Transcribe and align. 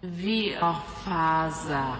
Via 0.00 0.74
faza. 1.04 1.96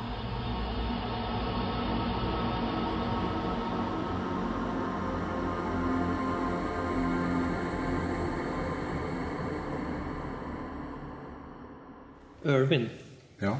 Irvin. 12.45 12.89
Ja. 13.39 13.59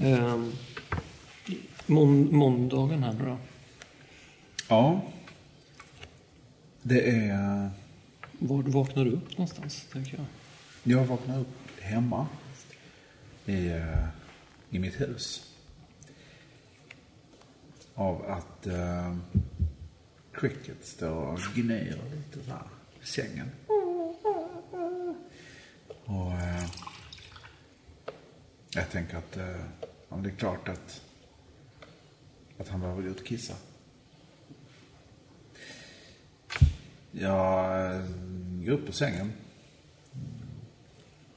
Um, 0.00 0.52
mån- 1.86 2.36
måndagen 2.36 3.02
här 3.02 3.12
nu 3.12 3.24
då. 3.24 3.38
Ja. 4.68 5.00
Det 6.82 7.10
är... 7.10 7.70
Var 8.38 8.62
vaknar 8.62 9.04
du 9.04 9.10
upp 9.10 9.38
någonstans, 9.38 9.86
tänker 9.92 10.16
jag? 10.16 10.26
Jag 10.82 11.04
vaknade 11.04 11.40
upp 11.40 11.80
hemma. 11.80 12.26
I, 13.46 13.68
eh, 13.68 14.06
i 14.70 14.78
mitt 14.78 15.00
hus. 15.00 15.54
Av 17.94 18.24
att 18.26 18.66
uh, 18.66 19.16
Cricket 20.32 20.86
står 20.86 21.32
och 21.32 21.38
gnyr 21.54 22.00
lite 22.16 22.50
där 22.50 22.62
i 23.02 23.06
sängen. 23.06 23.50
Och 26.04 26.32
uh, 26.32 26.66
jag 28.70 28.90
tänker 28.90 29.16
att 29.16 29.36
uh, 29.36 29.64
ja, 30.08 30.16
det 30.16 30.28
är 30.28 30.34
klart 30.36 30.68
att, 30.68 31.02
att 32.58 32.68
han 32.68 32.80
behöver 32.80 33.02
gå 33.02 33.08
ut 33.08 33.20
och 33.20 33.26
kissa. 33.26 33.54
Jag 37.10 38.02
går 38.66 38.72
upp 38.72 38.86
på 38.86 38.92
sängen. 38.92 39.32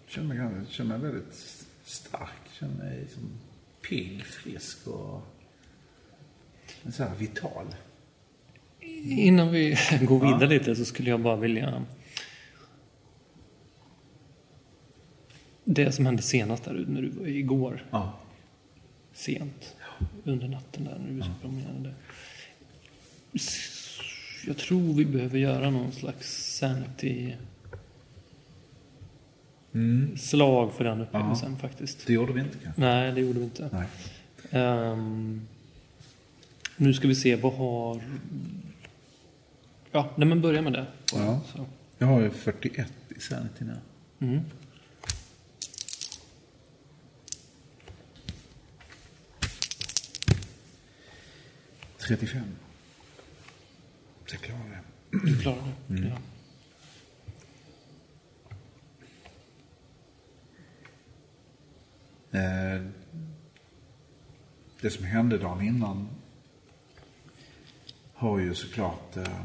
Känner 0.08 0.36
mig, 0.36 0.66
känner 0.70 0.98
mig 0.98 1.12
väldigt 1.12 1.34
stark. 1.84 2.30
Känner 2.60 2.76
mig 2.76 3.08
som 3.14 3.30
pigg, 3.90 4.26
frisk 4.26 4.88
och 4.88 5.22
så 6.94 7.04
här 7.04 7.16
vital. 7.16 7.66
Innan 9.10 9.52
vi 9.52 9.78
går 10.08 10.20
vidare 10.20 10.48
lite 10.50 10.76
så 10.76 10.86
skulle 10.86 11.10
jag 11.10 11.22
bara 11.22 11.36
vilja... 11.36 11.86
Det 15.64 15.92
som 15.92 16.06
hände 16.06 16.22
senast 16.22 16.64
där 16.64 16.86
när 16.88 17.02
du 17.02 17.10
var 17.10 17.28
igår, 17.28 17.86
Ja. 17.92 18.20
sent, 19.14 19.76
under 20.24 20.48
natten 20.48 20.84
där 20.84 21.00
när 21.00 21.12
du 21.14 21.22
så 21.22 21.32
promenerade. 21.42 21.94
Jag 24.50 24.58
tror 24.58 24.94
vi 24.94 25.06
behöver 25.06 25.38
göra 25.38 25.70
någon 25.70 25.92
slags 25.92 26.56
sanity 26.58 27.34
slag 30.18 30.74
för 30.74 30.84
den 30.84 31.02
upplevelsen 31.02 31.58
faktiskt. 31.58 32.08
Det 32.08 32.14
gjorde 32.14 32.34
vi 32.34 32.40
inte 32.40 32.58
kanske. 32.64 32.82
Nej, 32.82 33.12
det 33.12 33.22
gjorde 33.22 33.40
vi 33.40 33.46
inte. 33.46 33.88
Ehm, 34.52 35.48
nu 36.78 36.94
ska 36.94 37.08
vi 37.08 37.16
se, 37.16 37.36
vad 37.36 37.54
har... 37.54 38.02
Ja, 39.92 40.14
nej 40.16 40.28
men 40.28 40.42
börja 40.42 40.62
med 40.62 40.74
det. 40.74 40.86
Ja. 41.14 41.42
Så. 41.56 41.66
Jag 41.98 42.08
har 42.08 42.22
ju 42.22 42.30
41 42.30 42.94
i 43.10 43.20
Sanity 43.20 43.66
nu. 43.66 43.76
Mm. 44.28 44.42
Trettiofem. 51.98 52.56
Jag 54.32 54.42
klarar 54.42 54.70
det. 54.70 55.18
Du 55.18 55.40
klarar 55.40 55.74
det? 55.88 56.08
Ja. 56.08 56.18
Eh, 62.40 62.82
det 64.82 64.90
som 64.90 65.06
hände 65.06 65.38
dagen 65.38 65.62
innan 65.62 66.10
har 68.14 68.40
ju 68.40 68.56
såklart 68.56 69.18
eh, 69.18 69.44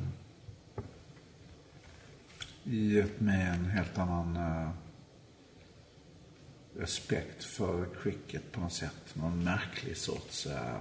gett 2.64 3.20
mig 3.20 3.42
en 3.42 3.64
helt 3.64 3.98
annan 3.98 4.36
eh, 4.36 4.70
respekt 6.76 7.44
för 7.44 7.88
cricket 8.02 8.52
på 8.52 8.60
något 8.60 8.72
sätt. 8.72 9.14
Någon 9.14 9.44
märklig 9.44 9.96
sorts... 9.96 10.46
Eh, 10.46 10.78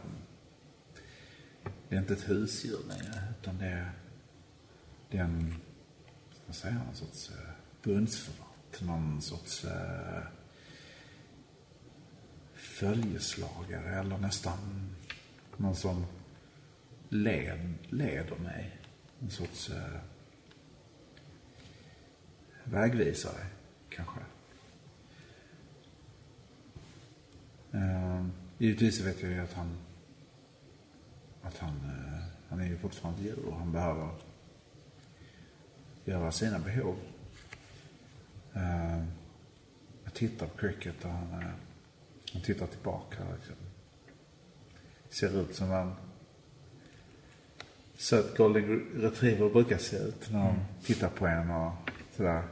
det 1.89 1.95
är 1.95 1.99
inte 1.99 2.13
ett 2.13 2.29
husdjur 2.29 2.79
längre, 2.87 3.23
utan 3.39 3.57
det 3.57 3.65
är, 3.65 3.91
det 5.13 5.19
är 5.19 5.23
en, 5.23 5.55
vad 6.29 6.35
ska 6.35 6.45
man 6.45 6.53
säga, 6.53 6.85
någon 6.85 6.95
sorts 6.95 7.29
eh, 7.29 7.53
bundsförvant. 7.83 8.81
Någon 8.81 9.21
sorts... 9.21 9.65
Eh, 9.65 10.23
följeslagare 12.53 13.99
eller 13.99 14.17
nästan 14.17 14.89
någon 15.57 15.75
som 15.75 16.05
led, 17.09 17.73
leder 17.89 18.35
mig. 18.35 18.77
En 19.21 19.29
sorts 19.29 19.69
eh, 19.69 19.99
vägvisare, 22.63 23.45
kanske. 23.89 24.19
Eh, 27.71 28.25
givetvis 28.57 29.01
vet 29.01 29.21
jag 29.21 29.31
ju 29.31 29.39
att 29.39 29.53
han 29.53 29.77
att 31.41 31.57
han, 31.57 31.75
eh, 31.75 32.23
han 32.49 32.59
är 32.59 32.65
ju 32.65 32.77
fortfarande 32.77 33.21
djur 33.21 33.45
och 33.45 33.55
han 33.55 33.71
behöver 33.71 34.09
göra 36.05 36.31
sina 36.31 36.59
behov. 36.59 36.95
Eh, 38.53 39.03
jag 40.03 40.13
tittar 40.13 40.47
på 40.47 40.57
cricket 40.57 41.05
och 41.05 41.11
han, 41.11 41.41
eh, 41.41 41.47
han 42.33 42.41
tittar 42.41 42.67
tillbaka. 42.67 43.17
Liksom. 43.35 43.55
Ser 45.09 45.41
ut 45.41 45.55
som 45.55 45.71
en 45.71 45.93
söt 47.97 48.37
golden 48.37 48.89
retriever 48.95 49.49
brukar 49.49 49.77
se 49.77 49.97
ut 49.97 50.31
när 50.31 50.39
de 50.39 50.55
tittar 50.85 51.09
på 51.09 51.27
en 51.27 51.51
och 51.51 51.71
sådär 52.17 52.43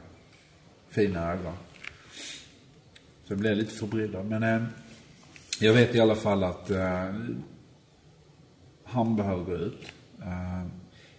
fina 0.88 1.32
ögon. 1.32 1.54
Så 3.24 3.32
jag 3.32 3.38
blev 3.38 3.56
lite 3.56 3.74
förbryllad. 3.74 4.26
Men 4.26 4.42
eh, 4.42 4.62
jag 5.60 5.74
vet 5.74 5.94
i 5.94 6.00
alla 6.00 6.14
fall 6.14 6.44
att 6.44 6.70
eh, 6.70 7.14
han 8.84 9.16
behöver 9.16 9.44
gå 9.44 9.54
ut. 9.54 9.92
Eh, 10.22 10.66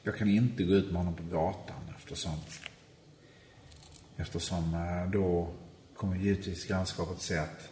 jag 0.03 0.17
kan 0.17 0.29
inte 0.29 0.63
gå 0.63 0.73
ut 0.73 0.85
med 0.85 0.95
honom 0.95 1.15
på 1.15 1.23
gatan 1.23 1.82
eftersom 2.03 2.35
eftersom 4.17 4.73
eh, 4.73 5.11
då 5.11 5.53
kommer 5.95 6.15
givetvis 6.15 6.65
grannskapet 6.65 7.21
se 7.21 7.37
att 7.37 7.69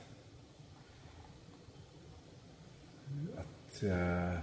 att 3.38 3.84
eh, 3.84 4.40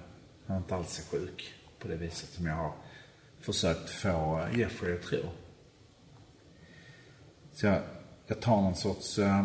han 0.46 0.56
inte 0.56 0.74
alls 0.74 0.98
är 0.98 1.18
sjuk 1.18 1.54
på 1.78 1.88
det 1.88 1.96
viset 1.96 2.30
som 2.30 2.46
jag 2.46 2.54
har 2.54 2.72
försökt 3.40 3.90
få 3.90 4.40
eh, 4.40 4.58
Jeffrey 4.58 4.94
att 4.94 5.02
tro. 5.02 5.20
Så 7.52 7.66
jag, 7.66 7.82
jag 8.26 8.40
tar 8.40 8.62
någon 8.62 8.76
sorts 8.76 9.18
eh, 9.18 9.44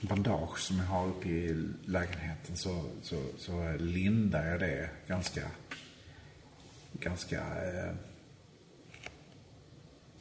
bandage 0.00 0.58
som 0.58 0.78
jag 0.78 0.86
har 0.86 1.06
uppe 1.06 1.28
i 1.28 1.68
lägenheten 1.84 2.56
så, 2.56 2.84
så, 3.02 3.22
så 3.38 3.72
lindar 3.78 4.46
jag 4.46 4.60
det 4.60 4.90
ganska, 5.06 5.50
ganska, 6.92 7.38
eh, 7.38 7.94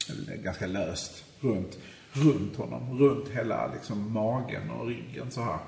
Eh, 0.09 0.35
ganska 0.35 0.67
löst 0.67 1.23
runt, 1.39 1.77
runt 2.13 2.55
honom. 2.55 2.99
Runt 2.99 3.29
hela 3.29 3.73
liksom 3.73 4.13
magen 4.13 4.69
och 4.69 4.87
ryggen 4.87 5.31
så 5.31 5.41
här. 5.41 5.59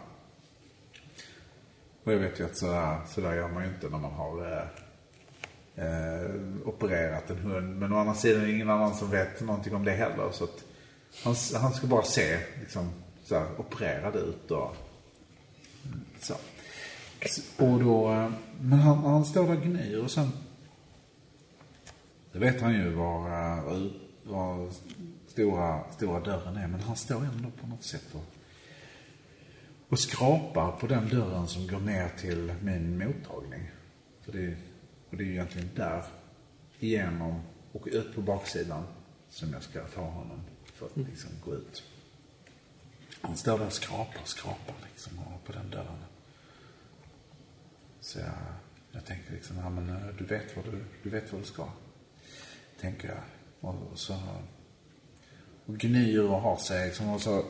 Och 2.03 2.13
jag 2.13 2.19
vet 2.19 2.39
ju 2.39 2.45
att 2.45 2.57
sådär, 2.57 2.99
sådär 3.07 3.35
gör 3.35 3.47
man 3.49 3.63
ju 3.63 3.69
inte 3.69 3.89
när 3.89 3.97
man 3.97 4.11
har 4.11 4.51
eh, 4.51 4.67
eh, 5.85 6.31
opererat 6.65 7.29
en 7.29 7.37
hund. 7.37 7.79
Men 7.79 7.93
å 7.93 7.97
andra 7.97 8.13
sidan 8.13 8.41
är 8.41 8.45
det 8.45 8.51
ingen 8.51 8.69
annan 8.69 8.95
som 8.95 9.09
vet 9.09 9.41
någonting 9.41 9.75
om 9.75 9.85
det 9.85 9.91
heller. 9.91 10.31
Så 10.31 10.43
att 10.43 10.63
han, 11.23 11.35
han 11.61 11.73
ska 11.73 11.87
bara 11.87 12.03
se 12.03 12.39
liksom, 12.59 12.89
sådär, 13.23 13.45
opererad 13.57 14.15
ut 14.15 14.51
och 14.51 14.75
så. 16.19 16.33
Och 17.57 17.79
då, 17.79 18.11
eh, 18.11 18.31
men 18.61 18.79
han, 18.79 18.97
han 18.97 19.25
står 19.25 19.47
där 19.47 19.57
och 19.57 19.63
gnyr 19.63 20.03
och 20.03 20.11
sen 20.11 20.31
Det 22.31 22.39
vet 22.39 22.61
han 22.61 22.73
ju 22.73 22.89
var, 22.89 23.27
eh, 23.27 23.63
var, 23.63 23.91
var 24.27 24.71
stora, 25.27 25.91
stora 25.91 26.19
dörren 26.19 26.57
är. 26.57 26.67
Men 26.67 26.79
han 26.79 26.95
står 26.95 27.25
ändå 27.25 27.49
på 27.61 27.67
något 27.67 27.83
sätt 27.83 28.07
och, 28.13 28.25
och 29.89 29.99
skrapar 29.99 30.71
på 30.71 30.87
den 30.87 31.09
dörren 31.09 31.47
som 31.47 31.67
går 31.67 31.79
ner 31.79 32.09
till 32.09 32.53
min 32.61 32.97
mottagning. 32.97 33.71
För 34.21 34.31
det, 34.31 34.55
och 35.09 35.17
det 35.17 35.23
är 35.23 35.25
ju 35.25 35.31
egentligen 35.31 35.69
där 35.75 36.03
igenom 36.79 37.41
och 37.71 37.87
ut 37.91 38.15
på 38.15 38.21
baksidan 38.21 38.83
som 39.29 39.53
jag 39.53 39.63
ska 39.63 39.87
ta 39.87 40.01
honom 40.01 40.41
för 40.65 40.85
att 40.85 40.97
liksom 40.97 41.29
gå 41.45 41.55
ut. 41.55 41.83
Han 43.21 43.37
står 43.37 43.59
där 43.59 43.65
och 43.65 43.73
skrapar 43.73 44.21
och 44.21 44.27
skrapar 44.27 44.75
liksom 44.91 45.13
på 45.45 45.51
den 45.51 45.69
dörren. 45.69 46.03
Så 47.99 48.19
jag, 48.19 48.33
jag 48.91 49.05
tänker 49.05 49.33
liksom, 49.33 49.57
ja 49.57 49.69
men 49.69 49.89
eh, 49.89 50.07
du 50.17 50.25
vet 50.25 50.55
vad 50.55 50.65
du, 50.65 50.85
du 51.03 51.09
vet 51.09 51.31
vad 51.31 51.41
du 51.41 51.45
ska. 51.45 51.69
Tänker 52.79 53.07
jag. 53.07 53.36
Och, 53.61 53.75
så 53.95 54.13
och 55.65 55.77
gnyr 55.77 56.23
och 56.23 56.41
har 56.41 56.57
sig. 56.57 56.85
Liksom, 56.85 57.09
och 57.09 57.21
så 57.21 57.43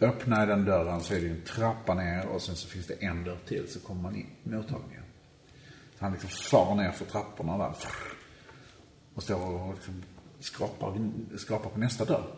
öppnar 0.00 0.38
jag 0.38 0.48
den 0.48 0.64
dörren 0.64 1.00
så 1.00 1.14
är 1.14 1.20
det 1.20 1.26
ju 1.26 1.30
en 1.30 1.42
trappa 1.42 1.94
ner 1.94 2.26
och 2.26 2.42
sen 2.42 2.56
så 2.56 2.68
finns 2.68 2.86
det 2.86 2.94
en 2.94 3.24
dörr 3.24 3.38
till 3.46 3.68
så 3.68 3.80
kommer 3.80 4.02
man 4.02 4.16
in 4.16 4.30
i 4.44 4.48
mottagningen. 4.48 5.04
Så 5.98 6.04
han 6.04 6.12
liksom 6.12 6.30
far 6.30 6.74
ner 6.74 6.90
för 6.90 7.04
trapporna 7.04 7.58
där. 7.58 7.74
Och 9.14 9.22
står 9.22 9.60
och 9.60 9.74
liksom 9.74 10.02
skrapar, 10.40 11.10
skrapar 11.36 11.70
på 11.70 11.78
nästa 11.78 12.04
dörr. 12.04 12.34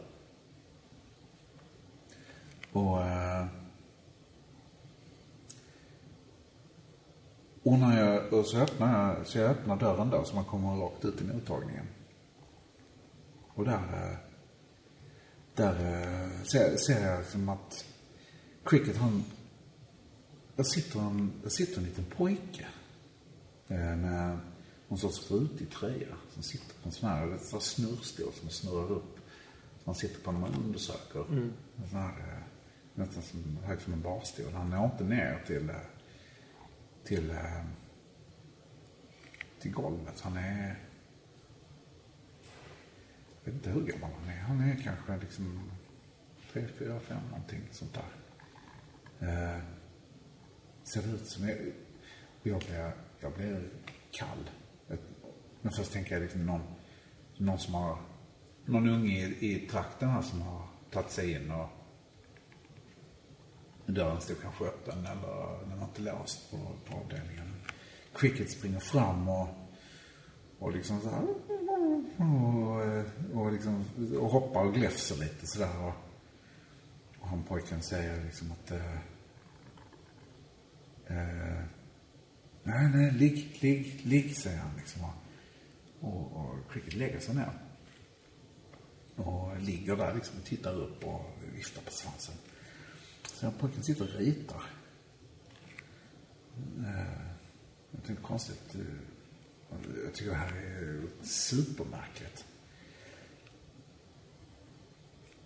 Och... 2.73 3.03
Eh, 3.03 3.47
och, 7.63 7.79
när 7.79 8.01
jag, 8.01 8.33
och 8.33 8.47
så, 8.47 8.59
öppnar 8.59 9.17
jag, 9.17 9.27
så 9.27 9.39
jag 9.39 9.51
öppnar 9.51 9.77
dörren 9.77 10.11
då 10.11 10.25
så 10.25 10.35
man 10.35 10.45
kommer 10.45 10.77
rakt 10.77 11.05
ut 11.05 11.21
i 11.21 11.25
mottagningen. 11.25 11.87
Och 13.59 13.65
där, 13.65 14.11
eh, 14.13 14.17
där 15.55 15.73
eh, 15.73 16.43
ser, 16.43 16.77
ser 16.77 17.07
jag 17.07 17.19
liksom 17.19 17.49
att 17.49 17.85
Cricket 18.65 18.97
han, 18.97 19.25
där 20.57 20.65
sitter 20.65 21.01
en, 21.01 21.33
där 21.43 21.51
sitter 21.51 21.79
en 21.79 21.85
liten 21.85 22.05
pojke 22.05 22.67
med 23.67 24.39
någon 24.89 24.99
sorts 24.99 25.31
rutig 25.31 25.71
tröja 25.71 26.17
som 26.31 26.43
sitter 26.43 26.75
på 26.83 26.89
en 26.89 26.93
sån 26.93 27.09
här 27.09 27.39
så 27.43 27.61
snurrstol 27.61 28.33
som 28.33 28.51
snurrar 28.51 28.93
upp. 28.93 29.17
Som 29.77 29.83
man 29.85 29.95
sitter 29.95 30.21
på 30.21 30.33
när 30.33 30.41
man 30.41 30.55
undersöker. 30.55 31.25
Mm. 31.29 31.53
En 31.77 31.89
sån 31.89 31.99
här, 31.99 32.43
nästan 32.95 33.23
som, 33.23 33.59
högt 33.65 33.83
som 33.83 33.93
en 33.93 34.03
barstol. 34.03 34.53
Han 34.53 34.71
når 34.71 34.85
inte 34.85 35.05
ner 35.05 35.45
till, 35.47 35.73
till, 37.05 37.35
till 39.61 39.73
golvet. 39.73 40.21
Han 40.21 40.37
är, 40.37 40.79
vet 43.49 43.55
inte 43.55 43.71
hur 43.71 43.87
gammal 43.87 44.11
han 44.21 44.29
är. 44.29 44.41
Han 44.41 44.61
är 44.61 44.77
kanske 44.83 45.17
liksom 45.21 45.71
tre, 46.53 46.67
fyra, 46.79 47.01
fem 47.01 47.23
någonting 47.31 47.61
sånt 47.71 47.95
där. 47.95 48.11
Eh, 49.29 49.63
ser 50.85 51.15
ut 51.15 51.27
som, 51.27 51.49
jag, 51.49 51.59
jag 52.43 52.59
blir, 52.59 52.93
jag 53.21 53.33
blir 53.33 53.71
kall. 54.11 54.51
Men 55.61 55.73
först 55.73 55.93
tänker 55.93 56.13
jag 56.13 56.23
liksom 56.23 56.47
någon, 56.47 56.63
någon 57.37 57.59
som 57.59 57.75
har, 57.75 57.99
någon 58.65 58.89
unge 58.89 59.27
i, 59.27 59.53
i 59.55 59.69
trakten 59.69 60.09
här 60.09 60.23
som 60.23 60.43
har 60.43 60.69
tagit 60.91 61.11
sig 61.11 61.33
in 61.33 61.51
och 61.51 61.69
dörren 63.87 64.21
stod 64.21 64.43
kanske 64.43 64.65
öppen 64.65 65.07
eller 65.07 65.69
den 65.69 65.79
var 65.79 65.87
inte 65.87 66.03
låst 66.03 66.51
på, 66.51 66.57
på 66.87 66.99
avdelningen. 66.99 67.55
Cricket 68.15 68.51
springer 68.51 68.81
fram 68.81 69.29
och, 69.29 69.49
och 70.59 70.73
liksom 70.73 71.01
så 71.01 71.11
här, 71.11 71.27
och, 72.19 72.83
eh, 72.85 73.05
och, 73.35 73.53
liksom, 73.53 73.85
och 74.21 74.31
hoppar 74.31 74.65
och 74.65 74.75
gläfser 74.75 75.17
lite 75.17 75.47
sådär. 75.47 75.85
Och, 75.85 75.95
och 77.21 77.29
han 77.29 77.43
pojken 77.43 77.83
säger 77.83 78.25
liksom 78.25 78.53
att 78.53 78.71
eh, 78.71 78.95
eh, 81.07 81.63
nej, 82.63 82.91
nej, 82.95 83.13
ligg, 83.13 83.59
ligg, 83.61 84.01
ligg, 84.05 84.37
säger 84.37 84.59
han 84.59 84.77
liksom. 84.77 85.03
Och, 86.01 86.33
och 86.33 86.73
Cricket 86.73 86.95
lägger 86.95 87.21
sig 87.21 87.35
ner. 87.35 87.53
Och 89.17 89.61
ligger 89.61 89.97
där 89.97 90.15
liksom 90.15 90.39
och 90.39 90.45
tittar 90.45 90.75
upp 90.75 91.05
och 91.05 91.25
viftar 91.55 91.83
på 91.83 91.91
svansen. 91.91 92.35
Så 93.23 93.51
pojken 93.51 93.83
sitter 93.83 94.05
och 94.05 94.21
ritar. 94.21 94.63
Eh, 96.79 97.23
jag 97.91 98.05
tycker 98.05 98.23
konstigt. 98.23 98.75
Eh, 98.75 99.18
jag 100.05 100.15
tycker 100.15 100.31
det 100.31 100.37
här 100.37 100.57
är 100.57 101.03
supermärkligt. 101.23 102.45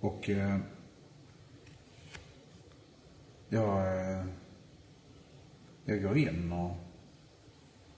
Och 0.01 0.31
eh, 0.31 0.59
jag, 3.49 4.01
eh, 4.01 4.27
jag 5.85 6.03
går 6.03 6.19
in 6.19 6.53
och 6.53 6.77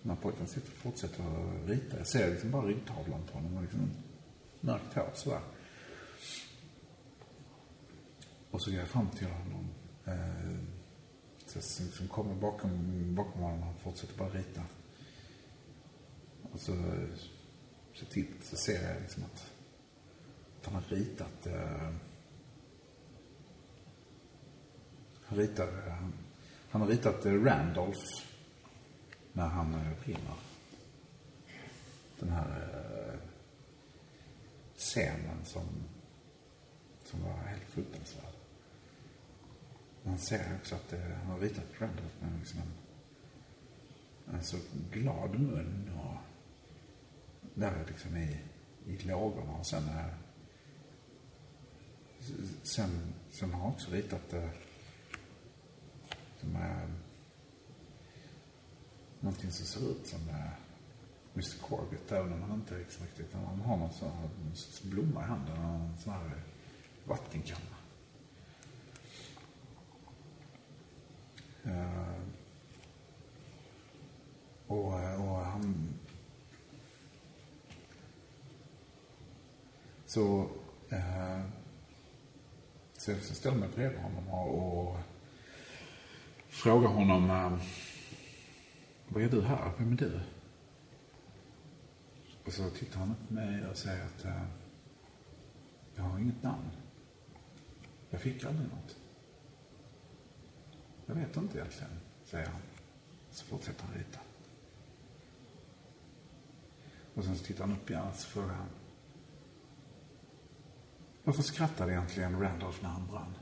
när 0.03 0.17
pojken 0.17 0.47
sitter 0.47 0.69
och 0.69 0.79
fortsätter 0.79 1.23
att 1.23 1.69
rita. 1.69 1.97
Jag 1.97 2.06
ser 2.06 2.31
liksom 2.31 2.50
bara 2.50 2.67
ryggtavlan 2.67 3.23
på 3.32 3.38
honom 3.38 3.56
och 3.56 3.62
liksom 3.62 3.91
mörkt 4.61 4.94
hår 4.94 5.11
sådär. 5.15 5.41
Och 8.50 8.62
så 8.62 8.70
går 8.70 8.79
jag 8.79 8.88
fram 8.88 9.11
till 9.11 9.27
honom. 9.27 9.69
Eh, 10.05 10.59
så 11.47 11.82
liksom 11.82 12.09
kommer 12.09 12.35
bakom, 12.35 13.15
bakom 13.15 13.43
honom 13.43 13.69
och 13.69 13.81
fortsätter 13.81 14.19
bara 14.19 14.29
rita. 14.29 14.62
Och 16.55 16.61
så, 16.61 16.73
så, 17.95 18.06
titt, 18.06 18.45
så 18.45 18.56
ser 18.56 18.93
jag 18.93 19.03
liksom 19.03 19.25
att, 19.25 19.51
att 20.59 20.67
han 20.67 20.75
har 20.75 20.83
ritat 20.83 21.47
eh, 21.47 21.91
han 25.25 25.39
ritar, 25.39 25.67
han, 25.89 26.12
han 26.71 26.81
har 26.81 26.89
ritat 26.89 27.27
eh, 27.27 27.33
Randolph 27.33 28.23
när 29.33 29.47
han 29.47 29.75
eh, 29.75 30.05
brinner. 30.05 30.35
Den 32.19 32.29
här 32.29 32.49
eh, 32.49 33.19
scenen 34.77 35.45
som, 35.45 35.67
som 37.05 37.23
var 37.23 37.37
helt 37.37 37.65
fruktansvärd. 37.69 38.35
Man 40.03 40.19
ser 40.19 40.56
också 40.61 40.75
att 40.75 40.93
eh, 40.93 41.01
han 41.01 41.27
har 41.27 41.39
ritat 41.39 41.65
Randolph 41.79 42.15
med 42.21 42.39
liksom 42.39 42.61
en, 42.61 42.75
en 44.35 44.45
så 44.45 44.56
glad 44.93 45.41
mun 45.41 45.91
och 45.99 46.24
där 47.55 47.85
liksom 47.89 48.17
i, 48.17 48.39
i 48.87 48.99
lågorna 48.99 49.53
och 49.53 49.67
sen 49.67 49.89
är.. 49.89 50.15
sen, 52.62 53.15
sen 53.31 53.53
har 53.53 53.61
han 53.61 53.73
också 53.73 53.91
ritat 53.91 54.31
det.. 54.31 54.51
som 56.41 56.56
är 56.56 56.89
någonting 59.21 59.51
som 59.51 59.67
ser 59.67 59.91
ut 59.91 60.06
som 60.06 60.21
Mr 61.35 61.59
Corbett, 61.69 62.12
även 62.12 62.33
om 62.33 62.43
han 62.43 62.55
inte 62.55 62.79
liksom 62.79 63.06
riktigt, 63.06 63.35
han 63.35 63.61
har 63.61 63.77
någon 63.77 63.93
sån 63.93 64.11
här 64.11 64.29
blomma 64.83 65.23
i 65.23 65.25
handen 65.25 65.59
och 65.59 65.65
en 65.65 65.99
sån 65.99 66.12
här 66.12 66.43
vattenkanna. 67.05 67.77
Uh, 71.67 72.23
och, 74.67 74.87
och 75.19 75.37
han... 75.37 75.95
Så... 80.14 80.49
eh, 80.90 81.40
så 82.98 83.10
jag 83.10 83.56
mig 83.56 83.69
bredvid 83.74 84.00
honom 84.00 84.29
och, 84.29 84.89
och 84.89 84.96
frågar 86.48 86.89
honom... 86.89 87.31
eh, 87.31 87.58
vad 89.08 89.22
är 89.22 89.29
du 89.29 89.43
här? 89.43 89.72
Vem 89.79 89.93
är 89.93 89.96
du? 89.96 90.20
Och 92.44 92.53
så 92.53 92.70
tittar 92.70 92.98
han 92.98 93.15
på 93.29 93.34
mig 93.34 93.67
och 93.67 93.77
säger 93.77 94.05
att 94.05 94.24
eh, 94.24 94.43
jag 95.94 96.03
har 96.03 96.19
inget 96.19 96.43
namn. 96.43 96.70
Jag 98.10 98.20
fick 98.20 98.44
aldrig 98.44 98.69
något. 98.69 98.96
Jag 101.06 101.15
vet 101.15 101.36
inte 101.36 101.58
egentligen, 101.58 102.00
säger 102.24 102.46
han. 102.46 102.60
Så 103.31 103.44
fortsätter 103.44 103.84
han 103.84 103.94
rita. 103.94 104.20
Och 107.15 107.24
sen 107.24 107.36
så 107.36 107.44
tittar 107.44 107.67
han 107.67 107.77
upp 107.77 107.91
igen 107.91 108.03
och 108.03 108.15
så 108.15 108.27
frågar 108.29 108.55
han. 108.55 108.69
Varför 111.24 111.43
skrattade 111.43 111.93
egentligen 111.93 112.40
Randolph 112.40 112.78
när 112.82 112.88
han 112.88 113.06
brann? 113.06 113.34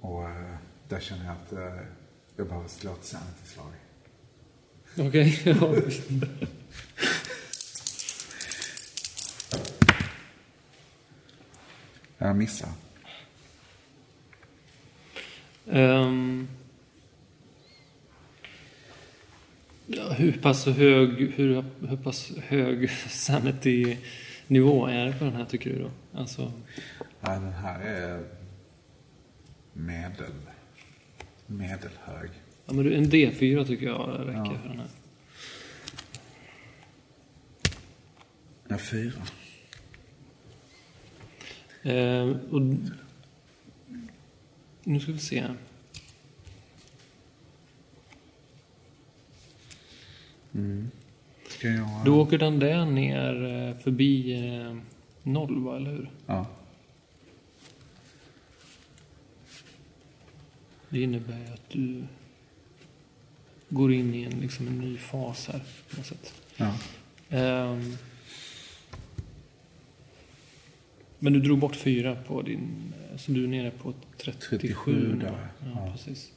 Och 0.00 0.22
uh, 0.22 0.56
där 0.88 1.00
känner 1.00 1.24
jag 1.24 1.34
att 1.34 1.52
eh, 1.52 1.86
jag 2.36 2.46
behöver 2.46 2.68
slå 2.68 2.92
ett 2.92 3.04
sanity-slag. 3.04 3.72
Okej, 4.98 5.40
okay, 5.42 5.54
ja. 12.18 12.26
jag 12.26 12.36
missar. 12.36 12.68
Um, 15.64 16.48
ja, 19.86 19.93
hur 20.10 20.32
pass 20.32 20.66
hög, 20.66 21.32
hur, 21.36 21.64
hur 21.88 21.96
pass 21.96 22.32
hög 22.46 22.90
sanity-nivå 22.90 24.86
är 24.86 25.06
det 25.06 25.12
på 25.12 25.24
den 25.24 25.36
här 25.36 25.44
tycker 25.44 25.70
du 25.70 25.78
då? 25.78 25.90
Alltså... 26.18 26.52
Nej, 27.20 27.40
den 27.40 27.52
här 27.52 27.80
är 27.80 28.24
medel 29.72 30.32
medelhög. 31.46 32.30
Ja, 32.66 32.72
men 32.72 32.92
en 32.92 33.04
D4 33.04 33.66
tycker 33.66 33.86
jag 33.86 34.20
räcker 34.20 34.38
ja. 34.38 34.58
för 34.62 34.68
den 34.68 34.78
här. 34.78 34.88
Ja, 38.68 38.78
fyra. 38.78 39.22
Eh, 41.82 42.36
och 42.50 42.60
nu 44.84 45.00
ska 45.00 45.12
vi 45.12 45.18
se. 45.18 45.44
Mm. 50.54 50.90
Jag... 51.62 51.88
Då 52.04 52.20
åker 52.22 52.38
den 52.38 52.58
där 52.58 52.84
ner 52.86 53.44
eh, 53.44 53.76
förbi 53.82 54.32
eh, 54.32 54.76
noll, 55.22 55.58
va, 55.64 55.76
eller 55.76 55.90
hur? 55.90 56.10
Ja. 56.26 56.46
Det 60.88 61.02
innebär 61.02 61.52
att 61.54 61.70
du 61.70 62.02
går 63.68 63.92
in 63.92 64.14
i 64.14 64.22
en, 64.22 64.40
liksom 64.40 64.68
en 64.68 64.78
ny 64.78 64.96
fas 64.98 65.48
här. 65.52 65.60
På 65.90 65.96
något 65.96 66.06
sätt. 66.06 66.34
ja. 66.56 66.74
Ehm. 67.30 67.96
men 71.18 71.32
du 71.32 71.40
drog 71.40 71.58
bort 71.58 71.76
fyra 71.76 72.16
på 72.26 72.42
din... 72.42 72.92
eh, 73.10 73.16
Så 73.18 73.32
du 73.32 73.44
är 73.44 73.48
nere 73.48 73.70
på 73.70 73.94
37, 74.16 74.58
37 74.58 75.14
nu. 75.18 75.24
Ja, 75.26 75.38
ja. 75.74 75.92
precis. 75.92 76.30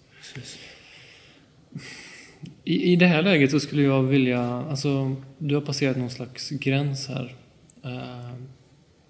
I, 2.63 2.93
I 2.93 2.95
det 2.95 3.07
här 3.07 3.21
läget 3.21 3.51
så 3.51 3.59
skulle 3.59 3.81
jag 3.81 4.03
vilja... 4.03 4.41
Alltså, 4.41 5.15
du 5.37 5.55
har 5.55 5.61
passerat 5.61 5.97
någon 5.97 6.09
slags 6.09 6.49
gräns 6.49 7.07
här. 7.07 7.35
Eh, 7.83 8.33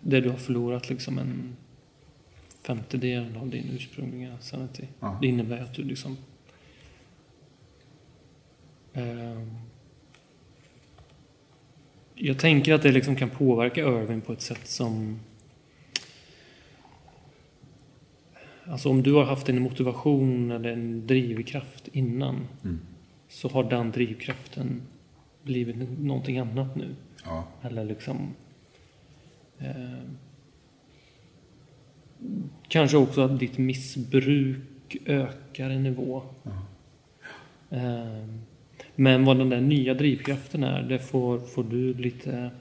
där 0.01 0.21
du 0.21 0.29
har 0.29 0.37
förlorat 0.37 0.89
liksom 0.89 1.19
en 1.19 1.55
femtedel 2.63 3.37
av 3.37 3.49
din 3.49 3.69
ursprungliga 3.75 4.37
sanity. 4.39 4.83
Ja. 4.99 5.17
Det 5.21 5.27
innebär 5.27 5.57
att 5.57 5.73
du 5.73 5.83
liksom... 5.83 6.17
ehm, 8.93 9.51
jag 12.15 12.39
tänker 12.39 12.73
att 12.73 12.81
det 12.81 12.91
liksom 12.91 13.15
kan 13.15 13.29
påverka 13.29 13.81
Irving 13.81 14.21
på 14.21 14.33
ett 14.33 14.41
sätt 14.41 14.67
som... 14.67 15.19
Alltså 18.65 18.89
om 18.89 19.03
du 19.03 19.13
har 19.13 19.23
haft 19.23 19.49
en 19.49 19.61
motivation 19.61 20.51
eller 20.51 20.71
en 20.71 21.07
drivkraft 21.07 21.87
innan 21.87 22.47
Mm. 22.63 22.79
Så 23.37 23.49
har 23.49 23.63
den 23.63 23.91
drivkraften 23.91 24.81
blivit 25.43 25.99
någonting 25.99 26.39
annat 26.39 26.75
nu. 26.75 26.95
Ja. 27.25 27.47
Eller 27.61 27.85
liksom... 27.85 28.35
Eh, 29.57 29.99
kanske 32.67 32.97
också 32.97 33.21
att 33.21 33.39
ditt 33.39 33.57
missbruk 33.57 34.97
ökar 35.05 35.69
i 35.69 35.79
nivå. 35.79 36.23
Eh, 37.69 38.25
men 38.95 39.25
vad 39.25 39.37
den 39.37 39.49
där 39.49 39.61
nya 39.61 39.93
drivkraften 39.93 40.63
är, 40.63 40.81
det 40.83 40.99
får, 40.99 41.39
får 41.39 41.63
du 41.63 41.93
lite 41.93 42.51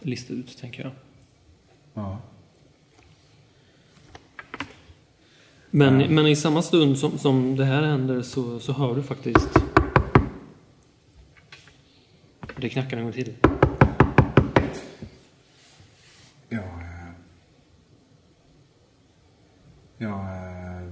lista 0.00 0.34
ut, 0.34 0.58
tänker 0.58 0.82
jag. 0.82 0.92
Ja. 1.94 2.18
Men, 5.70 6.00
Ja. 6.00 6.08
men 6.10 6.26
i 6.26 6.36
samma 6.36 6.62
stund 6.62 6.98
som, 6.98 7.18
som 7.18 7.56
det 7.56 7.64
här 7.64 7.82
händer 7.82 8.22
så, 8.22 8.60
så 8.60 8.72
hör 8.72 8.94
du 8.94 9.02
faktiskt... 9.02 9.48
Det 12.56 12.68
knackar 12.68 12.96
en 12.96 13.02
gång 13.04 13.12
till. 13.12 13.34
Ja, 16.48 16.58
eh, 16.58 17.12
ja 19.98 20.20
eh, 20.36 20.82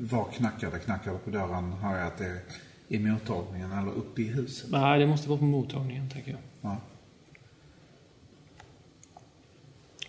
var? 0.00 0.24
Knackar 0.32 0.70
det 1.12 1.18
på 1.24 1.30
dörren? 1.30 1.72
Hör 1.72 1.98
jag 1.98 2.06
att 2.06 2.18
det 2.18 2.26
är 2.26 2.40
i 2.88 2.98
mottagningen 2.98 3.72
eller 3.72 3.92
uppe 3.92 4.22
i 4.22 4.26
huset? 4.26 4.70
Nej, 4.70 4.98
det 4.98 5.06
måste 5.06 5.28
vara 5.28 5.38
på 5.38 5.44
mottagningen, 5.44 6.10
tänker 6.10 6.30
jag. 6.30 6.40
Ja. 6.60 6.76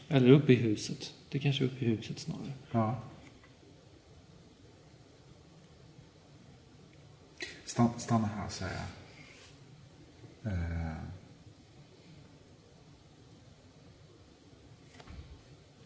Eller 0.08 0.30
uppe 0.30 0.54
i 0.54 0.56
huset. 0.56 1.14
Det 1.30 1.40
kanske 1.40 1.64
är 1.64 1.66
uppe 1.66 1.86
i 1.86 1.88
huset 1.88 2.20
snarare. 2.20 2.54
ja. 2.72 2.96
Stanna, 7.74 8.00
stanna 8.00 8.28
här, 8.28 8.50
säger 8.50 8.74
jag. 10.42 10.54
Eh. 10.54 10.98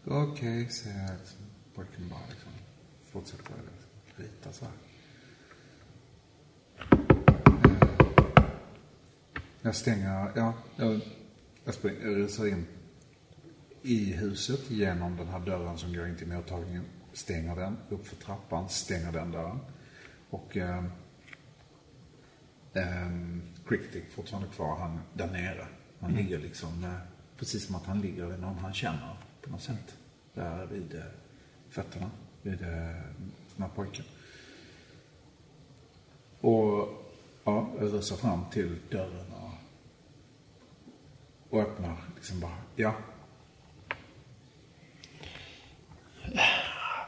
Okej, 0.06 0.70
säger 0.70 1.02
jag. 1.02 1.18
Liksom. 1.20 1.40
Pojken 1.76 2.10
bara 2.10 2.20
liksom 2.30 2.52
fortsätter 3.12 3.44
liksom, 3.44 3.90
rita 4.16 4.54
så 4.54 4.66
här. 4.66 4.74
Eh. 6.92 8.44
Jag 9.62 9.76
stänger, 9.76 10.32
ja, 10.36 10.54
jag, 10.76 11.02
jag, 11.66 11.74
springer, 11.74 12.02
jag 12.02 12.16
rusar 12.18 12.48
in 12.48 12.66
i 13.82 14.14
huset 14.14 14.72
genom 14.72 15.18
den 15.18 15.28
här 15.28 15.40
dörren 15.40 15.78
som 15.78 15.94
går 15.94 16.08
in 16.08 16.18
till 16.18 16.28
mottagningen. 16.28 16.86
Stänger 17.14 17.56
den, 17.56 17.78
upp 17.90 18.08
för 18.08 18.16
trappan, 18.16 18.70
stänger 18.70 19.12
den 19.12 19.32
dörren. 19.32 19.60
Och 20.30 20.58
eh, 20.58 20.84
Um, 22.74 23.42
Crickety 23.68 24.02
fortfarande 24.10 24.50
kvar, 24.50 24.78
han 24.78 25.00
där 25.14 25.28
nere. 25.28 25.68
Han 26.00 26.14
ligger 26.14 26.40
liksom, 26.40 26.84
eh, 26.84 26.94
precis 27.38 27.66
som 27.66 27.76
att 27.76 27.86
han 27.86 28.02
ligger 28.02 28.26
vid 28.26 28.40
någon 28.40 28.58
han 28.58 28.74
känner 28.74 29.18
på 29.42 29.50
något 29.50 29.62
sätt. 29.62 29.98
Där 30.34 30.66
vid 30.66 30.96
eh, 30.96 31.02
fötterna, 31.70 32.10
vid 32.42 32.62
eh, 32.62 32.68
den 33.56 33.60
här 33.62 33.70
pojken. 33.76 34.06
Och 36.42 36.90
ja, 37.44 37.70
rusar 37.80 38.16
fram 38.16 38.46
till 38.52 38.76
dörren 38.92 39.26
och, 39.34 39.54
och 41.50 41.62
öppnar 41.62 41.98
liksom 42.16 42.40
bara, 42.40 42.58
ja, 42.76 42.96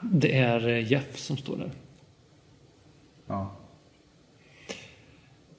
Det 0.01 0.37
är 0.37 0.67
Jeff 0.67 1.17
som 1.17 1.37
står 1.37 1.57
där. 1.57 1.71
ja. 3.27 3.55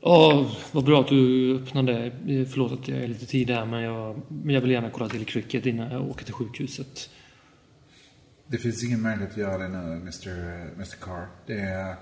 Ja, 0.02 0.50
vad 0.73 0.85
bra 0.85 1.00
att 1.00 1.09
du 1.09 1.54
öppnade. 1.57 2.12
Förlåt 2.26 2.73
att 2.73 2.88
jag 2.88 2.99
är 2.99 3.09
lite 3.09 3.26
tidig 3.26 3.54
här, 3.54 3.66
men 3.66 3.83
jag, 3.83 4.21
men 4.28 4.54
jag 4.54 4.61
vill 4.61 4.71
gärna 4.71 4.90
kolla 4.90 5.09
till 5.09 5.26
Cricket 5.26 5.66
innan 5.66 5.92
jag 5.92 6.11
åker 6.11 6.25
till 6.25 6.35
sjukhuset. 6.35 7.11
Det 8.47 8.59
finns 8.59 8.85
ingen 8.85 9.02
möjlighet 9.02 9.30
att 9.30 9.37
göra 9.37 9.59
det 9.59 9.69
nu, 9.69 9.78
Mr. 9.78 10.30
Mr. 10.75 10.97
Carr. 11.00 11.26
Det 11.47 11.61
är... 11.61 11.95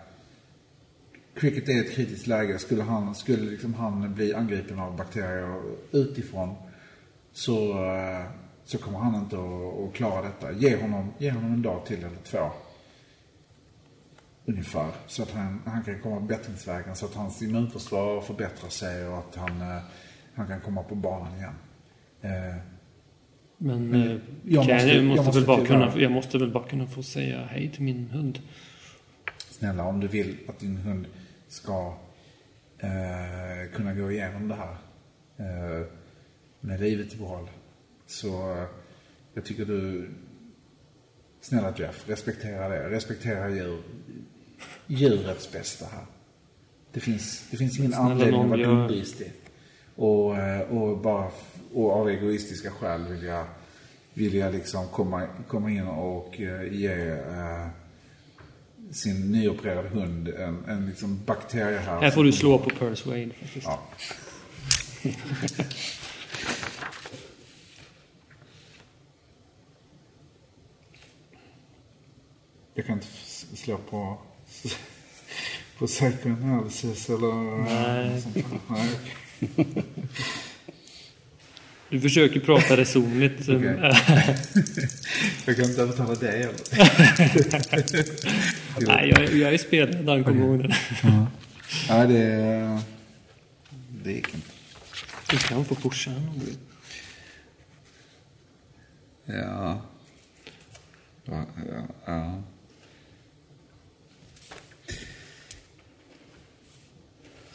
Cricket 1.35 1.69
är 1.69 1.81
ett 1.81 1.95
kritiskt 1.95 2.27
läge. 2.27 2.59
Skulle 2.59 2.83
han, 2.83 3.15
skulle 3.15 3.51
liksom 3.51 3.75
han 3.75 4.15
bli 4.15 4.35
angripen 4.35 4.79
av 4.79 4.97
bakterier 4.97 5.63
utifrån 5.93 6.55
så, 7.33 7.73
eh, 7.85 8.23
så 8.65 8.79
kommer 8.79 8.99
han 8.99 9.15
inte 9.15 9.37
att, 9.37 9.89
att 9.89 9.95
klara 9.95 10.23
detta. 10.23 10.53
Ge 10.53 10.77
honom, 10.77 11.13
ge 11.19 11.31
honom 11.31 11.53
en 11.53 11.63
dag 11.63 11.87
till 11.87 11.99
eller 11.99 12.23
två. 12.25 12.51
Ungefär. 14.49 14.91
Så 15.07 15.23
att 15.23 15.31
han, 15.31 15.63
han 15.67 15.85
kan 15.85 16.01
komma 16.03 16.21
bättringsvägen. 16.21 16.97
Så 16.97 17.07
att 17.07 17.15
hans 17.15 17.43
immunförsvar 17.43 18.21
förbättrar 18.21 18.69
sig 18.71 19.07
och 19.09 19.19
att 19.19 19.35
han, 19.37 19.61
eh, 19.63 19.79
han 20.35 20.47
kan 20.47 20.61
komma 20.61 20.83
på 20.83 20.95
banan 20.95 21.37
igen. 21.37 21.55
Eh, 22.21 22.57
Men, 23.59 23.91
Men 23.91 24.21
jag 24.45 24.67
kan 24.67 24.75
måste- 24.75 24.89
jag, 24.89 24.97
jag 24.97 25.05
måste 25.05 25.25
måste 25.25 25.39
väl 25.41 25.47
bara 25.47 25.57
tyvärr- 25.59 25.67
kunna, 25.91 26.03
jag 26.03 26.13
måste 26.13 26.39
väl 26.39 26.51
bara 26.53 26.69
kunna 26.69 26.87
få 26.87 27.03
säga 27.03 27.45
hej 27.51 27.71
till 27.71 27.83
min 27.83 28.09
hund. 28.11 28.39
Snälla, 29.51 29.85
om 29.85 30.01
du 30.01 30.09
vill 30.09 30.37
att 30.49 30.59
din 30.59 30.77
hund 30.77 31.07
ska 31.49 31.97
eh, 32.79 33.71
kunna 33.75 33.95
gå 33.95 34.11
igenom 34.13 34.49
det 34.49 34.55
här 34.55 34.77
eh, 35.37 35.87
med 36.61 36.81
livet 36.81 37.15
i 37.15 37.17
behåll. 37.17 37.49
Så 38.07 38.53
eh, 38.53 38.65
jag 39.35 39.45
tycker 39.45 39.65
du, 39.65 40.11
snälla 41.41 41.75
Jeff, 41.79 42.09
respektera 42.09 42.69
det. 42.69 42.91
Respektera 42.91 43.49
djur, 43.51 43.83
djurets 44.89 45.53
bästa 45.53 45.87
här. 45.93 46.05
Det 46.93 47.01
finns, 47.01 47.43
det 47.51 47.57
finns 47.57 47.79
ingen 47.79 47.93
Snälla 47.93 48.05
anledning 48.11 48.43
att 48.43 48.49
vara 48.49 48.61
gör- 48.61 48.69
dumdristig. 48.69 49.33
Och, 49.97 50.37
eh, 50.37 50.61
och 50.61 50.99
bara 50.99 51.31
och 51.75 51.93
av 51.93 52.09
egoistiska 52.11 52.71
skäl 52.71 53.07
vill 53.09 53.23
jag, 53.23 53.45
vill 54.15 54.35
jag 54.35 54.53
liksom 54.55 54.89
komma, 54.89 55.27
komma 55.49 55.71
in 55.71 55.83
och 55.89 56.41
eh, 56.41 56.73
ge 56.73 57.11
eh, 57.11 57.67
sin 58.93 59.33
nyopererade 59.33 59.89
hund 59.89 60.29
en, 60.29 60.65
en 60.69 60.87
liksom 60.87 61.21
bakterie 61.27 61.79
här. 61.79 62.01
Här 62.01 62.11
får 62.11 62.25
du 62.25 62.33
slå 62.33 62.59
på 62.59 62.71
Persuade 62.71 63.31
faktiskt. 63.41 63.67
Ja. 63.67 63.81
Jag 72.75 72.87
kan 72.87 72.95
inte 72.95 73.07
slå 73.57 73.79
på 73.79 74.19
på 75.79 75.87
psychoanalysis 75.87 77.09
eller 77.09 77.65
Nej. 77.65 78.23
sånt. 78.23 78.37
Nej. 78.69 78.89
Du 81.89 82.01
försöker 82.09 82.41
prata 82.41 82.77
resonligt. 82.77 83.49
Jag 85.47 85.57
kan 85.57 85.65
inte 85.65 85.83
övertala 85.83 86.15
dig 86.15 86.39
heller. 86.39 86.55
Nej, 88.87 89.09
jag, 89.09 89.35
jag 89.35 89.55
är 89.55 89.59
spelledaren, 89.59 90.25
kom 90.25 90.39
ihåg 90.39 90.59
det. 90.63 90.77
Nej, 91.89 92.09
det, 92.09 92.83
det 94.05 94.13
gick 94.13 94.35
inte. 94.35 94.51
Du 95.31 95.39
kan 95.39 95.65
få 95.65 95.75
pusha 95.75 96.11
honom 96.11 96.29
om 96.29 96.39
du 96.39 96.45
vill. 96.47 96.57
Ja. 99.25 99.83
Ja, 101.25 101.47
ja, 102.07 102.43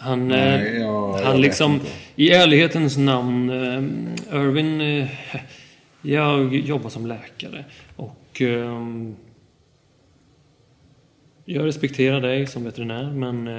Han, 0.03 0.27
Nej, 0.27 0.67
eh, 0.67 0.81
jag 0.81 1.13
han 1.13 1.41
liksom, 1.41 1.74
inte. 1.74 1.88
i 2.15 2.31
ärlighetens 2.31 2.98
namn, 2.98 3.50
eh, 3.50 4.39
Irvin, 4.39 4.81
eh, 4.81 5.07
jag 6.01 6.55
jobbar 6.55 6.89
som 6.89 7.05
läkare 7.05 7.65
och 7.95 8.41
jag 11.45 11.65
respekterar 11.65 12.22
dig 12.22 12.48
som 12.48 12.63
veterinär 12.63 13.12
men 13.12 13.50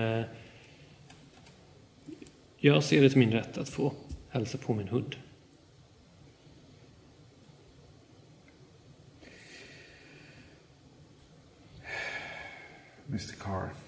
jag 2.56 2.84
ser 2.84 3.02
det 3.02 3.08
till 3.08 3.18
min 3.18 3.32
rätt 3.32 3.58
att 3.58 3.68
få 3.68 3.92
hälsa 4.30 4.58
på 4.58 4.74
min 4.74 4.88
hund. 4.88 5.16
Mr 13.08 13.34
Carr. 13.40 13.83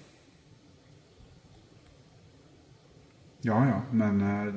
Ja, 3.47 3.67
ja, 3.67 3.81
men 3.91 4.21
eh, 4.21 4.53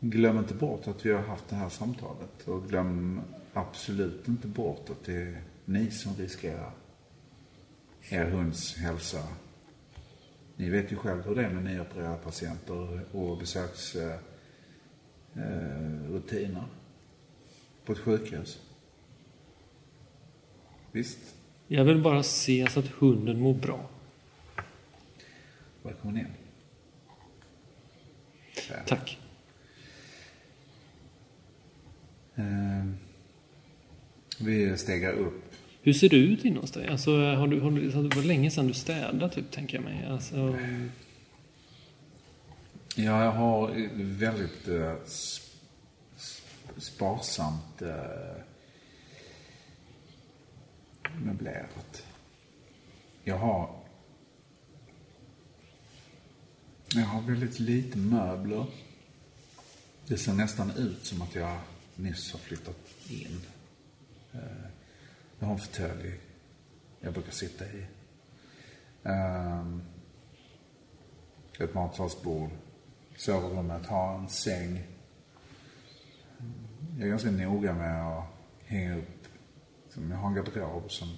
glöm 0.00 0.38
inte 0.38 0.54
bort 0.54 0.86
att 0.86 1.06
vi 1.06 1.12
har 1.12 1.22
haft 1.22 1.48
det 1.48 1.56
här 1.56 1.68
samtalet. 1.68 2.48
Och 2.48 2.68
glöm 2.68 3.20
absolut 3.52 4.28
inte 4.28 4.46
bort 4.46 4.90
att 4.90 5.04
det 5.04 5.22
är 5.22 5.42
ni 5.64 5.90
som 5.90 6.14
riskerar 6.14 6.72
er 8.10 8.24
hunds 8.24 8.76
hälsa. 8.76 9.22
Ni 10.56 10.70
vet 10.70 10.92
ju 10.92 10.96
själv 10.96 11.22
hur 11.26 11.34
det 11.34 11.44
är 11.44 11.50
med 11.50 11.64
nyopererade 11.64 12.16
patienter 12.16 13.00
och 13.12 13.38
besöksrutiner 13.38 14.18
eh, 15.36 16.12
rutiner 16.12 16.64
på 17.84 17.92
ett 17.92 17.98
sjukhus. 17.98 18.58
Visst, 20.92 21.34
Jag 21.66 21.84
vill 21.84 22.02
bara 22.02 22.22
se 22.22 22.66
så 22.70 22.80
att 22.80 22.86
hunden 22.88 23.40
mår 23.40 23.54
bra. 23.54 23.80
välkommen 25.82 26.16
in. 26.16 26.26
Här. 28.68 28.82
Tack. 28.86 29.18
Eh, 32.34 32.86
vi 34.38 34.76
stegar 34.76 35.12
upp. 35.12 35.44
Hur 35.82 35.92
ser 35.92 36.08
det 36.08 36.16
ut 36.16 36.44
inne 36.44 36.60
hos 36.60 36.70
dig? 36.72 36.88
Alltså, 36.88 37.10
har 37.16 37.48
du, 37.48 37.60
har 37.60 37.70
du, 37.70 37.90
det 37.90 38.16
var 38.16 38.22
länge 38.22 38.50
sedan 38.50 38.66
du 38.66 38.74
städade, 38.74 39.28
typ, 39.34 39.50
tänker 39.50 39.74
jag 39.76 39.84
mig. 39.84 40.06
Alltså, 40.06 40.58
Ja, 42.96 43.24
jag 43.24 43.32
har 43.32 43.88
väldigt 44.02 44.68
eh, 44.68 44.94
sp- 45.04 45.50
sp- 46.18 46.80
sparsamt 46.80 47.82
eh, 47.82 48.42
möblerat. 51.24 52.04
Jag 53.24 53.36
har 53.38 53.79
jag 56.94 57.06
har 57.06 57.20
väldigt 57.20 57.58
lite 57.58 57.98
möbler. 57.98 58.66
Det 60.06 60.18
ser 60.18 60.32
nästan 60.32 60.70
ut 60.70 61.04
som 61.06 61.22
att 61.22 61.34
jag 61.34 61.58
nyss 61.96 62.32
har 62.32 62.38
flyttat 62.38 62.76
in. 63.08 63.40
Eh, 64.32 64.40
jag 65.38 65.46
har 65.46 65.54
en 65.54 65.60
fåtölj 65.60 66.20
jag 67.00 67.12
brukar 67.12 67.32
sitta 67.32 67.64
i. 67.64 67.86
Ehm, 69.04 69.82
ett 71.58 71.74
matsalsbord. 71.74 72.50
Sovrummet 73.16 73.86
har 73.86 74.18
en 74.18 74.28
säng. 74.28 74.86
Jag 76.98 77.06
är 77.06 77.10
ganska 77.10 77.30
noga 77.30 77.74
med 77.74 78.06
att 78.06 78.26
hänga 78.64 78.96
upp. 78.96 79.26
Jag 79.94 80.16
har 80.16 80.28
en 80.28 80.34
garderob 80.34 80.90
som, 80.90 81.16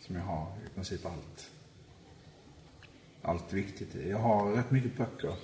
som 0.00 0.16
jag 0.16 0.22
har 0.22 0.56
i 0.66 0.74
princip 0.74 1.06
allt. 1.06 1.50
Allt 3.24 3.52
viktigt 3.52 3.94
i. 3.94 4.10
Jag 4.10 4.18
har 4.18 4.52
rätt 4.52 4.70
mycket 4.70 4.96
böcker 4.96 5.34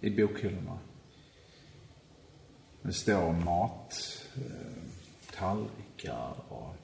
i 0.00 0.10
bokhyllorna. 0.10 0.78
Det 2.82 2.92
står 2.92 3.22
om 3.22 3.44
mat, 3.44 4.22
eh, 4.36 4.82
tallrikar 5.36 6.34
och 6.48 6.74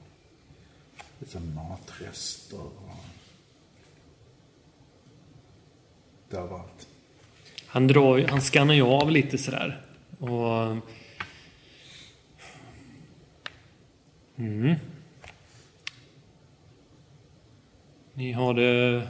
lite 1.19 1.39
matrester. 1.39 2.59
Och 2.61 3.05
det 6.29 6.37
är 6.37 6.41
överallt. 6.41 6.87
han, 7.67 7.87
drar, 7.87 8.17
ju- 8.17 8.27
han 8.27 8.41
skannar 8.41 8.73
ju 8.73 8.81
av 8.83 9.11
lite 9.11 9.37
sådär. 9.37 9.85
Och... 10.19 10.77
Mm. 14.37 14.75
Ni 18.13 18.31
har 18.31 18.53
det 18.53 19.07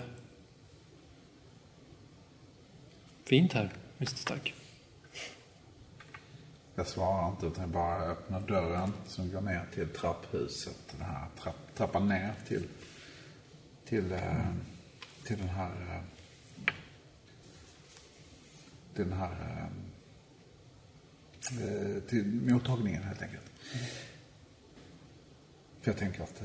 fint 3.25 3.53
här, 3.53 3.73
Mr 3.97 4.15
Stark. 4.15 4.53
Jag 6.75 6.87
svarar 6.87 7.29
inte 7.29 7.45
utan 7.45 7.61
jag 7.61 7.69
bara 7.69 8.03
öppnar 8.03 8.39
dörren 8.39 8.93
som 9.07 9.31
går 9.31 9.41
ner 9.41 9.65
till 9.73 9.89
trapphuset. 9.89 10.77
Den 10.91 11.01
här 11.01 11.27
trapp, 11.39 11.75
trappan 11.75 12.07
ner 12.07 12.33
till, 12.47 12.67
till, 13.85 14.11
mm. 14.11 14.59
till 15.23 15.37
den 15.37 15.49
här, 15.49 15.71
eh, 15.71 16.01
till 18.95 19.09
den 19.09 19.17
här, 19.17 19.69
eh, 21.61 22.03
till 22.03 22.25
mottagningen 22.25 23.03
helt 23.03 23.21
enkelt. 23.21 23.51
För 25.81 25.91
jag 25.91 25.97
tänker 25.97 26.23
att 26.23 26.41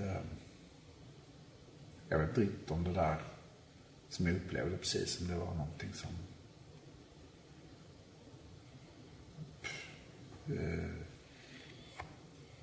jag 2.09 2.19
vet 2.19 2.29
inte 2.29 2.41
riktigt 2.41 2.71
om 2.71 2.85
det 2.85 2.93
där 2.93 3.17
som 4.09 4.27
jag 4.27 4.37
upplevde 4.37 4.77
precis, 4.77 5.21
om 5.21 5.29
det 5.29 5.35
var 5.35 5.55
någonting 5.55 5.93
som 5.93 6.11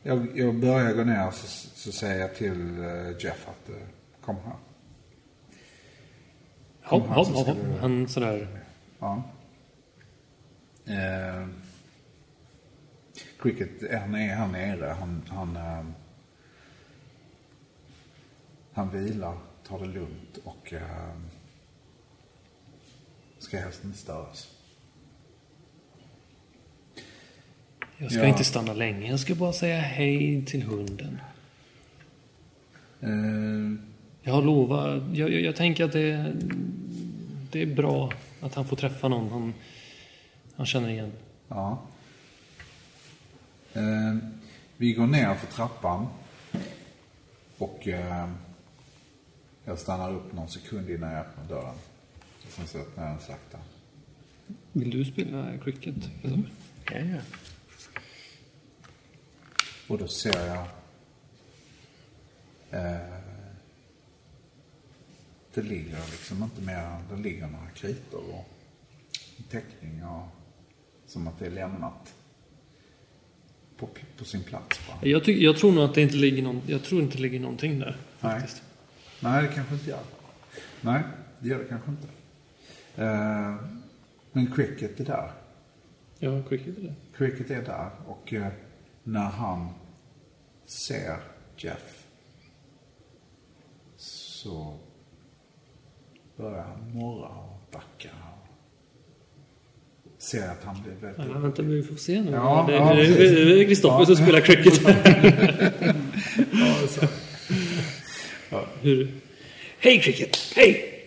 Jag, 0.03 0.37
jag 0.39 0.55
börjar 0.59 0.93
gå 0.93 1.03
ner 1.03 1.31
så, 1.31 1.47
så 1.77 1.91
säger 1.91 2.19
jag 2.21 2.35
till 2.35 2.79
eh, 2.83 3.09
Jeff 3.25 3.47
att 3.47 3.69
eh, 3.69 3.75
kom 4.21 4.35
här. 4.35 4.55
Hopp, 6.83 7.07
här 7.07 7.15
hopp, 7.15 7.27
hopp. 7.27 7.57
du- 7.57 7.77
Han 7.81 8.07
sådär... 8.07 8.59
Ja. 8.99 9.23
Eh, 10.85 11.47
Cricket, 13.39 13.99
han 14.01 14.15
är 14.15 14.35
här 14.35 14.47
nere. 14.47 14.95
Han, 14.99 15.23
han, 15.29 15.55
eh, 15.55 15.85
han 18.73 18.89
vilar, 18.89 19.37
tar 19.67 19.79
det 19.79 19.85
lugnt 19.85 20.37
och 20.43 20.73
eh, 20.73 21.15
ska 23.39 23.57
helst 23.57 23.83
inte 23.83 23.97
störas. 23.97 24.56
Jag 27.97 28.11
ska 28.11 28.21
Ja. 28.21 28.27
inte 28.27 28.43
stanna 28.43 28.73
länge. 28.73 29.09
Jag 29.09 29.19
ska 29.19 29.35
bara 29.35 29.53
säga 29.53 29.79
hej 29.79 30.45
till 30.45 30.63
hunden. 30.63 31.19
Eh, 33.01 33.79
Jag 34.23 34.33
har 34.33 34.41
lovat. 34.41 35.03
Jag, 35.13 35.33
jag, 35.33 35.41
jag 35.41 35.55
tänker 35.55 35.83
att 35.85 35.91
det, 35.91 36.33
det 37.51 37.61
är 37.61 37.75
bra 37.75 38.11
att 38.41 38.55
han 38.55 38.65
får 38.67 38.75
träffa 38.75 39.07
någon 39.07 39.29
han, 39.31 39.53
han 40.55 40.65
känner 40.65 40.89
igen. 40.89 41.11
Ja. 41.47 41.81
Eh, 43.73 44.15
vi 44.77 44.93
går 44.93 45.07
ner 45.07 45.35
för 45.35 45.47
trappan. 45.47 46.07
Och 47.57 47.87
eh, 47.87 48.29
jag 49.65 49.79
stannar 49.79 50.11
upp 50.13 50.33
någon 50.33 50.47
sekund 50.49 50.89
innan 50.89 51.11
jag 51.11 51.19
öppnar 51.21 51.45
dörren. 51.45 51.75
Och 52.45 52.51
sen 52.51 52.67
så 52.67 52.77
öppnar 52.77 53.03
jag 53.03 53.13
den 53.13 53.21
sakta. 53.21 53.57
Vill 54.71 54.89
du 54.89 55.05
spela 55.05 55.57
cricket? 55.63 55.95
Mm. 56.23 56.43
Ja, 56.91 56.97
ja. 56.99 57.21
Och 59.87 59.97
då 59.97 60.07
ser 60.07 60.47
jag... 60.47 60.67
Eh, 62.71 63.17
det 65.53 65.61
ligger 65.61 65.97
liksom 66.11 66.43
inte 66.43 66.61
mer... 66.61 66.97
Det 67.11 67.21
ligger 67.21 67.47
några 67.47 67.69
kritor 67.69 68.23
och 68.33 68.47
en 69.37 69.43
teckning 69.43 70.05
och... 70.05 70.27
Som 71.05 71.27
att 71.27 71.39
det 71.39 71.45
är 71.45 71.51
lämnat. 71.51 72.13
På, 73.77 73.89
på 74.17 74.25
sin 74.25 74.43
plats 74.43 74.79
bara. 74.87 75.09
Jag, 75.09 75.23
tycker, 75.23 75.41
jag 75.41 75.57
tror 75.57 75.71
nog 75.71 75.83
att 75.83 75.95
det 75.95 76.01
inte 76.01 76.15
ligger 76.15 76.43
någon, 76.43 76.61
jag 76.67 76.83
tror 76.83 77.01
inte 77.01 77.17
det 77.17 77.21
ligger 77.21 77.39
någonting 77.39 77.79
där. 77.79 77.97
Nej. 78.21 78.39
Faktiskt. 78.39 78.63
Nej, 79.19 79.43
det 79.43 79.53
kanske 79.53 79.73
inte 79.73 79.89
gör. 79.89 80.03
Nej, 80.81 81.03
det 81.39 81.49
gör 81.49 81.59
det 81.59 81.65
kanske 81.65 81.91
inte. 81.91 82.07
Eh, 82.95 83.55
men 84.31 84.51
cricket 84.55 84.99
är 84.99 85.05
där. 85.05 85.31
Ja, 86.19 86.43
cricket 86.49 86.77
är 86.77 86.81
det. 86.81 86.93
Cricket 87.17 87.51
är 87.51 87.61
där 87.61 87.89
och 88.05 88.33
eh, 88.33 88.47
när 89.07 89.29
han 89.29 89.69
ser 90.65 91.15
Jeff 91.57 92.05
så 93.97 94.73
börjar 96.37 96.63
han 96.63 96.91
morra 96.93 97.27
och 97.27 97.61
backa. 97.71 98.09
Ser 100.17 100.49
att 100.49 100.63
han 100.63 100.83
blir 100.83 100.93
väldigt... 100.93 101.25
Ja, 101.33 101.39
vänta, 101.39 101.61
vi 101.61 101.83
får 101.83 101.95
se 101.95 102.21
nu. 102.21 102.31
Ja, 102.31 102.65
det, 102.67 102.73
ja, 102.75 102.93
det, 102.93 103.61
är 103.61 103.65
Kristoffer 103.65 104.05
som 104.05 104.15
spelar 104.15 104.41
cricket. 104.41 104.81
Ja, 106.51 106.87
så. 106.87 107.07
Hur? 108.81 109.11
Hej 109.79 110.01
Cricket! 110.01 110.37
Hej! 110.55 111.03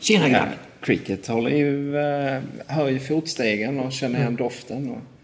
Tjena 0.00 0.28
grabben! 0.28 0.58
Cricket 0.80 1.26
håller 1.26 1.50
ju, 1.50 1.96
eh, 1.96 2.42
hör 2.66 2.88
ju 2.88 2.98
fotstegen 2.98 3.80
och 3.80 3.92
känner 3.92 4.18
igen 4.18 4.36
doften. 4.36 4.90
Och 4.90 5.15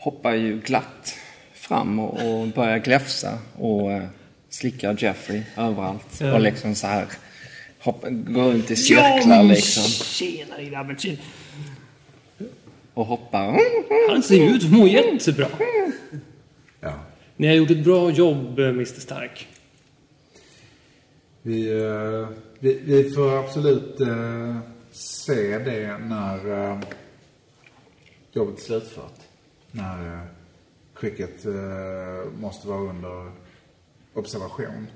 hoppar 0.00 0.32
ju 0.32 0.60
glatt 0.60 1.14
fram 1.54 1.98
och, 1.98 2.40
och 2.40 2.48
börjar 2.48 2.78
gläfsa 2.78 3.38
och 3.58 3.92
eh, 3.92 4.04
slickar 4.48 4.96
Jeffrey 4.98 5.42
överallt. 5.56 6.20
Ja. 6.20 6.34
Och 6.34 6.40
liksom 6.40 6.74
så 6.74 6.86
här 6.86 7.06
hoppa, 7.78 8.10
går 8.10 8.42
runt 8.42 8.70
i 8.70 8.76
cirklar 8.76 9.42
liksom. 9.42 9.82
Tjena 9.84 10.62
grabben, 10.62 10.96
tjena. 10.96 11.18
Och 12.94 13.06
hoppar. 13.06 13.60
Han 14.10 14.22
ser 14.22 14.54
ut 14.54 14.64
att 14.64 14.70
må 14.70 14.86
jättebra. 14.86 15.48
Ja. 16.80 16.94
Ni 17.36 17.46
har 17.46 17.54
gjort 17.54 17.70
ett 17.70 17.84
bra 17.84 18.10
jobb, 18.10 18.58
eh, 18.58 18.68
Mr 18.68 19.00
Stark. 19.00 19.48
Vi, 21.42 21.82
eh, 21.82 22.28
vi, 22.58 22.80
vi 22.84 23.10
får 23.10 23.38
absolut 23.38 24.00
eh, 24.00 24.56
se 24.92 25.58
det 25.58 25.98
när 25.98 26.70
eh, 26.70 26.80
jobbet 28.32 28.58
är 28.58 28.62
slutfört. 28.62 29.29
När 29.72 30.14
eh, 30.14 30.20
cricket 30.94 31.46
eh, 31.46 31.52
måste 32.40 32.68
vara 32.68 32.80
under 32.80 33.30
observation. 34.14 34.86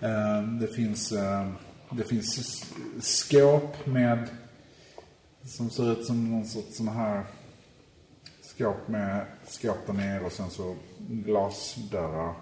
Det. 0.00 0.06
Eh, 0.06 0.42
Det 0.60 0.66
finns, 0.74 1.12
eh, 1.12 1.50
det 1.90 2.04
finns 2.04 2.64
skåp 3.00 3.86
med 3.86 4.28
som 5.44 5.70
ser 5.70 5.92
ut 5.92 6.06
som 6.06 6.30
någon 6.30 6.46
sorts 6.46 6.76
sån 6.76 6.88
här 6.88 7.24
skåp 8.42 8.88
med 8.88 9.26
skåp 9.46 9.86
där 9.86 9.92
nere 9.92 10.24
och 10.24 10.32
sen 10.32 10.50
så 10.50 10.76
glasdörrar 10.98 12.34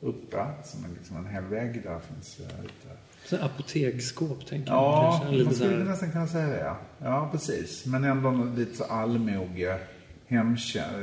uppe. 0.00 0.46
Som 0.64 0.84
är 0.84 0.88
liksom 0.88 1.16
en 1.16 1.26
hel 1.26 1.44
vägg. 1.44 1.82
Där 1.82 2.00
finns 2.00 2.40
eh, 2.40 2.62
lite... 2.62 2.96
Så 3.24 3.36
apoteksskåp 3.36 4.46
tänker 4.46 4.72
jag. 4.72 4.78
Ja, 4.82 5.20
kanske. 5.22 5.38
En 5.38 5.44
man 5.44 5.54
skulle 5.54 5.70
så 5.70 5.76
här, 5.78 5.84
nästan 5.84 6.12
kunna 6.12 6.26
säga 6.26 6.46
det. 6.46 6.58
Ja, 6.64 6.78
ja 7.00 7.28
precis. 7.32 7.86
Men 7.86 8.04
ändå 8.04 8.48
lite 8.56 8.76
så 8.76 8.84
allmoge, 8.84 9.78
hemtjänst. 10.26 10.94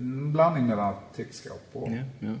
En 0.00 0.32
blandning 0.32 0.66
mellan 0.66 0.88
apoteksskåp 0.94 1.68
och... 1.72 1.88
Ja, 1.92 2.02
ja. 2.28 2.34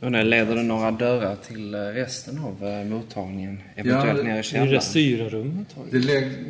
Undrar, 0.00 0.24
leder 0.24 0.54
det 0.56 0.62
några 0.62 0.90
dörrar 0.90 1.36
till 1.36 1.74
eh, 1.74 1.78
resten 1.80 2.38
av 2.38 2.68
eh, 2.68 2.84
mottagningen? 2.84 3.62
Eventuellt 3.76 4.18
det- 4.18 4.24
nere 4.24 4.32
i 4.32 4.32
det 4.32 4.38
är 4.38 4.42
källaren? 4.42 4.72
det 4.74 4.80
syrarummet 4.80 5.72
har 5.72 5.84
Det, 5.90 5.98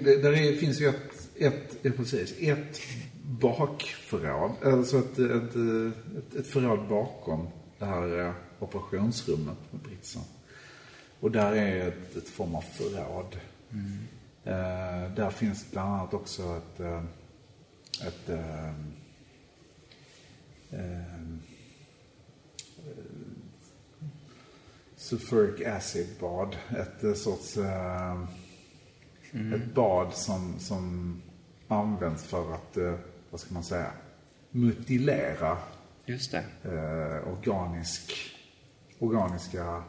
det, 0.05 0.23
där 0.23 0.33
är, 0.33 0.57
finns 0.57 0.81
ju 0.81 0.89
ett, 0.89 1.29
ett, 1.39 1.77
ja, 1.83 1.91
precis, 1.97 2.35
ett 2.41 2.81
bakförråd, 3.23 4.51
alltså 4.65 4.99
ett, 4.99 5.19
ett, 5.19 5.57
ett, 6.19 6.35
ett 6.41 6.47
förråd 6.47 6.89
bakom 6.89 7.49
det 7.79 7.85
här 7.85 8.21
eh, 8.27 8.33
operationsrummet 8.59 9.57
med 9.71 9.81
britsen. 9.81 10.23
Och 11.21 11.31
där 11.31 11.53
är 11.53 11.89
ett, 11.89 12.17
ett 12.17 12.29
form 12.29 12.55
av 12.55 12.61
förråd. 12.61 13.37
Eh, 14.45 15.15
där 15.15 15.31
finns 15.31 15.71
bland 15.71 15.95
annat 15.95 16.15
också 16.15 16.43
ett, 16.43 16.81
eh, 16.81 17.03
ett 18.07 18.29
eh, 18.29 18.69
eh, 20.71 21.03
sulfuric 24.97 25.67
acid 25.67 26.07
bad. 26.21 26.57
Ett 26.69 27.05
eh, 27.05 27.15
sorts 27.15 27.57
eh, 27.57 28.23
ett 29.55 29.75
bad 29.75 30.15
som, 30.15 30.59
som 30.59 31.23
används 31.69 32.25
för 32.25 32.55
att, 32.55 32.77
vad 33.31 33.41
ska 33.41 33.55
man 33.55 33.65
säga, 33.65 33.91
mutilera 34.51 35.59
Just 36.05 36.33
det. 36.33 36.45
organisk, 37.27 38.13
organiska, 38.99 39.83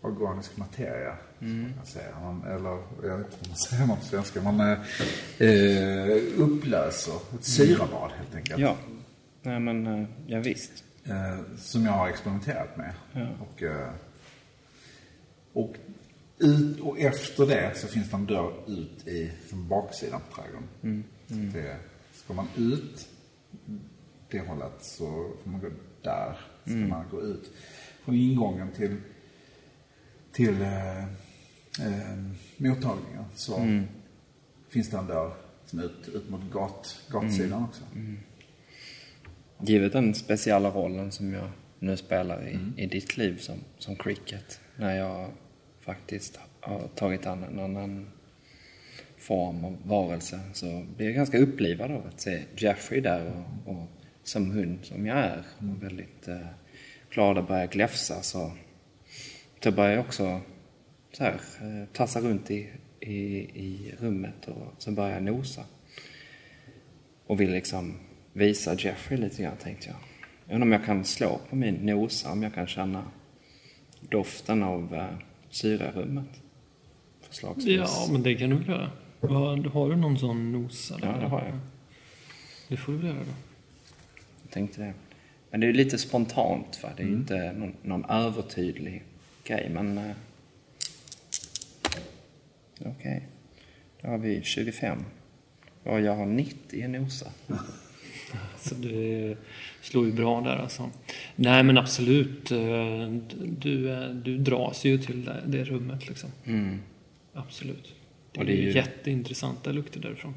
organisk 0.00 0.56
materia. 0.56 1.16
Mm. 1.40 1.72
Man 1.76 1.86
säga. 1.86 2.20
Man, 2.20 2.44
eller, 2.44 2.82
jag 3.08 3.18
vet 3.18 3.26
inte 3.26 3.46
vad 3.48 3.48
man 3.48 3.56
säger 3.70 3.86
på 3.86 4.04
svenska. 4.04 4.42
Man 4.42 4.60
eh, 4.60 4.78
eh, 5.48 6.16
upplöser 6.36 7.14
ett 7.34 7.44
syrabad 7.44 8.10
helt 8.16 8.34
enkelt. 8.34 8.60
Ja. 8.60 8.76
Nej 9.42 9.60
men, 9.60 9.86
eh, 9.86 10.08
ja, 10.26 10.40
visst. 10.40 10.84
Eh, 11.04 11.56
som 11.58 11.84
jag 11.84 11.92
har 11.92 12.08
experimenterat 12.08 12.76
med. 12.76 12.94
Ja. 13.12 13.28
Och, 13.40 13.62
eh, 13.62 13.90
och, 15.52 15.74
ut, 16.38 16.80
och 16.80 16.98
efter 16.98 17.46
det 17.46 17.72
så 17.76 17.86
finns 17.86 18.10
det 18.10 18.16
en 18.16 18.26
dörr 18.26 18.52
ut 18.66 19.06
i 19.08 19.32
som 19.48 19.68
baksidan 19.68 20.20
på 20.30 20.36
trädgården. 20.36 20.68
Mm. 20.82 21.04
Så 21.28 21.34
Det, 21.34 21.76
ska 22.12 22.34
man 22.34 22.46
ut 22.56 23.08
det 24.30 24.40
hållet 24.40 24.72
så 24.80 25.06
får 25.42 25.50
man 25.50 25.60
gå 25.60 25.68
där. 26.02 26.36
Ska 26.64 26.72
Mm. 26.72 26.88
man 26.88 27.04
gå 27.10 27.22
ut 27.22 27.50
från 28.04 28.14
ingången 28.14 28.68
till, 28.76 28.96
till 30.40 30.62
eh, 30.62 30.98
eh, 31.86 32.16
mottagningen 32.56 33.24
så 33.34 33.56
Mm. 33.56 33.84
finns 34.68 34.90
det 34.90 34.96
en 34.96 35.06
dörr 35.06 35.32
som 35.66 35.78
är 35.78 35.84
ut, 35.84 36.08
ut 36.14 36.30
mot 36.30 36.50
gat, 36.52 37.00
gatsidan 37.10 37.52
Mm. 37.52 37.64
också. 37.64 37.82
Givet 39.62 39.92
den 39.92 40.14
speciella 40.14 40.70
rollen 40.70 41.12
som 41.12 41.32
jag 41.32 41.48
nu 41.78 41.96
spelar 41.96 42.48
i, 42.48 42.54
Mm. 42.54 42.74
i 42.76 42.86
ditt 42.86 43.16
liv 43.16 43.38
som, 43.38 43.54
som 43.78 43.96
cricket. 43.96 44.60
När 44.76 44.96
jag 44.96 45.30
faktiskt 45.80 46.38
har 46.60 46.88
tagit 46.94 47.26
an 47.26 47.44
en 47.44 47.58
annan 47.58 48.06
form 49.18 49.64
av 49.64 49.76
varelse 49.84 50.40
så 50.52 50.86
blir 50.96 51.06
jag 51.06 51.14
ganska 51.14 51.38
upplivad 51.38 51.90
av 51.90 52.06
att 52.06 52.20
se 52.20 52.42
Jeffrey 52.56 53.00
där 53.00 53.26
och, 53.66 53.72
och 53.74 53.86
som 54.22 54.50
hund 54.50 54.78
som 54.82 55.06
jag 55.06 55.18
är 55.18 55.42
och 55.58 55.82
väldigt 55.82 56.28
eh, 56.28 56.46
glad 57.10 57.38
att 57.38 57.48
börja 57.48 57.66
gläfsa 57.66 58.22
så 58.22 58.52
då 59.62 59.70
börjar 59.70 59.90
jag 59.90 60.00
också 60.00 60.40
så 61.12 61.24
här, 61.24 61.34
eh, 61.60 61.88
tassa 61.92 62.20
runt 62.20 62.50
i, 62.50 62.68
i, 63.00 63.16
i 63.38 63.94
rummet 63.98 64.48
och 64.48 64.74
så 64.78 64.90
börjar 64.90 65.10
jag 65.10 65.22
nosa. 65.22 65.64
Och 67.26 67.40
vill 67.40 67.50
liksom 67.50 67.94
visa 68.32 68.74
Jeffrey 68.74 69.20
lite 69.20 69.42
grann 69.42 69.56
tänkte 69.56 69.88
jag. 69.88 69.96
Jag 70.46 70.54
undrar 70.54 70.66
om 70.66 70.72
jag 70.72 70.84
kan 70.84 71.04
slå 71.04 71.40
på 71.50 71.56
min 71.56 71.74
nosa, 71.74 72.32
om 72.32 72.42
jag 72.42 72.54
kan 72.54 72.66
känna 72.66 73.04
doften 74.00 74.62
av 74.62 74.94
eh, 74.94 75.06
syrarummet. 75.50 76.42
Förslagsvis. 77.20 77.76
Ja, 77.76 78.08
men 78.12 78.22
det 78.22 78.34
kan 78.34 78.50
du 78.50 78.56
väl 78.56 78.68
göra. 78.68 78.90
Har, 79.20 79.70
har 79.70 79.90
du 79.90 79.96
någon 79.96 80.18
sån 80.18 80.52
nosa? 80.52 80.98
Ja, 81.02 81.06
det 81.06 81.26
har 81.26 81.40
jag. 81.40 81.58
Det 82.68 82.76
får 82.76 82.92
du 82.92 82.98
väl 82.98 83.06
göra 83.06 83.18
då. 83.18 83.32
Jag 84.42 84.50
tänkte 84.50 84.80
det. 84.80 84.94
Men 85.50 85.60
det 85.60 85.66
är 85.66 85.72
lite 85.72 85.98
spontant 85.98 86.82
va? 86.82 86.88
Det 86.96 87.02
är 87.02 87.06
ju 87.06 87.12
inte 87.12 87.52
någon, 87.52 87.72
någon 87.82 88.04
övertydlig 88.04 89.04
grej 89.50 89.70
men... 89.74 89.98
Eh, 89.98 90.10
Okej. 92.86 93.26
Då 94.02 94.08
har 94.08 94.18
vi 94.18 94.40
25. 94.42 95.04
Och 95.84 96.00
jag 96.00 96.16
har 96.16 96.26
90 96.26 96.84
i 96.84 96.88
nosa. 96.88 97.26
Så 98.58 98.74
det 98.74 99.36
slår 99.80 100.06
ju 100.06 100.12
bra 100.12 100.40
där 100.40 100.56
alltså. 100.56 100.90
Nej 101.36 101.62
men 101.62 101.78
absolut. 101.78 102.50
eh, 102.50 103.08
Du, 103.58 103.92
eh, 103.92 104.08
du 104.10 104.38
dras 104.38 104.84
ju 104.84 104.98
till 104.98 105.30
det, 105.46 105.64
rummet 105.64 106.08
liksom. 106.08 106.30
Mm. 106.46 106.78
Absolut. 107.34 107.94
Det 108.32 108.40
är, 108.40 108.44
det 108.44 108.52
är 108.52 108.56
ju 108.56 108.62
ju- 108.62 108.72
jätteintressanta 108.72 109.72
lukter 109.72 110.00
därifrån. 110.00 110.34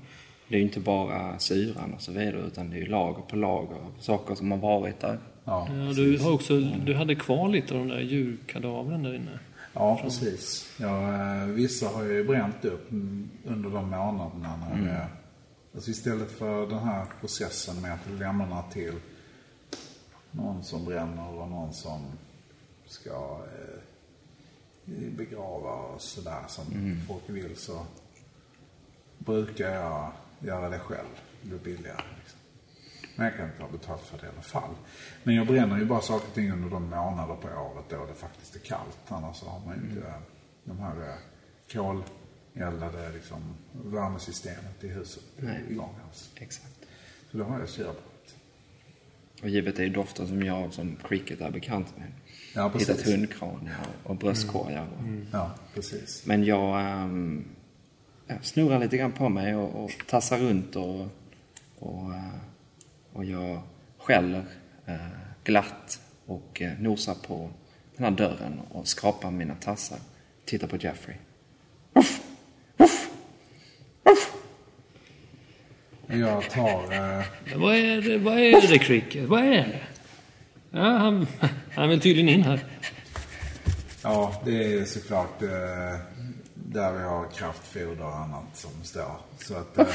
Det 0.47 0.55
är 0.55 0.59
ju 0.59 0.65
inte 0.65 0.79
bara 0.79 1.39
syran 1.39 1.93
och 1.93 2.01
så 2.01 2.11
vidare 2.11 2.41
utan 2.47 2.69
det 2.69 2.75
är 2.75 2.79
ju 2.79 2.85
lager 2.85 3.21
på 3.21 3.35
lager 3.35 3.75
av 3.75 3.93
saker 3.99 4.35
som 4.35 4.51
har 4.51 4.57
varit 4.57 4.99
där. 4.99 5.19
Ja, 5.45 5.67
Ja, 5.69 5.93
du, 5.93 6.19
har 6.19 6.31
också, 6.31 6.59
du 6.59 6.93
hade 6.93 7.15
kvar 7.15 7.49
lite 7.49 7.73
av 7.73 7.79
de 7.79 7.87
där 7.87 7.99
djurkadavren 7.99 9.03
där 9.03 9.13
inne. 9.13 9.39
ja 9.73 9.99
precis. 10.03 10.73
Ja, 10.79 11.13
eh, 11.13 11.45
vissa 11.47 11.87
har 11.87 12.03
jag 12.03 12.13
ju 12.13 12.23
bränt 12.23 12.65
upp 12.65 12.91
mm, 12.91 13.29
under 13.45 13.69
de 13.69 13.89
månaderna 13.89 14.57
när 14.57 14.85
det, 14.85 15.07
alltså 15.75 15.91
istället 15.91 16.31
för 16.31 16.67
den 16.67 16.79
här 16.79 17.05
processen 17.19 17.81
med 17.81 17.93
att 17.93 18.19
lämna 18.19 18.61
till 18.61 18.93
någon 20.31 20.63
som 20.63 20.85
bränner 20.85 21.29
och 21.29 21.49
någon 21.49 21.73
som 21.73 22.01
ska 22.85 23.39
eh, 23.45 23.79
begrava 25.17 25.71
och 25.73 26.01
sådär 26.01 26.43
som 26.47 26.65
folk 27.07 27.23
vill 27.27 27.55
så 27.55 27.85
brukar 29.17 29.69
jag 29.69 30.11
göra 30.39 30.69
det 30.69 30.79
själv. 30.79 31.07
Det 31.41 31.49
blir 31.49 31.59
billigare. 31.59 32.01
Men 33.15 33.25
jag 33.25 33.37
kan 33.37 33.45
inte 33.45 33.63
ha 33.63 33.69
betalt 33.69 34.01
för 34.01 34.17
det 34.17 34.25
i 34.25 34.29
alla 34.29 34.41
fall. 34.41 34.75
Men 35.23 35.35
jag 35.35 35.47
bränner 35.47 35.77
ju 35.77 35.85
bara 35.85 36.01
saker 36.01 36.27
och 36.27 36.33
ting 36.33 36.51
under 36.51 36.69
de 36.69 36.89
månader 36.89 37.35
på 37.35 37.47
året 37.47 37.85
då 37.89 38.05
det 38.05 38.13
faktiskt 38.13 38.55
är 38.55 38.59
kallt. 38.59 38.99
Annars 39.07 39.43
har 39.43 39.61
man 39.65 39.75
ju 39.75 39.89
inte 39.89 40.13
de 40.63 40.79
här 40.79 40.95
eh, 41.09 41.15
koleldade 41.73 43.11
liksom, 43.13 43.41
värmesystemet 43.71 44.83
i 44.83 44.87
huset 44.87 45.23
Nej. 45.37 45.61
igång 45.69 45.95
alls. 46.07 46.31
Exakt. 46.35 46.85
Så 47.31 47.37
då 47.37 47.43
har 47.43 47.59
jag 47.59 47.69
syrabrott. 47.69 48.35
Och 49.41 49.49
givet 49.49 49.75
det 49.75 49.83
är 49.83 49.89
dofter 49.89 50.25
som 50.25 50.43
jag 50.43 50.73
som 50.73 50.95
cricket 50.95 51.41
är 51.41 51.51
bekant 51.51 51.97
med. 51.97 52.11
Ja, 52.55 52.69
precis. 52.69 52.89
Hittat 52.89 53.05
hundkranier 53.05 53.77
och, 54.03 54.09
och 54.09 54.15
bröstkorgar. 54.15 54.87
Och, 54.97 55.03
Ja, 55.31 55.51
precis. 55.73 56.25
Men 56.25 56.43
jag, 56.43 56.91
ähm, 56.91 57.45
jag 58.27 58.45
snurrar 58.45 58.79
lite 58.79 58.97
grann 58.97 59.11
på 59.11 59.29
mig 59.29 59.55
och, 59.55 59.83
och 59.83 59.91
tassar 60.07 60.37
runt 60.39 60.75
och, 60.75 61.07
och, 61.79 62.13
äh, 62.13 62.33
och 63.13 63.25
jag 63.25 63.61
skäller 63.97 64.45
äh, 64.85 64.95
glatt 65.43 65.99
och 66.25 66.61
äh, 66.61 66.79
nosar 66.79 67.15
på 67.27 67.49
den 67.95 68.05
här 68.05 68.11
dörren 68.11 68.59
och 68.71 68.87
skrapar 68.87 69.31
mina 69.31 69.55
tassar. 69.55 69.99
Tittar 70.45 70.67
på 70.67 70.77
Jeffrey. 70.77 71.15
Jag 76.07 76.49
tar... 76.49 76.93
Eh, 76.93 77.25
vad 77.55 77.75
är 77.75 78.01
det, 78.01 78.17
vad 78.17 78.37
är 78.39 78.67
det 78.67 78.79
Cricket? 78.79 79.29
Vad 79.29 79.39
är 79.39 79.51
det? 79.51 79.81
Ja, 80.71 80.97
han, 80.97 81.27
han 81.71 81.89
vill 81.89 81.99
tydligen 81.99 82.29
in 82.29 82.43
här. 82.43 82.65
ja, 84.03 84.41
det 84.45 84.73
är 84.73 84.85
såklart 84.85 85.41
eh, 85.41 85.49
där 86.53 86.93
vi 86.93 87.03
har 87.03 87.27
kraftfoder 87.31 88.05
och 88.05 88.15
annat 88.15 88.45
som 88.53 88.71
står. 88.83 89.15
Så 89.37 89.55
att... 89.55 89.77
Eh, 89.77 89.85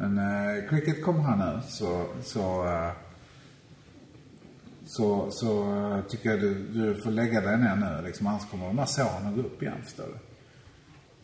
men 0.00 0.18
eh, 0.18 0.68
Cricket 0.68 1.04
kommer 1.04 1.22
här 1.22 1.36
nu 1.36 1.60
så... 1.68 2.06
så 2.22 2.66
eh, 2.66 2.92
så, 4.86 5.30
så 5.30 5.74
eh, 5.74 6.00
tycker 6.10 6.30
jag 6.30 6.40
du, 6.40 6.54
du 6.54 6.94
får 7.02 7.10
lägga 7.10 7.40
dig 7.40 7.58
ner 7.58 7.76
nu. 7.76 8.06
Liksom, 8.06 8.26
annars 8.26 8.50
kommer 8.50 8.66
de 8.66 8.78
här 8.78 8.86
såren 8.86 9.26
att 9.26 9.34
gå 9.34 9.40
upp 9.40 9.62
igen, 9.62 9.74
förstår 9.84 10.04
du. 10.04 10.18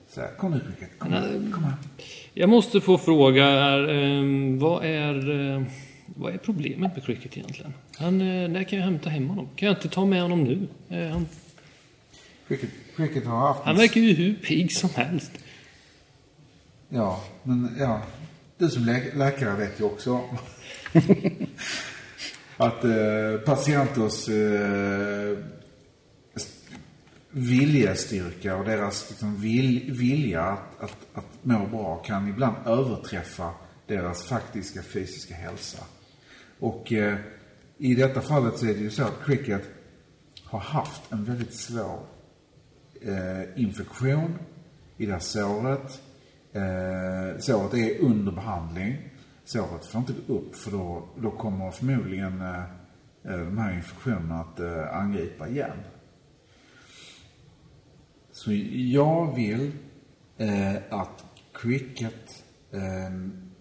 Så 0.09 0.21
här, 0.21 0.31
kom 0.37 0.51
nu 0.53 0.61
Cricket, 0.61 0.99
kom, 0.99 1.13
här, 1.13 1.53
kom 1.53 1.65
här. 1.65 1.75
Jag 2.35 2.49
måste 2.49 2.81
få 2.81 2.99
fråga 2.99 3.45
här, 3.45 3.89
ehm, 3.89 4.59
vad 4.59 4.85
är, 4.85 5.31
eh, 5.31 5.63
vad 6.07 6.35
är 6.35 6.39
problemet 6.39 6.97
med 6.97 7.05
Cricket 7.05 7.37
egentligen? 7.37 7.73
Han, 7.99 8.21
eh, 8.21 8.49
när 8.49 8.65
kan 8.65 8.79
jag 8.79 8.87
hämta 8.87 9.11
hem 9.11 9.29
honom? 9.29 9.49
Kan 9.57 9.69
jag 9.69 9.77
inte 9.77 9.89
ta 9.89 10.05
med 10.05 10.23
honom 10.23 10.45
nu? 10.45 10.69
Eh, 10.89 11.11
han, 11.11 11.27
Cricket, 12.49 12.71
Cricket 12.97 13.27
har 13.27 13.39
haft... 13.39 13.61
han 13.65 13.77
verkar 13.77 14.01
ju 14.01 14.15
hur 14.15 14.35
pigg 14.35 14.73
som 14.73 14.91
helst. 14.95 15.33
Ja, 16.89 17.25
men 17.43 17.77
ja. 17.79 18.03
Du 18.59 18.71
som 18.71 18.85
lä 18.85 19.03
läkare 19.15 19.57
vet 19.57 19.81
ju 19.81 19.85
också 19.85 20.21
att 22.57 22.85
eh, 22.85 23.41
patienters 23.47 24.29
eh, 24.29 25.39
st- 26.35 26.75
viljestyrka 27.31 28.57
och 28.57 28.65
deras 28.65 29.11
liksom, 29.11 29.37
vil 29.41 29.93
vilja 29.99 30.43
att, 30.43 30.81
att, 30.81 30.97
att 31.15 31.27
må 31.43 31.67
bra 31.67 31.97
kan 31.97 32.29
ibland 32.29 32.57
överträffa 32.67 33.51
deras 33.87 34.23
faktiska 34.25 34.83
fysiska 34.83 35.35
hälsa. 35.35 35.85
Och 36.59 36.93
eh, 36.93 37.19
i 37.79 37.95
detta 37.95 38.21
fallet 38.21 38.59
så 38.59 38.67
är 38.67 38.75
det 38.75 38.81
ju 38.81 38.91
så 38.91 39.03
att 39.03 39.25
cricket 39.25 39.63
har 40.45 40.61
haft 40.61 41.13
en 41.13 41.25
väldigt 41.25 41.55
svår 41.55 42.07
eh, 43.03 43.61
infektion 43.63 44.39
i 44.97 45.07
det 45.07 45.13
här 45.13 45.21
såret. 45.21 46.01
Eh, 46.57 47.39
såret 47.39 47.75
är 47.75 48.01
under 48.01 48.33
behandling. 48.33 48.97
Såret 49.45 49.87
får 49.87 49.99
inte 49.99 50.15
gå 50.27 50.35
upp 50.35 50.57
för 50.57 50.71
då, 50.71 51.09
då 51.17 51.31
kommer 51.31 51.71
förmodligen 51.71 52.41
eh, 52.41 52.63
eh, 53.25 53.39
de 53.39 53.59
här 53.59 53.73
infektionerna 53.73 54.41
att 54.41 54.61
eh, 54.61 54.97
angripa 54.97 55.49
igen. 55.49 55.77
Så 58.33 58.53
jag 58.73 59.35
vill 59.35 59.73
eh, 60.37 60.77
att 60.91 61.25
cricket 61.53 62.45
eh, 62.71 63.15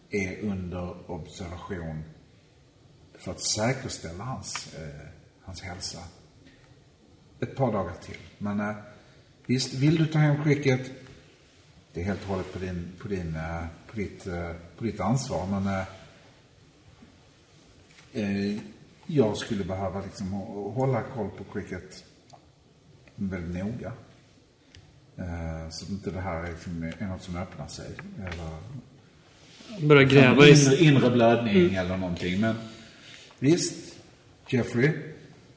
är 0.10 0.40
under 0.42 1.12
observation 1.12 2.04
för 3.20 3.32
att 3.32 3.42
säkerställa 3.42 4.24
hans, 4.24 4.76
eh, 4.76 5.08
hans 5.42 5.62
hälsa 5.62 6.00
ett 7.40 7.56
par 7.56 7.72
dagar 7.72 7.94
till. 8.02 8.18
Men 8.38 8.60
eh, 8.60 8.76
visst, 9.46 9.74
vill 9.74 9.96
du 9.96 10.06
ta 10.06 10.20
hem 10.20 10.44
cricket, 10.44 10.92
det 11.96 12.02
är 12.02 12.06
helt 12.06 12.22
och 12.22 12.28
hållet 12.28 12.54
på, 12.54 12.60
din, 12.60 12.92
på, 13.02 13.08
din, 13.08 13.36
eh, 13.36 13.66
på, 13.88 13.96
ditt, 13.98 14.28
eh, 14.28 14.52
på 14.78 14.84
ditt 14.84 15.00
ansvar. 15.00 15.48
Men 15.48 15.68
eh, 15.68 15.84
eh, 18.14 18.58
jag 19.06 19.38
skulle 19.38 19.64
behöva 19.64 20.02
liksom 20.02 20.34
hå- 20.34 20.72
hålla 20.74 21.02
koll 21.02 21.30
på 21.38 21.44
cricket 21.44 22.04
väldigt 23.16 23.64
noga. 23.66 23.92
Eh, 25.18 25.70
så 25.70 25.86
att 25.86 25.90
inte 25.92 26.12
det 26.12 26.22
här 26.22 26.44
är, 26.44 26.52
liksom, 26.52 26.84
är 27.00 27.08
något 27.08 27.24
som 27.24 27.36
öppnar 27.38 27.68
sig. 27.68 27.90
Eller 28.20 28.58
Börjar 29.88 30.04
gräva 30.04 30.46
i... 30.48 30.52
inre, 30.52 30.76
inre 30.84 31.10
blödning 31.10 31.76
eller 31.76 31.98
någonting. 31.98 32.42
Men 32.42 32.56
visst, 33.40 33.96
Jeffrey. 34.48 34.92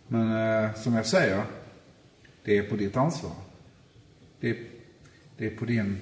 Men 0.06 0.32
eh, 0.64 0.74
som 0.74 0.94
jag 0.94 1.06
säger, 1.06 1.44
det 2.44 2.58
är 2.58 2.62
på 2.62 2.76
ditt 2.76 2.96
ansvar. 2.96 3.32
Det 4.40 4.50
är, 4.50 4.56
det 5.36 5.46
är 5.46 5.50
på 5.56 5.64
din... 5.64 5.98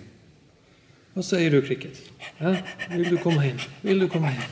Vad 1.17 1.25
säger 1.25 1.51
du 1.51 1.63
Cricket? 1.63 2.03
Ja? 2.39 2.57
Vill 2.91 3.11
du 3.11 3.17
komma 3.17 3.41
hem? 3.41 3.59
Vill 3.81 3.99
du 3.99 4.09
komma 4.09 4.27
hem? 4.27 4.51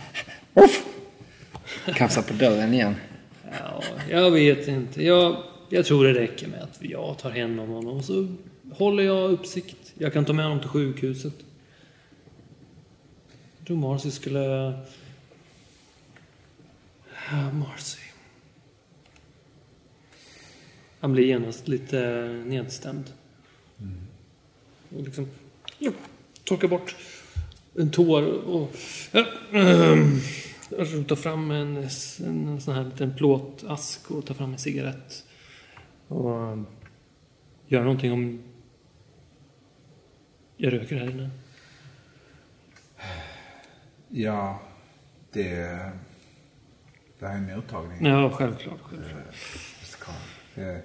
Kafsar 1.94 2.22
på 2.22 2.32
dörren 2.32 2.74
igen. 2.74 2.94
Ja, 3.60 3.82
jag 4.10 4.30
vet 4.30 4.68
inte. 4.68 5.04
Jag, 5.04 5.42
jag 5.68 5.86
tror 5.86 6.04
det 6.04 6.14
räcker 6.14 6.48
med 6.48 6.62
att 6.62 6.78
jag 6.80 7.18
tar 7.18 7.30
hem 7.30 7.58
honom 7.58 7.86
och 7.86 8.04
så 8.04 8.34
håller 8.72 9.02
jag 9.02 9.30
uppsikt. 9.30 9.92
Jag 9.98 10.12
kan 10.12 10.24
ta 10.24 10.32
med 10.32 10.44
honom 10.44 10.60
till 10.60 10.68
sjukhuset. 10.68 11.34
Jag 13.58 13.66
tror 13.66 13.76
Marcy 13.76 14.10
skulle... 14.10 14.72
Ja, 17.30 17.52
Marcy. 17.52 18.00
Han 21.00 21.12
blir 21.12 21.24
genast 21.24 21.68
lite 21.68 22.26
nedstämd. 22.46 23.12
Och 24.96 25.02
liksom... 25.02 25.28
Ja, 26.44 26.48
torkar 26.48 26.68
bort 26.68 26.96
en 27.74 27.90
tår 27.90 28.22
och... 28.48 28.70
Ja, 29.12 29.26
ehm, 29.52 30.20
jag 30.70 31.08
tar 31.08 31.16
fram 31.16 31.50
en, 31.50 31.76
en 31.76 32.60
sån 32.60 32.74
här 32.74 32.84
liten 32.84 33.16
plåtask 33.16 34.10
och 34.10 34.26
tar 34.26 34.34
fram 34.34 34.52
en 34.52 34.58
cigarett. 34.58 35.24
Och 36.08 36.30
um, 36.30 36.66
gör 37.66 37.82
någonting 37.82 38.12
om 38.12 38.42
jag 40.56 40.72
röker 40.72 40.96
här 40.96 41.10
inne. 41.10 41.30
Ja, 44.08 44.62
det... 45.32 45.80
Det 47.18 47.26
här 47.26 47.34
är 47.34 47.38
en 47.38 47.56
mottagning. 47.56 48.06
Ja, 48.06 48.30
självklart. 48.30 48.80
självklart. 48.82 49.24
Det 50.54 50.62
är 50.62 50.82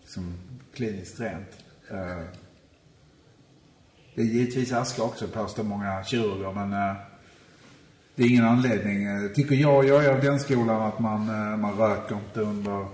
liksom 0.00 0.34
kliniskt 0.74 1.20
rent. 1.20 1.64
Det 4.14 4.20
är 4.22 4.26
givetvis 4.26 4.72
aska 4.72 5.02
också 5.02 5.28
påstår 5.28 5.62
många 5.64 6.04
kirurger 6.04 6.52
men 6.52 6.72
eh, 6.72 6.96
det 8.14 8.22
är 8.22 8.30
ingen 8.30 8.44
anledning. 8.44 9.04
eh, 9.04 9.28
Tycker 9.30 9.54
jag, 9.54 9.84
jag 9.84 10.04
är 10.04 10.10
av 10.14 10.20
den 10.20 10.40
skolan 10.40 10.82
att 10.82 10.98
man, 10.98 11.28
eh, 11.28 11.56
man 11.56 11.78
röker 11.78 12.14
inte 12.14 12.40
under 12.40 12.86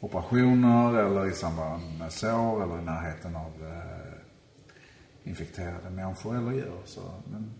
operationer 0.00 0.98
eller 1.06 1.28
i 1.28 1.32
samband 1.32 1.98
med 1.98 2.12
sår 2.12 2.62
eller 2.64 2.78
i 2.78 2.84
närheten 2.84 3.36
av 3.36 3.52
eh, 3.62 5.28
infekterade 5.30 5.90
människor 5.90 6.36
eller 6.36 6.52
djur. 6.52 6.80
Så, 6.84 7.00
men 7.32 7.50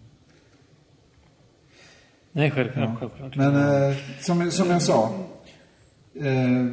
Nej, 2.33 2.51
självklart. 2.51 2.88
Ja. 2.88 2.96
självklart. 3.01 3.37
Men 3.37 3.55
eh, 3.90 3.96
som, 4.20 4.51
som 4.51 4.70
jag 4.70 4.83
sa. 4.83 5.11
Eh, 6.14 6.66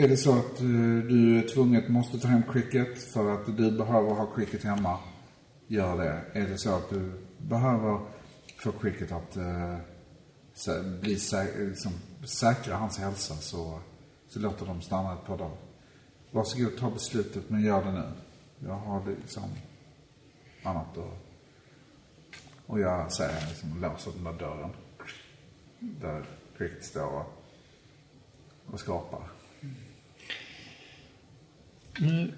är 0.00 0.08
det 0.08 0.16
så 0.16 0.38
att 0.38 0.60
eh, 0.60 0.66
du 1.08 1.38
är 1.38 1.48
tvunget 1.48 1.88
måste 1.88 2.18
ta 2.18 2.28
hem 2.28 2.42
cricket 2.52 3.02
för 3.02 3.34
att 3.34 3.56
du 3.56 3.70
behöver 3.70 4.10
ha 4.10 4.26
cricket 4.26 4.64
hemma. 4.64 4.98
Gör 5.66 5.96
det. 5.96 6.40
Är 6.40 6.48
det 6.48 6.58
så 6.58 6.74
att 6.74 6.90
du 6.90 7.12
behöver 7.38 8.00
få 8.56 8.72
cricket 8.72 9.12
att 9.12 9.36
eh, 9.36 9.76
bli 11.00 11.14
sä- 11.14 11.68
liksom, 11.68 11.92
säkra 12.24 12.76
hans 12.76 12.98
hälsa 12.98 13.34
så, 13.34 13.80
så 14.28 14.38
låter 14.38 14.66
de 14.66 14.80
stanna 14.80 15.12
ett 15.12 15.26
par 15.26 15.38
dagar. 15.38 15.56
Varsågod, 16.30 16.78
ta 16.78 16.90
beslutet 16.90 17.50
men 17.50 17.62
gör 17.62 17.84
det 17.84 17.92
nu. 17.92 18.12
Jag 18.58 18.76
har 18.76 19.02
liksom 19.06 19.44
annat 20.62 20.98
att 20.98 21.30
och 22.66 22.80
jag 22.80 23.12
säger 23.12 23.46
liksom 23.48 23.80
låser 23.80 24.12
den 24.12 24.24
där 24.24 24.32
dörren. 24.32 24.70
Där 25.80 26.24
cricket 26.58 26.84
står 26.84 27.06
och, 27.06 27.44
och 28.66 28.80
skapar. 28.80 29.39
Nu... 32.00 32.32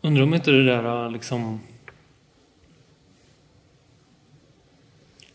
Undrar 0.00 0.22
om 0.22 0.34
inte 0.34 0.50
det 0.50 0.64
där 0.64 1.10
liksom... 1.10 1.60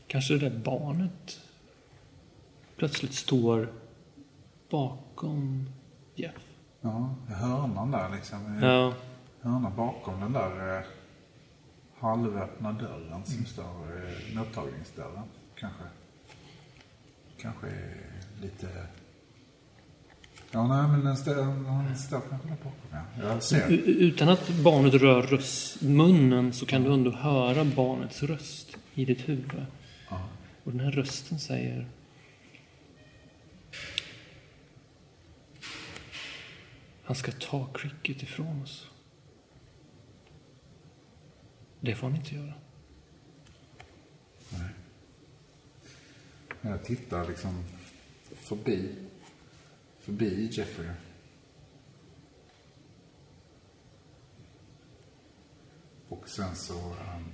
Kanske 0.08 0.34
det 0.34 0.50
där 0.50 0.58
barnet 0.58 1.42
plötsligt 2.76 3.14
står 3.14 3.74
bakom 4.70 5.70
Jeff. 6.16 6.48
Ja, 6.82 7.16
i 7.30 7.34
hörnan 7.34 7.92
där 7.92 8.10
liksom. 8.10 8.58
I 8.58 8.66
Ja, 8.66 8.94
hörnan 9.42 9.76
bakom 9.76 10.20
den 10.20 10.34
där 10.34 10.78
eh, 10.78 10.84
halvöppna 12.00 12.72
dörren 12.72 13.26
som 13.26 13.46
står, 13.46 13.64
eh, 13.64 14.36
mottagningsdörren. 14.36 15.24
Kanske. 15.56 15.84
Kanske 17.44 17.68
lite... 18.42 18.88
Ja, 20.52 20.68
nej 20.68 20.88
men 20.88 21.06
den 21.06 21.18
står 21.98 22.22
kanske 22.30 22.48
bakom 22.48 22.72
ja. 22.92 23.04
Jag 23.24 23.44
ser. 23.44 23.72
U- 23.72 23.84
utan 23.86 24.30
att 24.30 24.50
barnet 24.50 24.94
rör 24.94 25.22
röst, 25.22 25.82
munnen 25.82 26.54
så 26.54 26.66
kan 26.66 26.84
du 26.84 26.94
ändå 26.94 27.12
höra 27.12 27.66
barnets 27.66 28.24
röst 28.24 28.78
i 28.94 29.06
ditt 29.06 29.30
huvud. 29.30 29.66
Ja. 30.10 30.28
Och 30.64 30.72
den 30.72 30.80
här 30.80 30.92
rösten 30.92 31.40
säger... 31.40 31.88
Han 37.04 37.16
ska 37.16 37.32
ta 37.32 37.66
cricket 37.74 38.24
ifrån 38.24 38.62
oss. 38.62 38.90
Det 41.80 41.96
får 41.96 42.08
han 42.08 42.16
inte 42.16 42.36
göra. 42.36 42.54
Jag 46.66 46.84
tittar 46.84 47.28
liksom 47.28 47.64
förbi, 48.36 48.96
förbi 50.00 50.50
Jeffrey. 50.52 50.90
Och 56.08 56.30
sen 56.30 56.56
så... 56.56 56.74
Um, 56.74 57.32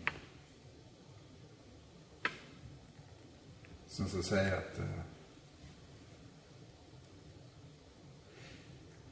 sen 3.87 4.09
så 4.09 4.23
säger 4.23 4.51
jag 4.51 4.57
att... 4.57 4.79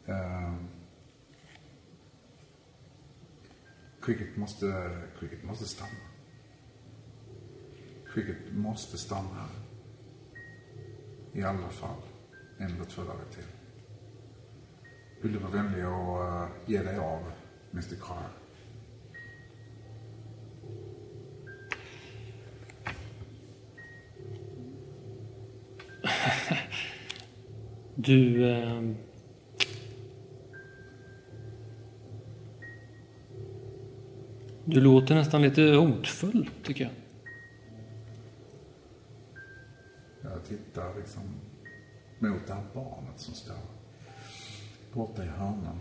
Uh, 0.09 0.55
cricket 4.01 4.37
måste, 4.37 5.01
cricket 5.19 5.43
måste 5.43 5.65
stanna. 5.65 5.91
Cricket 8.13 8.53
måste 8.53 8.97
stanna 8.97 9.49
i 11.37 11.43
alla 11.43 11.69
fall 11.69 12.01
en 12.57 12.65
eller 12.65 12.85
två 12.85 13.01
dagar 13.01 13.25
till. 13.31 13.43
Vill 15.21 15.33
du 15.33 15.39
vara 15.39 15.51
vänlig 15.51 15.87
och 15.87 16.23
eh, 16.23 16.47
ge 16.65 16.83
dig 16.83 16.97
av, 16.97 17.19
Mr. 17.73 17.95
Carr? 18.01 18.29
Du... 27.95 28.49
Eh... 28.51 28.81
Du 34.65 34.81
låter 34.81 35.15
nästan 35.15 35.41
lite 35.41 35.61
hotfull, 35.61 36.49
tycker 36.63 36.83
jag. 36.83 36.93
Jag 40.37 40.45
tittar 40.45 40.95
liksom 40.95 41.21
mot 42.19 42.47
det 42.47 42.53
här 42.53 42.65
barnet 42.73 43.19
som 43.19 43.33
står 43.33 43.55
borta 44.93 45.23
i 45.23 45.27
hörnan. 45.27 45.79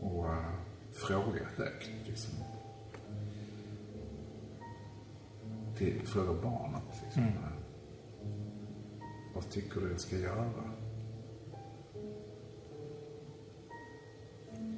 Och 0.00 0.24
uh, 0.24 0.54
frågar 0.92 1.48
direkt 1.56 1.90
liksom. 2.06 2.34
Till, 5.76 6.06
frågar 6.06 6.42
barnet 6.42 7.02
liksom. 7.04 7.22
eh, 7.22 7.52
Vad 9.34 9.50
tycker 9.50 9.80
du 9.80 9.90
jag 9.90 10.00
ska 10.00 10.16
göra? 10.16 10.52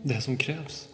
Det 0.03 0.21
som 0.21 0.37
krävs. 0.37 0.89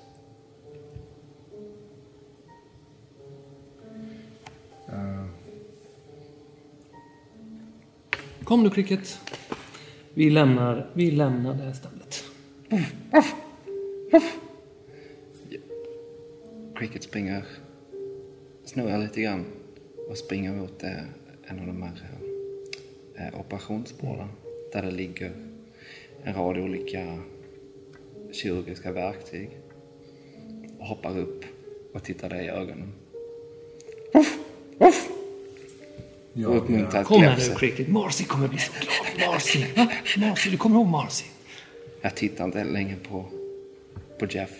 Kom 8.46 8.62
nu, 8.62 8.70
Cricket. 8.70 9.20
Vi 10.14 10.30
lämnar, 10.30 10.90
vi 10.94 11.10
lämnar 11.10 11.54
det 11.54 11.62
här 11.62 11.72
stället. 11.72 12.24
Cricket 16.76 17.02
springer, 17.02 17.44
snurrar 18.64 18.98
lite 18.98 19.22
grann 19.22 19.44
och 20.10 20.18
springer 20.18 20.52
mot 20.52 20.82
eh, 20.82 20.90
en 21.44 21.60
av 21.60 21.66
de 21.66 21.82
här 21.82 21.92
eh, 23.14 23.40
operationsborden 23.40 24.28
där 24.72 24.82
det 24.82 24.90
ligger 24.90 25.32
en 26.22 26.34
rad 26.34 26.58
olika 26.58 27.18
kirurgiska 28.32 28.92
verktyg 28.92 29.50
och 30.78 30.86
hoppar 30.86 31.18
upp 31.18 31.44
och 31.94 32.02
tittar 32.02 32.28
dig 32.28 32.46
i 32.46 32.48
ögonen. 32.48 32.92
Och 36.36 36.42
jag, 36.42 36.56
uppmuntrar 36.56 37.00
ett 37.00 37.06
Kom 37.06 37.22
här 37.22 37.36
nu, 37.36 37.54
Cricket. 37.54 37.88
Marcy 37.88 38.24
kommer 38.24 38.48
bli 38.48 38.58
så 38.58 38.72
glad. 38.80 39.30
Marcy. 39.30 39.64
Marcy, 40.16 40.50
du 40.50 40.56
kommer 40.56 40.76
ihåg 40.76 40.86
Marcy? 40.86 41.24
Jag 42.00 42.14
tittar 42.14 42.44
inte 42.44 42.64
längre 42.64 42.96
på, 42.96 43.24
på 44.18 44.26
Jeff. 44.26 44.50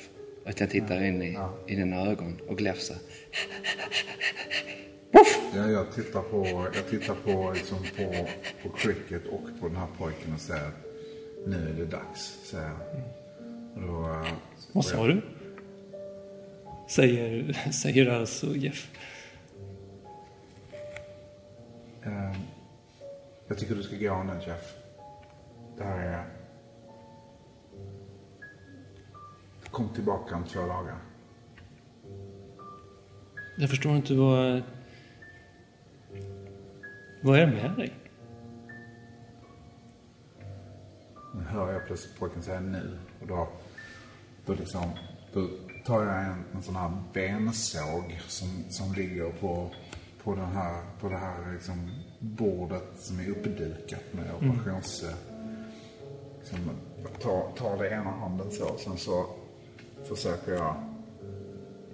Utan 0.47 0.55
jag 0.59 0.71
tittar 0.71 1.05
in 1.05 1.23
i, 1.23 1.39
i 1.67 1.77
dina 1.77 1.97
ögon 2.11 2.39
och 2.49 2.59
gläfsar. 2.59 2.97
Ja, 5.55 5.71
jag 5.71 5.95
tittar 5.95 6.21
på, 6.21 6.67
jag 6.75 6.91
tittar 6.91 7.15
på, 7.15 7.53
liksom 7.55 7.79
på, 7.97 8.27
på 8.63 8.77
cricket 8.77 9.27
och 9.27 9.61
på 9.61 9.69
den 9.69 9.77
här 9.77 9.87
pojken 9.99 10.35
och 10.35 10.41
säger 10.41 10.67
att 10.67 10.85
nu 11.47 11.57
är 11.57 11.81
det 11.81 11.87
dags, 11.87 12.39
säger 12.45 12.65
jag. 12.65 12.77
Och 13.77 13.83
då, 13.83 14.11
eh, 14.11 14.33
Vad 14.73 14.85
sa 14.85 15.07
du? 15.07 15.23
Säger, 16.89 17.53
säger 17.73 18.07
alltså 18.07 18.57
Jeff. 18.57 18.89
Jag 23.49 23.59
tycker 23.59 23.75
du 23.75 23.83
ska 23.83 23.97
gå 23.97 24.23
nu, 24.23 24.41
Jeff. 24.47 24.75
Det 25.77 25.85
här 25.85 25.99
är... 25.99 26.25
Kom 29.71 29.89
tillbaka 29.89 30.37
om 30.37 30.45
två 30.45 30.61
dagar. 30.61 30.99
Jag 33.57 33.71
förstår 33.71 33.97
inte 33.97 34.15
vad... 34.15 34.63
Vad 37.23 37.39
är 37.39 37.47
det 37.47 37.53
med 37.53 37.77
dig? 37.77 37.95
Nu 41.35 41.43
hör 41.43 41.73
jag 41.73 41.87
plötsligt 41.87 42.19
pojken 42.19 42.43
säga 42.43 42.61
nu. 42.61 42.99
Och 43.21 43.27
då, 43.27 43.49
då, 44.47 44.55
liksom, 44.55 44.91
då 45.33 45.49
tar 45.85 46.05
jag 46.05 46.25
en, 46.25 46.45
en 46.55 46.63
sån 46.63 46.77
här 46.77 46.93
bensåg 47.13 48.21
som, 48.27 48.65
som 48.69 48.93
ligger 48.93 49.31
på, 49.31 49.71
på, 50.23 50.35
den 50.35 50.53
här, 50.53 50.83
på 51.01 51.09
det 51.09 51.17
här 51.17 51.53
liksom 51.53 51.91
bordet 52.19 52.89
som 52.99 53.21
är 53.21 53.29
uppdukat 53.31 54.03
med 54.13 54.25
operations... 54.35 55.05
Liksom, 56.41 56.71
tar, 57.23 57.53
tar 57.57 57.83
det 57.83 57.89
ena 57.89 58.11
handen 58.11 58.51
så. 58.51 58.77
Sen 58.79 58.97
så 58.97 59.27
försöker 60.09 60.53
jag 60.53 60.75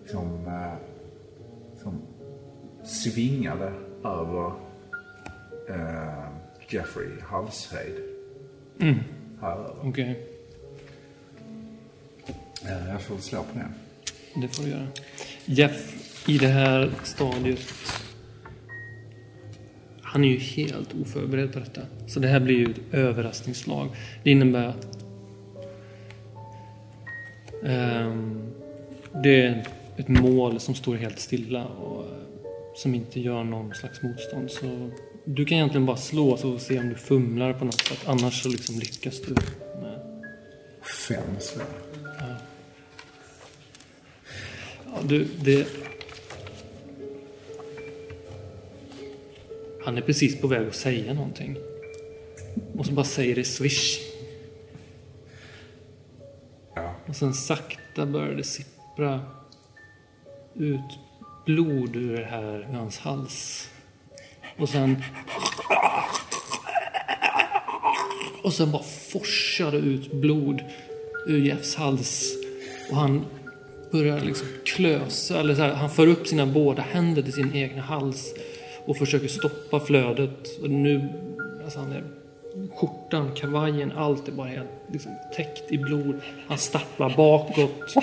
liksom, 0.03 0.47
eh, 0.47 0.75
liksom 1.73 2.03
svinga 2.85 3.57
det 3.57 3.73
över 4.09 4.53
eh, 5.69 6.29
Jeffrey 6.69 7.21
halshöjd. 7.23 7.95
Här 9.41 9.57
över. 9.57 9.75
Okej. 9.83 10.29
Eh, 12.65 12.89
Jag 12.91 13.03
får 13.03 13.19
slå 13.19 13.43
på 13.43 13.59
det. 13.59 13.69
Det 14.41 14.49
får 14.49 14.63
du 14.65 14.71
göra. 14.71 14.87
Jeff, 15.45 16.29
i 16.29 16.39
det 16.39 16.49
här 16.49 16.93
stadiet... 17.05 17.61
Han 20.13 20.25
är 20.25 20.29
ju 20.29 20.39
helt 20.39 20.95
oförberedd 21.03 21.53
på 21.53 21.59
detta. 21.59 21.81
Så 22.07 22.21
det 22.21 22.29
här 22.29 22.41
blir 22.41 22.57
ju 22.57 22.65
ett 22.65 22.95
överraskningsslag. 22.95 23.89
Det 24.23 24.31
innebär 24.31 24.67
att... 24.67 24.87
ehm, 27.65 28.53
det 29.23 29.43
är 29.43 29.67
ett 29.97 30.09
mål 30.09 30.61
som 30.61 30.75
står 30.75 30.97
helt 30.97 31.19
stilla 31.19 31.65
och 31.65 32.05
eh, 32.05 32.11
som 32.75 32.95
inte 32.95 33.21
gör 33.21 33.45
någon 33.45 33.75
slags 33.75 34.03
motstånd. 34.03 34.51
Så 34.51 34.91
du 35.25 35.45
kan 35.45 35.59
egentligen 35.59 35.87
bara 35.87 35.97
slå 35.97 36.37
så 36.37 36.59
se 36.59 36.79
om 36.79 36.89
du 36.89 36.95
fumlar 36.95 37.53
på 37.53 37.65
något 37.65 37.81
sätt. 37.81 38.01
Annars 38.07 38.43
så 38.43 38.49
liksom 38.49 38.79
lyckas 38.79 39.21
du. 39.21 39.35
Med. 39.81 40.01
Fem 41.09 41.41
slår. 41.41 41.67
Ja, 44.85 44.99
du, 45.03 45.27
det... 45.45 45.67
Han 49.85 49.97
är 49.97 50.01
precis 50.01 50.41
på 50.41 50.47
väg 50.47 50.69
att 50.69 50.75
säga 50.75 51.15
någonting. 51.15 51.57
Och 52.79 52.87
så 52.87 52.93
bara 52.93 53.05
säger 53.05 53.35
det 53.35 53.45
swish. 53.45 53.99
Ja. 56.75 56.95
Och 57.07 57.17
sen 57.17 57.35
sakta 57.35 58.07
börjar 58.07 58.35
det 58.35 58.45
sippra 58.45 59.21
ut 60.55 60.99
blod 61.47 61.97
ur 61.97 62.17
det 62.17 62.25
här 62.25 62.59
ur 62.59 62.75
hans 62.75 62.99
hals. 62.99 63.69
Och 64.59 64.69
sen... 64.69 65.03
Och 68.43 68.53
sen 68.53 68.73
bara 68.73 68.83
forsar 68.83 69.71
det 69.73 69.79
ut 69.79 70.13
blod 70.13 70.65
ur 71.27 71.47
Jeffs 71.47 71.75
hals. 71.75 72.33
Och 72.91 72.97
han 72.97 73.25
börjar 73.91 74.21
liksom 74.21 74.47
klösa, 74.65 75.41
eller 75.41 75.55
så 75.55 75.63
här, 75.63 75.73
han 75.73 75.91
för 75.91 76.07
upp 76.07 76.27
sina 76.27 76.47
båda 76.47 76.83
händer 76.83 77.23
till 77.23 77.33
sin 77.33 77.55
egna 77.55 77.83
hals 77.83 78.35
och 78.87 78.97
försöker 78.97 79.29
stoppa 79.29 79.81
flödet. 79.81 80.61
Och 80.63 80.71
nu, 80.71 81.09
alltså 81.65 81.79
han 81.79 81.93
är, 81.93 82.05
skjortan, 82.77 83.31
kavajen, 83.35 83.93
allt 83.97 84.29
är 84.29 84.33
bara 84.33 84.49
helt 84.49 84.69
liksom, 84.93 85.13
täckt 85.37 85.73
i 85.73 85.79
blod. 85.79 86.21
Han 86.49 86.59
stapplar 86.59 87.15
bakåt, 87.17 87.95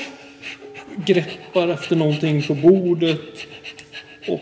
greppar 1.05 1.67
efter 1.67 1.95
någonting 1.95 2.43
på 2.43 2.53
bordet 2.53 3.19
och 4.27 4.39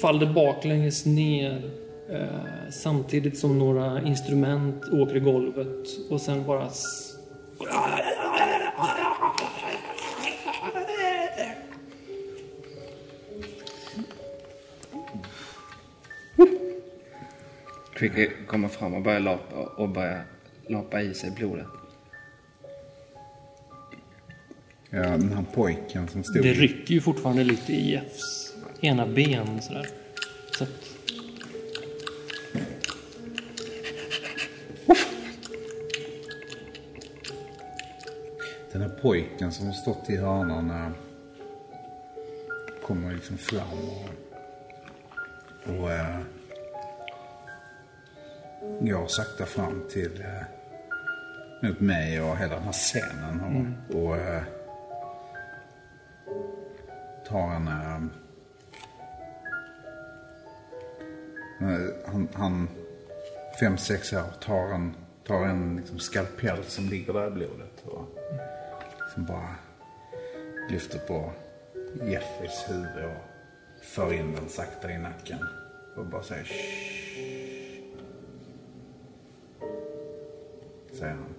faller 0.00 0.26
baklänges 0.26 1.06
ner 1.06 1.62
eh, 2.10 2.70
samtidigt 2.70 3.38
som 3.38 3.58
några 3.58 4.02
instrument 4.02 4.84
åker 4.92 5.16
i 5.16 5.20
golvet 5.20 5.86
och 6.10 6.20
sen 6.20 6.46
bara 6.46 6.70
Cricket 17.98 18.30
kommer 18.46 18.68
fram 18.68 18.94
och 18.94 19.02
börjar 19.02 19.20
lapa, 19.20 19.56
och 19.56 19.88
börjar 19.88 20.24
lapa 20.68 21.02
i 21.02 21.14
sig 21.14 21.30
blodet. 21.30 21.66
Ja, 24.90 25.02
den 25.02 25.32
här 25.32 25.44
pojken 25.54 26.08
som 26.08 26.24
stod... 26.24 26.42
Det 26.42 26.52
rycker 26.52 26.94
ju 26.94 27.00
fortfarande 27.00 27.44
lite 27.44 27.72
i 27.72 27.92
Jeffs 27.92 28.54
ena 28.80 29.06
ben 29.06 29.62
sådär. 29.62 29.86
Så 30.58 30.64
att, 30.64 30.70
Den 38.72 38.82
här 38.82 38.98
pojken 39.02 39.52
som 39.52 39.66
har 39.66 39.72
stått 39.72 40.10
i 40.10 40.16
hörnan 40.16 40.70
eh, 40.70 40.90
kommer 42.82 43.14
liksom 43.14 43.38
fram 43.38 43.78
och, 45.66 45.80
och 45.80 45.92
eh, 45.92 46.20
går 48.80 49.06
sakta 49.06 49.46
fram 49.46 49.84
till 49.90 50.20
eh, 50.20 51.68
mot 51.68 51.80
mig 51.80 52.20
och 52.20 52.36
hela 52.36 52.54
den 52.54 52.62
här 52.62 52.72
scenen 52.72 53.40
och, 53.40 53.96
och 53.96 54.16
eh, 54.16 54.42
tar 57.28 57.54
en... 57.54 57.68
Eh, 57.68 58.02
han, 62.06 62.28
han 62.34 62.68
fem, 63.60 63.78
sex 63.78 64.12
år 64.12 64.32
tar 64.40 64.74
en, 64.74 64.94
tar 65.26 65.44
en 65.44 65.76
liksom 65.76 65.98
skalpell 65.98 66.64
som 66.64 66.88
ligger 66.88 67.12
där 67.12 67.26
i 67.26 67.30
blodet. 67.30 67.84
Och, 67.84 68.18
som 69.14 69.26
bara 69.26 69.54
lyfter 70.70 70.98
på 70.98 71.32
Jeffreys 71.94 72.64
huvud 72.68 73.04
och 73.04 73.84
för 73.84 74.12
in 74.12 74.32
den 74.32 74.48
sakta 74.48 74.90
i 74.90 74.98
nacken. 74.98 75.38
Och 75.96 76.06
bara 76.06 76.22
säger 76.22 76.44
Shh. 76.44 77.37
Säger 80.98 81.12
han. 81.12 81.34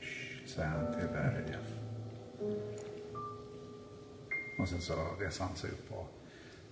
Shh, 0.00 0.46
säger 0.46 0.68
han 0.68 0.92
till 0.92 1.02
eh, 1.02 1.50
Jeff. 1.50 1.72
Och 4.58 4.68
sen 4.68 4.80
så 4.80 4.94
reser 5.20 5.44
han 5.44 5.56
sig 5.56 5.70
upp 5.70 5.92
och 5.92 6.06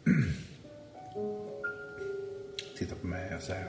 tittar 2.79 2.97
på 2.97 3.07
mig 3.07 3.37
och 3.37 3.43
säger 3.43 3.65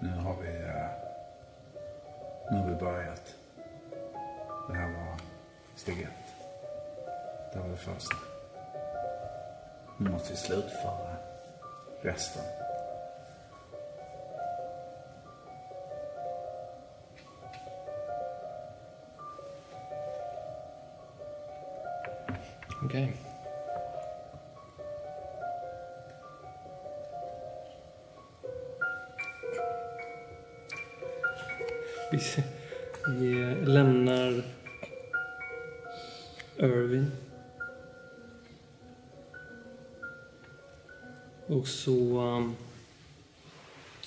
Nu 0.00 0.08
har 0.08 0.36
vi, 0.42 0.48
eh, 0.48 0.90
nu 2.50 2.56
har 2.56 2.68
vi 2.68 2.74
börjat. 2.74 3.34
Det 4.68 4.74
här 4.74 4.92
var 4.92 5.16
steg 5.76 6.00
ett. 6.00 6.10
Det 7.52 7.58
var 7.58 7.68
det 7.68 7.76
första. 7.76 8.27
Nu 10.00 10.10
måste 10.10 10.32
vi 10.32 10.36
slutföra 10.36 11.16
resten. 12.02 12.42
okej. 22.88 23.12
Vi, 32.10 32.20
vi 33.08 33.54
lämnar 33.64 34.42
Och 41.48 41.68
så 41.68 42.20
um, 42.20 42.56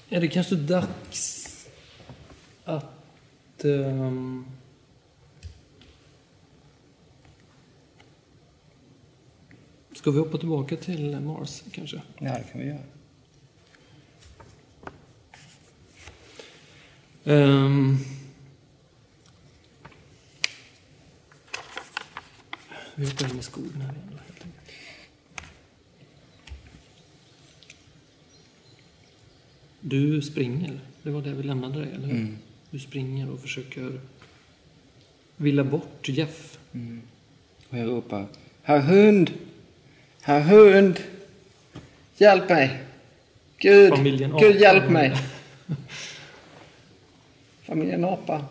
är 0.09 0.21
det 0.21 0.27
kanske 0.27 0.55
dags 0.55 1.47
att 2.63 3.65
um, 3.65 4.45
Ska 9.93 10.11
vi 10.11 10.19
hoppa 10.19 10.37
tillbaka 10.37 10.75
till 10.75 11.19
Mars 11.19 11.63
kanske? 11.71 12.01
Ja, 12.17 12.37
det 12.37 12.43
kan 12.51 12.61
vi 12.61 12.67
göra. 12.67 12.79
Ehm. 17.23 17.97
vi 22.95 23.05
hoppar 23.05 23.29
in 23.29 23.39
i 23.39 23.43
skogen 23.43 23.81
här 23.81 23.93
igen 23.93 24.19
helt 24.27 24.43
enkelt. 24.45 24.71
Du 29.91 30.21
springer, 30.21 30.79
det 31.03 31.09
var 31.09 31.21
det 31.21 31.33
vi 31.33 31.43
lämnade 31.43 31.79
dig, 31.79 31.91
eller 31.95 32.07
hur? 32.07 32.37
Du 32.69 32.79
springer 32.79 33.31
och 33.31 33.39
försöker 33.39 33.99
villa 35.37 35.63
bort 35.63 36.09
Jeff. 36.09 36.57
Och 37.69 37.77
jag 37.77 37.87
ropar. 37.87 38.25
Herr 38.63 38.79
hund! 38.79 39.31
Herr 40.21 40.41
hund! 40.41 40.99
Hjälp 42.17 42.49
mig! 42.49 42.83
Gud! 43.57 43.89
Familjen 43.89 44.31
Gud 44.31 44.55
Apa. 44.55 44.59
hjälp 44.59 44.89
mig! 44.89 45.13
Familjen 47.63 48.05
Apa. 48.05 48.45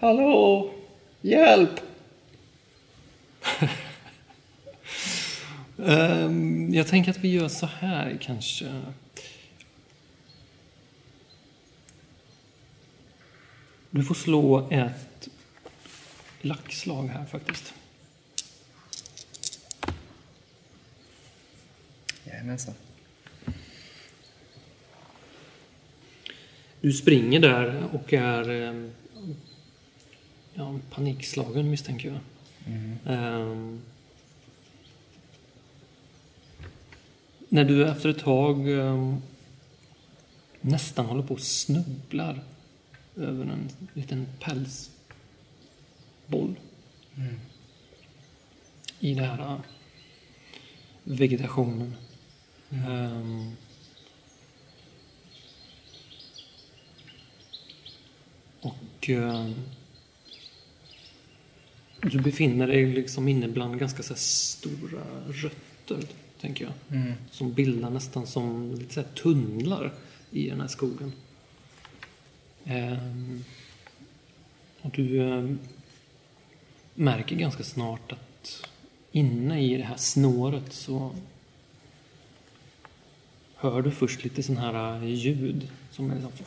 Hallå! 0.00 0.70
Hjälp! 1.20 1.80
Ehm, 5.86 6.74
jag 6.74 6.86
tänker 6.86 7.10
att 7.10 7.18
vi 7.18 7.28
gör 7.28 7.48
så 7.48 7.66
här 7.66 8.18
kanske. 8.20 8.82
Du 13.94 14.04
får 14.04 14.14
slå 14.14 14.68
ett 14.70 15.28
laxslag 16.40 17.06
här 17.06 17.24
faktiskt. 17.24 17.74
Jajamensan. 22.24 22.74
Du 26.80 26.92
springer 26.92 27.40
där 27.40 27.88
och 27.92 28.12
är 28.12 28.50
eh, 28.50 28.90
ja, 30.54 30.78
panikslagen 30.90 31.70
misstänker 31.70 32.08
jag. 32.08 32.20
Ehm, 33.06 33.80
när 37.48 37.64
du 37.64 37.88
efter 37.88 38.08
ett 38.08 38.18
tag 38.18 38.70
ehm, 38.70 39.22
nästan 40.60 41.06
håller 41.06 41.22
på 41.22 41.34
och 41.34 41.40
snubblar 41.40 42.44
över 43.16 43.44
en 43.44 43.68
liten 43.94 44.26
pälsboll 44.40 46.54
i 49.00 49.14
den 49.14 49.24
här 49.24 49.52
eh, 49.52 49.60
vegetationen. 51.04 51.94
Ehm, 52.70 53.52
och 58.60 59.08
ehm, 59.08 59.54
du 62.02 62.20
befinner 62.20 62.66
dig 62.66 62.86
liksom 62.86 63.28
inne 63.28 63.48
bland 63.48 63.78
ganska 63.78 64.02
så 64.02 64.14
stora 64.14 65.04
rötter, 65.28 66.08
tänker 66.40 66.64
jag. 66.64 66.72
Som 67.30 67.52
bildar 67.52 67.90
nästan 67.90 68.26
som 68.26 68.74
lite 68.74 68.94
så 68.94 69.02
tunnlar 69.02 69.92
i 70.30 70.48
den 70.48 70.60
här 70.60 70.68
skogen. 70.68 71.12
Ehm, 72.64 73.44
och 74.82 74.90
du 74.90 75.22
ehm, 75.22 75.58
märker 76.94 77.36
ganska 77.36 77.64
snart 77.64 78.12
att 78.12 78.68
inne 79.12 79.62
i 79.62 79.76
det 79.76 79.84
här 79.84 79.96
snåret 79.96 80.72
så 80.72 81.14
hör 83.54 83.82
du 83.82 83.90
först 83.90 84.24
lite 84.24 84.42
sån 84.42 84.56
här 84.56 84.96
eh, 84.96 85.04
ljud 85.04 85.68
som 85.90 86.10
är 86.10 86.14
liksom... 86.14 86.46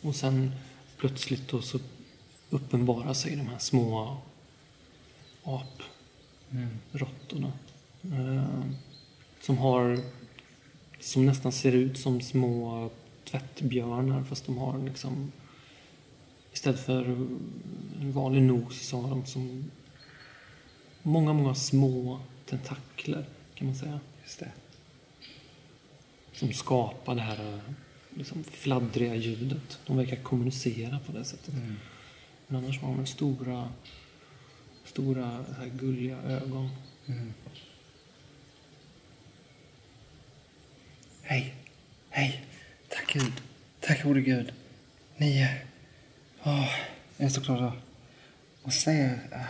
Och 0.00 0.16
sen 0.16 0.52
plötsligt 0.96 1.48
då 1.48 1.62
så 1.62 1.78
uppenbarar 2.50 3.14
sig 3.14 3.36
de 3.36 3.46
här 3.46 3.58
små 3.58 4.16
aprottorna. 6.92 7.52
Eh, 8.02 8.64
som 9.40 9.58
har 9.58 10.00
som 11.06 11.26
nästan 11.26 11.52
ser 11.52 11.72
ut 11.72 11.98
som 11.98 12.20
små 12.20 12.90
tvättbjörnar 13.24 14.24
fast 14.24 14.46
de 14.46 14.58
har 14.58 14.78
liksom 14.78 15.32
istället 16.52 16.80
för 16.80 17.04
en 18.00 18.12
vanlig 18.12 18.42
nos 18.42 18.88
så 18.88 19.00
har 19.00 19.10
de 19.10 19.26
som 19.26 19.70
många, 21.02 21.32
många 21.32 21.54
små 21.54 22.20
tentakler 22.46 23.26
kan 23.54 23.66
man 23.66 23.76
säga. 23.76 24.00
Just 24.22 24.38
det. 24.38 24.52
Som 26.32 26.52
skapar 26.52 27.14
det 27.14 27.20
här 27.20 27.60
liksom, 28.14 28.44
fladdriga 28.44 29.14
ljudet. 29.14 29.78
De 29.86 29.96
verkar 29.96 30.16
kommunicera 30.16 30.98
på 31.06 31.12
det 31.12 31.24
sättet. 31.24 31.54
Men 32.46 32.64
annars 32.64 32.80
har 32.80 32.96
de 32.96 33.06
stora, 33.06 33.68
stora 34.84 35.44
gulliga 35.80 36.16
ögon. 36.22 36.68
Hej, 41.26 41.54
hej. 42.10 42.40
Tack 42.88 43.12
Gud. 43.12 43.32
Tack 43.80 44.02
gode 44.02 44.20
Gud. 44.20 44.52
Ni 45.16 45.38
är... 45.42 45.64
Åh, 46.44 46.68
jag 47.16 47.26
är 47.26 47.28
så 47.30 47.40
glad 47.40 47.64
att- 48.64 48.72
se. 48.74 49.00
Eh, 49.32 49.40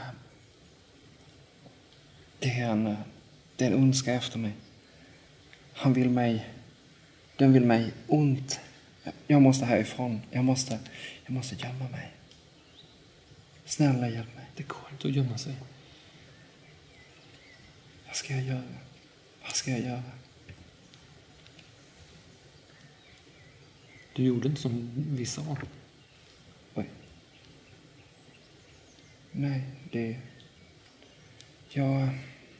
Det 2.38 2.50
är 2.50 2.70
en, 2.70 2.86
eh, 2.86 2.98
det 3.56 3.64
är 3.64 3.70
en 3.70 3.74
ondska 3.74 4.14
efter 4.14 4.38
mig. 4.38 4.52
Han 5.74 5.92
vill 5.92 6.10
mig... 6.10 6.46
Den 7.36 7.52
vill 7.52 7.64
mig 7.64 7.92
ont. 8.06 8.60
Jag- 9.04 9.14
Jag 9.26 9.42
måste 9.42 9.64
härifrån. 9.66 10.20
Jag 10.30 10.44
måste, 10.44 10.78
jag 11.24 11.32
måste 11.32 11.54
gömma 11.54 11.88
mig. 11.88 12.10
Snälla 13.64 14.08
hjälp 14.08 14.34
mig. 14.36 14.44
Det 14.56 14.62
går 14.62 14.88
inte 14.92 15.08
att 15.08 15.14
gömma 15.14 15.38
sig. 15.38 15.54
Vad 18.06 18.16
ska 18.16 18.32
jag 18.34 18.42
göra? 18.44 18.62
Vad 19.42 19.54
ska 19.54 19.70
jag 19.70 19.80
göra? 19.80 20.02
Du 24.16 24.24
gjorde 24.24 24.48
inte 24.48 24.60
som 24.60 24.90
vi 24.96 25.26
sa. 25.26 25.56
Oj. 26.74 26.90
Nej, 29.32 29.62
det... 29.92 30.16
Jag... 31.68 32.08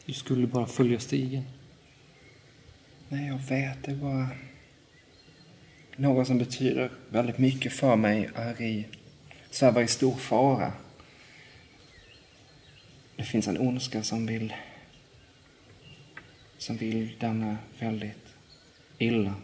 Du 0.07 0.13
skulle 0.13 0.47
bara 0.47 0.67
följa 0.67 1.01
stigen. 1.01 1.43
Nej, 3.09 3.27
jag 3.27 3.39
vet. 3.39 3.85
Det 3.85 3.91
är 3.91 3.97
bara... 3.97 4.29
Något 5.97 6.27
som 6.27 6.39
betyder 6.39 6.91
väldigt 7.09 7.39
mycket 7.39 7.73
för 7.73 7.97
mig 7.97 8.31
är 8.35 8.63
i... 8.63 8.87
svävar 9.51 9.83
i 9.83 9.89
stor 9.89 10.15
fara. 10.15 10.73
Det 13.17 13.25
finns 13.25 13.49
en 13.49 13.59
ondska 13.59 14.03
som 14.03 14.27
vill... 14.27 14.55
som 16.59 16.77
vill 16.77 17.17
denna 17.21 17.59
väldigt 17.79 18.35
illa. 18.99 19.35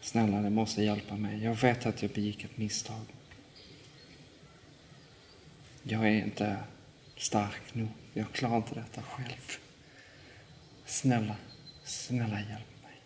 Snälla, 0.00 0.40
ni 0.40 0.50
måste 0.50 0.82
hjälpa 0.82 1.16
mig. 1.16 1.44
Jag 1.44 1.54
vet 1.54 1.86
att 1.86 2.02
jag 2.02 2.10
begick 2.10 2.44
ett 2.44 2.56
misstag. 2.56 3.04
Jag 5.82 6.04
är 6.04 6.24
inte 6.24 6.56
stark 7.16 7.74
nog. 7.74 7.88
Jag 8.12 8.32
klarar 8.32 8.56
inte 8.56 8.74
detta 8.74 9.02
själv. 9.02 9.58
Snälla, 10.86 11.36
snälla 11.84 12.40
hjälp 12.40 12.82
mig. 12.82 13.00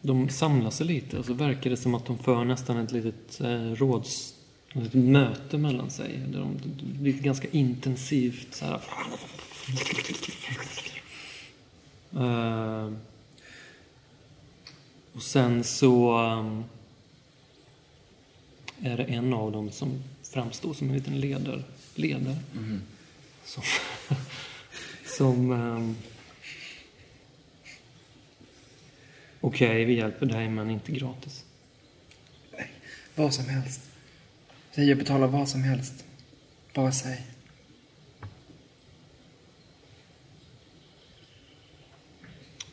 De 0.00 0.28
samlar 0.28 0.70
sig 0.70 0.86
lite 0.86 1.18
och 1.18 1.24
så 1.24 1.32
verkar 1.32 1.70
det 1.70 1.76
som 1.76 1.94
att 1.94 2.06
de 2.06 2.18
för 2.18 2.44
nästan 2.44 2.76
ett 2.76 2.92
litet 2.92 3.40
eh, 3.40 3.70
råds... 3.70 4.34
Ett 4.74 4.94
möte 4.94 5.58
mellan 5.58 5.90
sig. 5.90 6.18
Där 6.18 6.40
de, 6.40 6.58
det 6.64 6.98
blir 6.98 7.12
ganska 7.12 7.48
intensivt 7.48 8.54
så 8.54 8.64
här. 8.64 8.80
Eh, 12.16 12.92
och 15.12 15.22
sen 15.22 15.64
så 15.64 16.18
um, 16.18 16.64
är 18.80 18.96
det 18.96 19.04
en 19.04 19.32
av 19.32 19.52
dem 19.52 19.70
som 19.70 20.02
framstår 20.22 20.74
som 20.74 20.88
en 20.88 20.96
liten 20.96 21.20
ledare. 21.20 21.62
ledare 21.94 22.38
Som, 23.44 23.62
som 25.04 25.50
um, 25.50 25.96
Okej, 29.40 29.84
vi 29.84 29.94
hjälper 29.94 30.26
dig 30.26 30.48
men 30.48 30.70
inte 30.70 30.92
gratis. 30.92 31.44
Vad 33.14 33.34
som 33.34 33.48
helst. 33.48 33.80
Säg, 34.70 34.88
jag 34.88 34.98
betalar 34.98 35.26
vad 35.26 35.48
som 35.48 35.62
helst. 35.62 36.04
Bara 36.74 36.92
säg. 36.92 37.26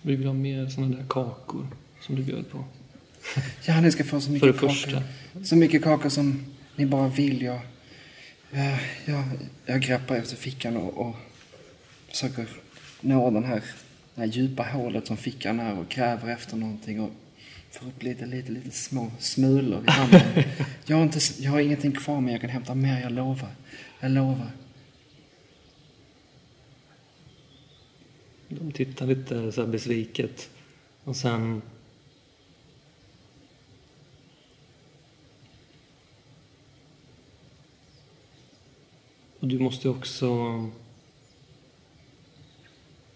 Vi 0.02 0.16
vill 0.16 0.28
ha 0.28 0.34
mer 0.34 0.68
såna 0.68 0.98
där 0.98 1.06
kakor 1.10 1.68
som 2.02 2.16
du 2.16 2.24
bjöd 2.24 2.50
på. 2.50 2.64
Ja, 3.66 3.82
ni 3.82 3.92
ska 3.92 4.04
få 4.04 4.22
så 4.22 4.26
För 4.26 4.34
mycket 4.34 4.48
det 4.48 4.54
kakor. 4.54 4.68
första. 4.70 5.04
Så 5.44 5.56
mycket 5.56 5.84
kakor 5.84 6.10
som 6.10 6.46
ni 6.76 6.86
bara 6.86 7.08
vill. 7.08 7.42
Jag, 7.42 7.60
jag, 8.52 8.80
jag, 9.06 9.24
jag 9.66 9.82
greppar 9.82 10.16
efter 10.16 10.36
fickan 10.36 10.78
och, 10.78 11.08
och 11.08 11.16
försöker 12.10 12.48
nå 13.02 13.32
den 13.32 13.44
här, 13.44 13.64
det 14.16 14.22
här 14.22 14.28
djupa 14.28 14.64
hålet 14.64 15.08
som 15.08 15.18
fickan 15.18 15.60
är 15.60 15.78
och 15.78 15.90
gräver 15.90 16.30
efter 16.34 16.58
någonting 16.58 17.02
och 17.02 17.12
får 17.72 17.88
upp 17.88 18.04
lite, 18.04 18.26
lite, 18.26 18.52
lite 18.52 18.72
små 18.72 19.12
smulor 19.20 19.84
i 19.88 19.92
handen. 19.92 20.22
jag, 20.86 20.96
har 20.96 21.04
inte, 21.04 21.20
jag 21.40 21.52
har 21.52 21.60
ingenting 21.60 21.92
kvar 21.92 22.22
men 22.22 22.32
jag 22.32 22.42
kan 22.42 22.50
hämta 22.50 22.76
mer, 22.76 23.02
jag 23.02 23.12
lovar. 23.12 23.50
Jag 24.00 24.12
lovar. 24.12 24.52
De 28.50 28.72
tittar 28.72 29.08
lite 29.08 29.52
så 29.52 29.66
besviket. 29.66 30.50
Och 31.04 31.16
sen... 31.16 31.62
Och 39.40 39.48
du 39.48 39.60
måste 39.60 39.90
också 39.90 40.30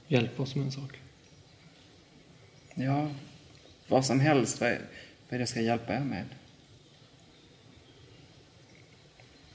hjälpa 0.07 0.43
oss 0.43 0.55
med 0.55 0.65
en 0.65 0.71
sak. 0.71 0.99
Ja, 2.75 3.09
vad 3.87 4.05
som 4.05 4.19
helst. 4.19 4.61
Vad, 4.61 4.69
är- 4.69 4.77
vad 4.79 4.85
är 5.29 5.37
det 5.37 5.39
jag 5.39 5.49
ska 5.49 5.61
hjälpa 5.61 5.93
er 5.95 5.99
med? 5.99 6.25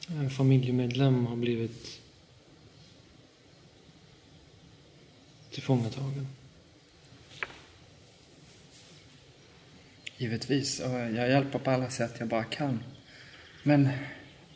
En 0.08 0.30
familjemedlem 0.30 1.26
har 1.26 1.36
blivit 1.36 2.00
tillfångatagen. 5.50 6.26
Givetvis, 10.16 10.80
och 10.80 10.90
jag 10.90 11.12
hjälper 11.30 11.58
på 11.58 11.70
alla 11.70 11.90
sätt 11.90 12.14
jag 12.18 12.28
bara 12.28 12.44
kan. 12.44 12.80
Men 13.62 13.88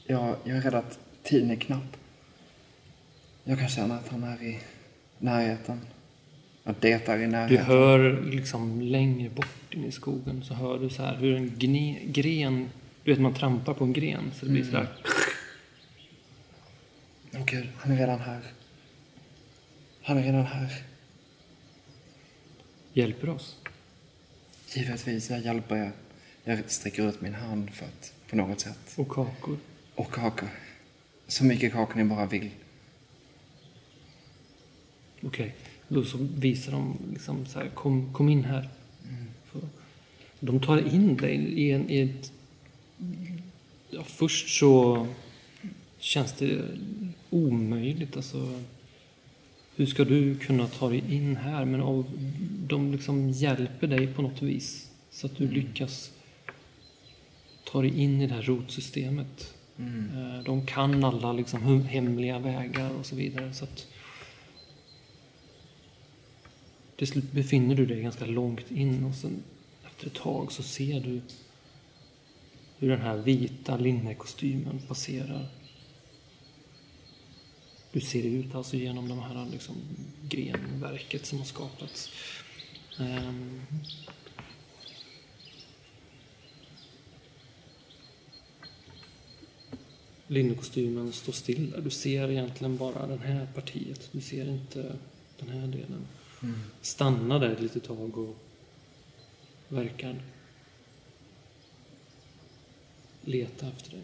jag, 0.06 0.36
jag 0.44 0.56
är 0.56 0.60
rädd 0.60 0.74
att 0.74 0.98
tiden 1.22 1.50
är 1.50 1.56
knapp. 1.56 1.96
Jag 3.44 3.58
kan 3.58 3.68
känna 3.68 3.94
att 3.98 4.08
han 4.08 4.24
är 4.24 4.42
i 4.42 4.58
närheten. 5.18 5.80
Och 6.64 6.74
det 6.80 7.08
är 7.08 7.18
i 7.18 7.20
Du 7.22 7.26
närheten. 7.26 7.66
hör 7.66 8.22
liksom 8.22 8.80
längre 8.80 9.30
bort 9.30 9.74
in 9.74 9.84
i 9.84 9.92
skogen 9.92 10.44
så 10.44 10.54
hör 10.54 10.78
du 10.78 10.90
så 10.90 11.02
här 11.02 11.16
hur 11.16 11.36
en 11.36 11.52
gne, 11.58 12.00
gren, 12.04 12.70
du 13.04 13.10
vet 13.10 13.20
man 13.20 13.34
trampar 13.34 13.74
på 13.74 13.84
en 13.84 13.92
gren 13.92 14.30
så 14.34 14.46
det 14.46 14.52
blir 14.52 14.64
så 14.64 14.70
där. 14.70 14.88
Åh 17.34 17.44
gud, 17.44 17.68
han 17.76 17.92
är 17.92 17.96
redan 17.96 18.20
här. 18.20 18.40
Han 20.02 20.18
är 20.18 20.22
redan 20.22 20.46
här. 20.46 20.82
Hjälper 22.92 23.28
oss. 23.28 23.56
Givetvis, 24.74 25.30
jag 25.30 25.40
hjälper 25.40 25.76
er. 25.76 25.92
Jag 26.44 26.70
sträcker 26.70 27.08
ut 27.08 27.20
min 27.20 27.34
hand 27.34 27.70
för 27.70 27.86
att, 27.86 28.14
på 28.30 28.36
något 28.36 28.60
sätt. 28.60 28.78
Och 28.96 29.08
kakor. 29.08 29.58
Och 29.94 30.10
kakor. 30.12 30.48
Så 31.26 31.44
mycket 31.44 31.72
kakor 31.72 31.96
ni 31.96 32.04
bara 32.04 32.26
vill. 32.26 32.50
Okej. 35.22 35.54
Då 35.88 36.04
så 36.04 36.18
visar 36.36 36.72
de 36.72 36.96
liksom 37.12 37.46
så 37.46 37.58
här, 37.58 37.68
kom, 37.68 38.12
kom 38.12 38.28
in 38.28 38.44
här. 38.44 38.68
Så, 39.52 39.58
de 40.40 40.60
tar 40.60 40.94
in 40.94 41.16
dig 41.16 41.36
i, 41.36 41.70
en, 41.70 41.90
i 41.90 42.00
ett... 42.00 42.32
Ja, 43.90 44.02
först 44.02 44.58
så 44.58 45.06
känns 45.98 46.32
det 46.32 46.62
omöjligt. 47.30 48.16
Alltså, 48.16 48.60
hur 49.76 49.86
ska 49.86 50.04
du 50.04 50.34
kunna 50.34 50.66
ta 50.66 50.88
dig 50.88 51.02
in 51.08 51.36
här? 51.36 51.64
Men 51.64 51.80
av, 51.80 52.04
de 52.66 52.92
liksom 52.92 53.30
hjälper 53.30 53.86
dig 53.86 54.06
på 54.06 54.22
något 54.22 54.42
vis. 54.42 54.90
Så 55.10 55.26
att 55.26 55.36
du 55.36 55.48
lyckas 55.48 56.12
ta 57.64 57.82
dig 57.82 58.00
in 58.00 58.20
i 58.20 58.26
det 58.26 58.34
här 58.34 58.42
rotsystemet. 58.42 59.54
Eh, 59.78 60.44
De 60.44 60.66
kan 60.66 61.04
alla 61.04 61.32
liksom 61.32 61.82
hemliga 61.82 62.38
vägar 62.38 62.90
och 62.90 63.06
så 63.06 63.16
vidare. 63.16 63.52
Så 63.52 63.64
att 63.64 63.86
till 67.02 67.08
slut 67.08 67.32
befinner 67.32 67.74
du 67.74 67.86
dig 67.86 68.02
ganska 68.02 68.26
långt 68.26 68.70
in 68.70 69.04
och 69.04 69.14
sen 69.14 69.42
efter 69.86 70.06
ett 70.06 70.14
tag 70.14 70.52
så 70.52 70.62
ser 70.62 71.00
du 71.00 71.20
hur 72.78 72.88
den 72.88 73.00
här 73.00 73.16
vita 73.16 73.76
linnekostymen 73.76 74.80
passerar. 74.88 75.48
Du 77.92 78.00
ser 78.00 78.22
ut 78.22 78.54
alltså 78.54 78.76
genom 78.76 79.08
de 79.08 79.18
här 79.18 79.46
liksom 79.52 79.74
grenverket 80.28 81.26
som 81.26 81.38
har 81.38 81.44
skapats. 81.44 82.12
Um, 82.98 83.60
Linnekostymen 90.26 91.12
står 91.12 91.32
still 91.32 91.70
där. 91.70 91.80
Du 91.80 91.90
ser 91.90 92.30
egentligen 92.30 92.76
bara 92.76 93.06
det 93.06 93.16
här 93.16 93.46
partiet. 93.54 94.08
Du 94.12 94.20
ser 94.20 94.48
inte 94.48 94.96
den 95.38 95.48
här 95.48 95.66
delen 95.66 96.06
stanna 96.80 97.38
där 97.38 97.50
ett 97.50 97.60
litet 97.60 97.84
tag 97.84 98.18
och 98.18 98.36
verkar 99.68 100.22
leta 103.24 103.68
efter 103.68 103.90
dig. 103.90 104.02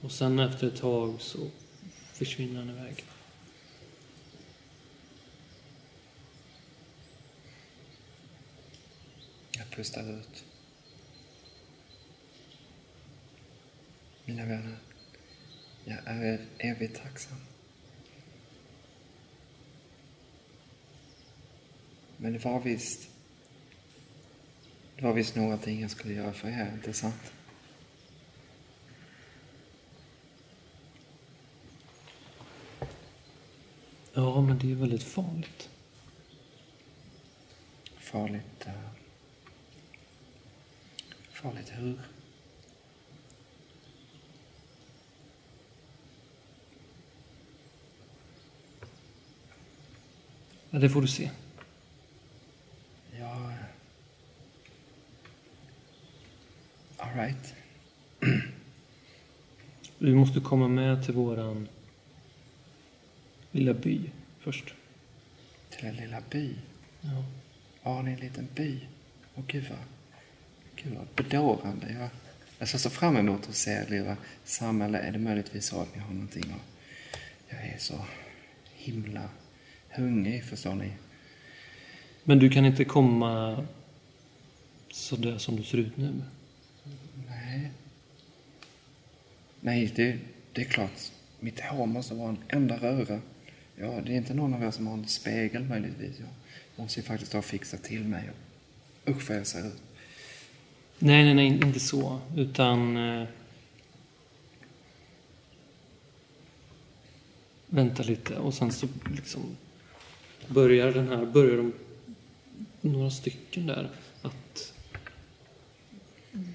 Och 0.00 0.12
sen 0.12 0.38
efter 0.38 0.66
ett 0.66 0.76
tag 0.76 1.20
så 1.20 1.50
försvinner 2.12 2.60
han 2.60 2.70
iväg. 2.70 3.04
Jag 9.50 9.70
pustar 9.70 10.20
ut. 10.20 10.44
Mina 14.24 14.44
vänner, 14.44 14.78
jag 15.84 15.98
är 16.06 16.46
evigt 16.58 17.02
tacksam. 17.02 17.49
Men 22.22 22.32
det 22.32 22.44
var 22.44 22.60
visst... 22.60 23.08
Det 24.96 25.04
var 25.04 25.12
visst 25.12 25.36
någonting 25.36 25.80
jag 25.80 25.90
skulle 25.90 26.14
göra 26.14 26.32
för 26.32 26.48
er, 26.48 26.72
inte 26.74 26.92
sant? 26.92 27.32
Ja, 34.12 34.40
men 34.40 34.58
det 34.58 34.70
är 34.72 34.74
väldigt 34.74 35.02
farligt. 35.02 35.68
Farligt... 37.98 38.66
eh, 38.66 38.72
farligt 41.32 41.72
hur? 41.72 42.00
Ja, 50.70 50.78
det 50.78 50.90
får 50.90 51.02
du 51.02 51.08
se. 51.08 51.30
Ja... 53.20 53.52
All 56.96 57.14
right. 57.14 57.54
Du 59.98 60.14
måste 60.14 60.40
komma 60.40 60.68
med 60.68 61.04
till 61.04 61.14
våran 61.14 61.68
lilla 63.50 63.74
by 63.74 64.10
först. 64.38 64.74
Till 65.70 65.86
en 65.86 65.94
lilla 65.96 66.22
by. 66.30 66.54
Ja. 67.00 67.24
Ja, 67.82 68.02
det 68.02 68.10
är 68.10 68.14
en 68.14 68.20
liten 68.20 68.48
by. 68.54 68.88
Åh, 69.34 69.44
gud 69.46 69.64
vad, 69.70 69.78
gud 70.76 70.98
vad 70.98 71.06
bedårande. 71.16 71.92
Jag, 71.92 72.08
jag 72.58 72.68
ser 72.68 72.78
så 72.78 72.90
fram 72.90 73.16
emot 73.16 73.48
att 73.48 73.54
se 73.54 73.70
ert 73.70 73.90
lilla 73.90 74.16
samhälle. 74.44 74.98
Är 74.98 75.12
det 75.12 75.18
möjligtvis 75.18 75.66
så 75.66 75.80
att 75.80 75.94
ni 75.94 76.00
har 76.00 76.12
någonting 76.12 76.54
och 76.54 76.60
Jag 77.48 77.60
är 77.60 77.78
så 77.78 78.04
himla 78.74 79.28
hungrig, 79.88 80.44
förstår 80.44 80.74
ni. 80.74 80.92
Men 82.24 82.38
du 82.38 82.50
kan 82.50 82.66
inte 82.66 82.84
komma 82.84 83.64
sådär 84.90 85.38
som 85.38 85.56
du 85.56 85.62
ser 85.62 85.78
ut 85.78 85.96
nu? 85.96 86.22
Nej. 87.28 87.70
Nej, 89.60 89.92
det, 89.96 90.18
det 90.52 90.60
är 90.60 90.64
klart. 90.64 91.10
Mitt 91.40 91.60
hår 91.60 91.86
måste 91.86 92.14
vara 92.14 92.28
en 92.28 92.38
enda 92.48 92.76
röra. 92.76 93.20
Ja, 93.76 94.00
det 94.06 94.12
är 94.12 94.16
inte 94.16 94.34
någon 94.34 94.54
av 94.54 94.62
er 94.62 94.70
som 94.70 94.86
har 94.86 94.94
en 94.94 95.08
spegel 95.08 95.64
möjligtvis. 95.64 96.18
Jag 96.18 96.28
måste 96.76 97.00
ju 97.00 97.04
faktiskt 97.04 97.32
ha 97.32 97.42
fixat 97.42 97.82
till 97.82 98.04
mig. 98.04 98.30
Usch 99.08 99.28
vad 99.28 99.38
jag 99.38 99.46
ser 99.46 99.66
ut. 99.66 99.82
Nej, 100.98 101.24
nej, 101.24 101.34
nej, 101.34 101.46
inte 101.46 101.80
så. 101.80 102.20
Utan... 102.36 102.96
Eh, 102.96 103.28
vänta 107.70 108.02
lite 108.02 108.36
och 108.36 108.54
sen 108.54 108.72
så 108.72 108.88
liksom 109.16 109.56
börjar 110.48 110.92
den 110.92 111.08
här, 111.08 111.26
börjar 111.26 111.56
de, 111.56 111.72
några 112.80 113.10
stycken 113.10 113.66
där 113.66 113.90
att 114.22 114.72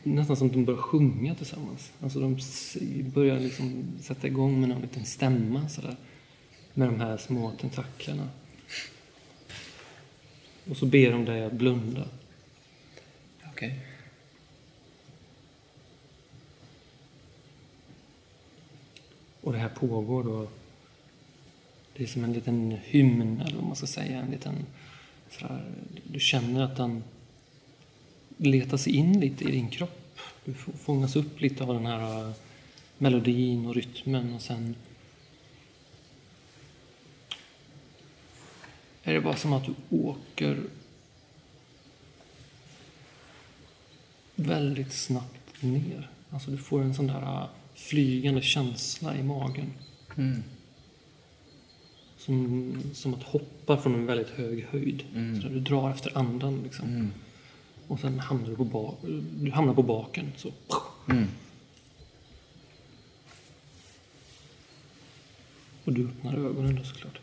nästan 0.03 0.37
som 0.37 0.47
att 0.47 0.53
de 0.53 0.65
börjar 0.65 0.81
sjunga 0.81 1.35
tillsammans. 1.35 1.91
Alltså 2.01 2.19
de 2.19 2.37
börjar 3.03 3.39
liksom 3.39 3.85
sätta 4.01 4.27
igång 4.27 4.59
med 4.59 4.69
någon 4.69 4.81
liten 4.81 5.05
stämma 5.05 5.69
sådär. 5.69 5.95
Med 6.73 6.87
de 6.87 6.99
här 6.99 7.17
små 7.17 7.51
tentaklerna. 7.51 8.29
Och 10.69 10.77
så 10.77 10.85
ber 10.85 11.11
de 11.11 11.25
dig 11.25 11.45
att 11.45 11.53
blunda. 11.53 12.07
Okej. 13.45 13.79
Och 19.41 19.53
det 19.53 19.57
här 19.57 19.69
pågår 19.69 20.23
då. 20.23 20.47
Det 21.97 22.03
är 22.03 22.07
som 22.07 22.23
en 22.23 22.33
liten 22.33 22.77
hymn, 22.83 23.41
eller 23.41 23.55
vad 23.55 23.65
man 23.65 23.75
ska 23.75 23.87
säga. 23.87 24.19
En 24.19 24.31
liten, 24.31 24.65
sådär, 25.39 25.65
du 26.03 26.19
känner 26.19 26.63
att 26.63 26.77
den 26.77 27.03
letar 28.37 28.77
sig 28.77 28.95
in 28.95 29.19
lite 29.19 29.43
i 29.43 29.51
din 29.51 29.69
kropp. 29.69 30.19
Du 30.45 30.53
fångas 30.53 31.15
upp 31.15 31.41
lite 31.41 31.63
av 31.63 31.73
den 31.73 31.85
här 31.85 32.27
äh, 32.27 32.33
melodin 32.97 33.65
och 33.65 33.75
rytmen 33.75 34.33
och 34.33 34.41
sen 34.41 34.75
är 39.03 39.13
det 39.13 39.21
bara 39.21 39.35
som 39.35 39.53
att 39.53 39.65
du 39.65 39.97
åker 39.97 40.63
väldigt 44.35 44.93
snabbt 44.93 45.61
ner. 45.61 46.09
Alltså 46.29 46.51
du 46.51 46.57
får 46.57 46.81
en 46.81 46.95
sån 46.95 47.07
där 47.07 47.21
äh, 47.21 47.47
flygande 47.75 48.41
känsla 48.41 49.17
i 49.17 49.23
magen. 49.23 49.73
Mm. 50.17 50.43
Som, 52.25 52.81
som 52.93 53.13
att 53.13 53.23
hoppa 53.23 53.77
från 53.77 53.93
en 53.95 54.05
väldigt 54.05 54.29
hög 54.29 54.65
höjd. 54.69 55.03
Så 55.11 55.47
där 55.47 55.49
du 55.53 55.59
drar 55.59 55.91
efter 55.91 56.17
andan 56.17 56.63
liksom. 56.63 56.87
Mm. 56.89 57.11
Och 57.87 57.99
sen 57.99 58.19
hamnar 58.19 58.49
du 58.49 58.55
på, 58.55 58.63
ba- 58.63 58.95
du 59.39 59.51
hamnar 59.51 59.73
på 59.73 59.83
baken. 59.83 60.31
Så. 60.37 60.51
Mm. 61.09 61.27
Och 65.85 65.93
du 65.93 66.07
öppnar 66.07 66.33
ögonen 66.33 66.75
då 66.75 66.83
såklart. 66.83 67.19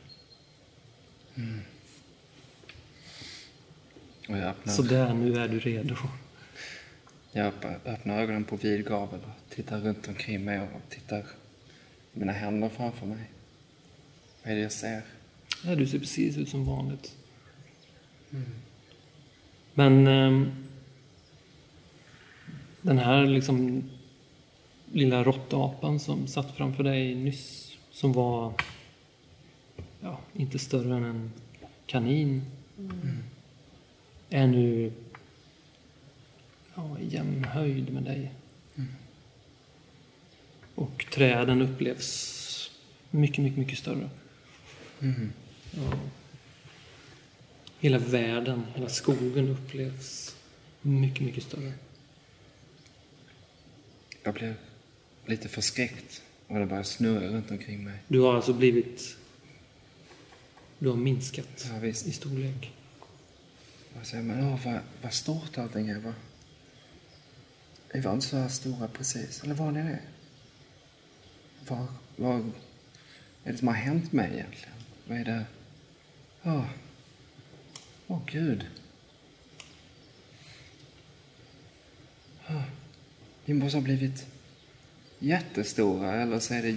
Och 4.28 4.36
jag 4.38 4.44
öppnar, 4.48 4.72
Så 4.72 4.82
där, 4.82 5.14
nu 5.14 5.34
är 5.36 5.48
du 5.48 5.59
redo. 5.61 5.96
jag 7.32 7.46
öppnar, 7.46 7.78
öppnar 7.84 8.18
ögonen 8.22 8.44
på 8.44 8.57
vid 8.57 8.86
gavel 8.86 9.20
och 9.20 9.55
tittar 9.55 9.80
runt 9.80 10.09
omkring 10.09 10.44
mig 10.44 10.61
och 10.61 10.68
tittar 10.88 11.26
mina 12.12 12.32
händer 12.32 12.68
framför 12.68 13.07
mig. 13.07 13.30
Vad 14.43 14.53
är 14.53 14.57
det 14.57 14.62
jag 14.62 14.72
ser? 14.72 15.03
Ja, 15.64 15.74
du 15.74 15.86
ser 15.86 15.99
precis 15.99 16.36
ut 16.36 16.49
som 16.49 16.64
vanligt. 16.64 17.16
Men 19.74 20.07
ehm, 20.07 20.53
den 22.82 22.99
här 22.99 23.26
liksom 23.26 23.84
lilla 24.93 25.24
råttapan 25.24 26.01
som 26.01 26.26
satt 26.26 26.57
framför 26.57 26.84
dig 26.84 27.14
nyss, 27.14 27.76
som 27.90 28.12
var 28.12 28.55
ja, 30.01 30.20
inte 30.32 30.59
större 30.59 30.97
än 30.97 31.05
en 31.05 31.32
kanin, 31.86 32.43
är 34.30 34.47
nu 34.47 34.93
ja, 36.74 36.99
i 36.99 37.09
jämn 37.09 37.45
höjd 37.45 37.93
med 37.93 38.03
dig. 38.03 38.32
Och 40.74 41.07
träden 41.12 41.62
upplevs 41.62 42.70
mycket, 43.11 43.38
mycket, 43.38 43.59
mycket 43.59 43.78
större. 43.78 44.11
Ja. 45.70 45.98
Hela 47.80 47.98
världen, 47.98 48.66
hela 48.74 48.88
skogen 48.88 49.48
upplevs 49.48 50.36
mycket, 50.82 51.20
mycket 51.26 51.44
större. 51.44 51.72
Jag 54.22 54.34
blev 54.34 54.55
lite 55.26 55.48
förskräckt 55.48 56.22
och 56.46 56.59
det 56.59 56.66
började 56.66 56.84
snurra 56.88 57.28
runt 57.28 57.50
omkring 57.50 57.84
mig. 57.84 57.98
Du 58.09 58.20
har 58.20 58.34
alltså 58.34 58.53
blivit... 58.53 59.16
Du 60.78 60.88
har 60.88 60.96
minskat 60.96 61.66
Ja, 61.72 61.78
visst. 61.78 62.07
i 62.07 62.12
storlek. 62.12 62.72
Jag 63.96 64.07
säger, 64.07 64.22
men 64.22 64.44
åh, 64.44 64.61
vad, 64.64 64.78
vad 65.03 65.12
stort 65.12 65.59
allting 65.59 65.88
är. 65.88 65.98
Va? 65.98 66.14
Vi 67.92 68.00
var 68.00 68.12
inte 68.12 68.26
så 68.26 68.36
här 68.36 68.48
stora 68.48 68.88
precis. 68.88 69.42
Eller 69.44 69.55
var 69.55 69.70
ni 69.72 69.80
det? 69.82 69.98
Vad, 71.68 71.86
vad 72.16 72.53
är 73.44 73.53
det 73.53 73.59
som 73.59 73.68
har 73.68 73.74
hänt 73.74 74.12
mig 74.12 74.30
egentligen? 74.34 74.71
Vad 75.12 75.20
är 75.20 75.24
det? 75.24 75.44
Åh, 76.42 76.64
åh 78.06 78.20
gud. 78.26 78.66
Oh. 82.48 82.62
vi 83.44 83.54
måste 83.54 83.76
ha 83.76 83.82
blivit 83.82 84.26
jättestora 85.18 86.22
eller 86.22 86.38
så 86.38 86.54
är 86.54 86.62
det, 86.62 86.68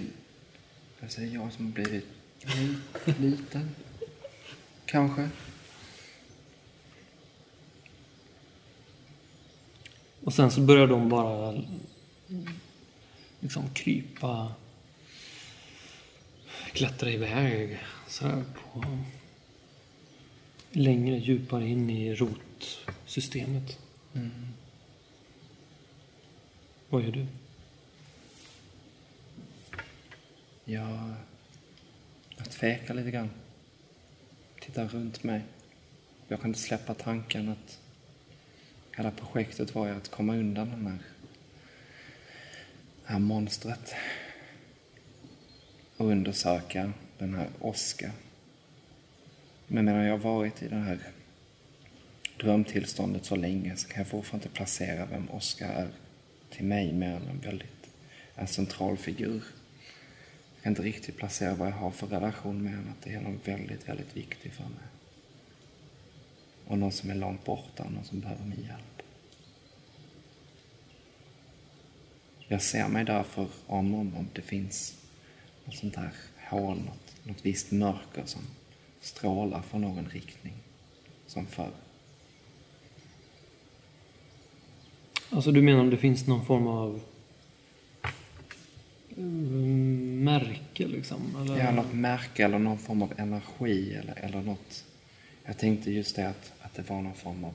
eller 1.00 1.10
så 1.10 1.22
är 1.22 1.26
det 1.26 1.32
jag 1.32 1.54
som 1.54 1.66
har 1.66 1.74
blivit 1.74 2.06
liten. 3.20 3.76
Kanske. 4.86 5.30
Och 10.24 10.34
sen 10.34 10.52
så 10.52 10.62
börjar 10.62 10.88
de 10.88 11.10
bara 11.10 11.64
liksom 13.40 13.70
krypa, 13.74 14.54
klättra 16.74 17.10
iväg 17.10 17.80
så 18.08 18.28
här 18.28 18.44
på 18.54 18.98
längre, 20.72 21.18
djupare 21.18 21.68
in 21.68 21.90
i 21.90 22.16
rotsystemet. 22.16 23.80
Vad 26.90 27.04
gör 27.04 27.12
du? 27.12 27.26
Jag, 30.66 31.14
jag 32.38 32.52
tvekar 32.52 32.94
lite 32.94 33.12
grann. 33.12 33.30
Tittar 34.60 34.88
runt 34.88 35.24
mig. 35.24 35.42
Jag 36.28 36.42
kan 36.42 36.50
inte 36.50 36.60
släppa 36.60 36.94
tanken 36.94 37.50
att 37.50 37.80
hela 38.98 39.12
projektet 39.12 39.76
var 39.76 39.88
ju 39.88 39.96
att 39.96 40.12
komma 40.12 40.36
undan 40.36 40.70
den 40.70 40.88
här, 40.88 41.00
det 43.06 43.12
här 43.12 43.20
monstret. 43.20 43.96
Och 45.98 46.08
undersöka 46.08 46.94
den 47.18 47.36
här 47.36 47.48
åskan. 47.60 48.12
Men 49.68 49.86
medan 49.86 50.04
jag 50.04 50.12
har 50.12 50.34
varit 50.34 50.64
i 50.64 50.68
det 50.68 50.76
här 50.76 51.00
drömtillståndet 52.40 53.26
så 53.26 53.36
länge 53.36 53.76
så 53.76 53.88
kan 53.88 53.98
jag 53.98 54.08
fortfarande 54.08 54.46
inte 54.46 54.56
placera 54.56 55.06
vem 55.06 55.30
Oskar 55.30 55.74
är 55.74 55.90
till 56.50 56.66
mig 56.66 56.94
mer 56.94 57.16
än 57.16 57.28
en 57.28 57.40
väldigt 57.40 57.76
en 58.36 58.48
central 58.48 58.98
figur. 58.98 59.44
Jag 60.56 60.64
kan 60.64 60.72
inte 60.72 60.82
riktigt 60.82 61.18
placera 61.18 61.54
vad 61.54 61.68
jag 61.68 61.74
har 61.74 61.92
för 61.92 62.08
relation 62.08 62.64
med 62.64 62.76
honom, 62.76 62.92
att 62.92 63.02
det 63.04 63.14
är 63.14 63.22
någon 63.22 63.40
väldigt, 63.46 63.90
väldigt 63.90 64.18
viktig 64.18 64.54
för 64.54 64.64
mig. 64.64 64.88
Och 66.68 66.78
någon 66.78 66.92
som 66.92 67.10
är 67.10 67.16
långt 67.16 67.46
borta, 67.46 67.90
någon 67.90 68.06
som 68.06 68.20
behöver 68.20 68.46
min 68.46 68.62
hjälp. 68.62 69.02
Jag 72.48 72.62
ser 72.62 72.88
mig 72.88 73.06
därför 73.06 73.48
om, 73.68 73.94
om, 73.94 74.16
om 74.16 74.28
det 74.34 74.42
finns 74.42 74.98
något 75.66 75.76
sånt 75.76 75.96
här 75.96 76.12
hål, 76.50 76.78
något, 76.78 77.05
något 77.26 77.46
visst 77.46 77.72
mörker 77.72 78.26
som 78.26 78.42
strålar 79.02 79.62
från 79.62 79.82
någon 79.82 80.10
riktning, 80.10 80.54
som 81.28 81.46
förr. 81.46 81.72
Alltså 85.30 85.52
du 85.52 85.62
menar 85.62 85.80
om 85.80 85.90
det 85.90 85.98
finns 85.98 86.28
någon 86.28 86.46
form 86.46 86.68
av 86.68 87.02
mm, 89.18 90.24
märke 90.24 90.88
liksom? 90.88 91.22
Eller? 91.42 91.58
Ja, 91.58 91.72
något 91.72 91.94
märke 91.94 92.46
eller 92.46 92.60
någon 92.60 92.78
form 92.78 93.02
av 93.02 93.14
energi 93.18 93.94
eller, 93.94 94.20
eller 94.20 94.42
något. 94.42 94.86
Jag 95.46 95.58
tänkte 95.58 95.92
just 95.92 96.16
det 96.16 96.30
att, 96.30 96.54
att 96.62 96.74
det 96.74 96.90
var 96.90 97.02
någon 97.02 97.14
form 97.14 97.44
av 97.44 97.54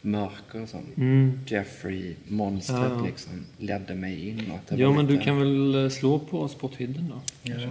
mörker 0.00 0.66
som 0.66 0.80
Mm. 0.96 1.40
Jeffrey, 1.46 2.14
monstret 2.28 2.78
Ja, 2.80 3.04
liksom, 3.06 3.44
ledde 3.58 3.94
mig 3.94 4.28
in. 4.28 4.50
Och 4.50 4.56
att 4.56 4.66
det 4.66 4.76
Ja, 4.76 4.92
men 4.92 5.06
lite... 5.06 5.18
du 5.18 5.24
kan 5.24 5.38
väl 5.38 5.84
eh, 5.84 5.90
slå 5.90 6.18
på 6.18 6.48
spot 6.48 6.76
hidden 6.76 7.08
då? 7.08 7.20
Ja. 7.42 7.70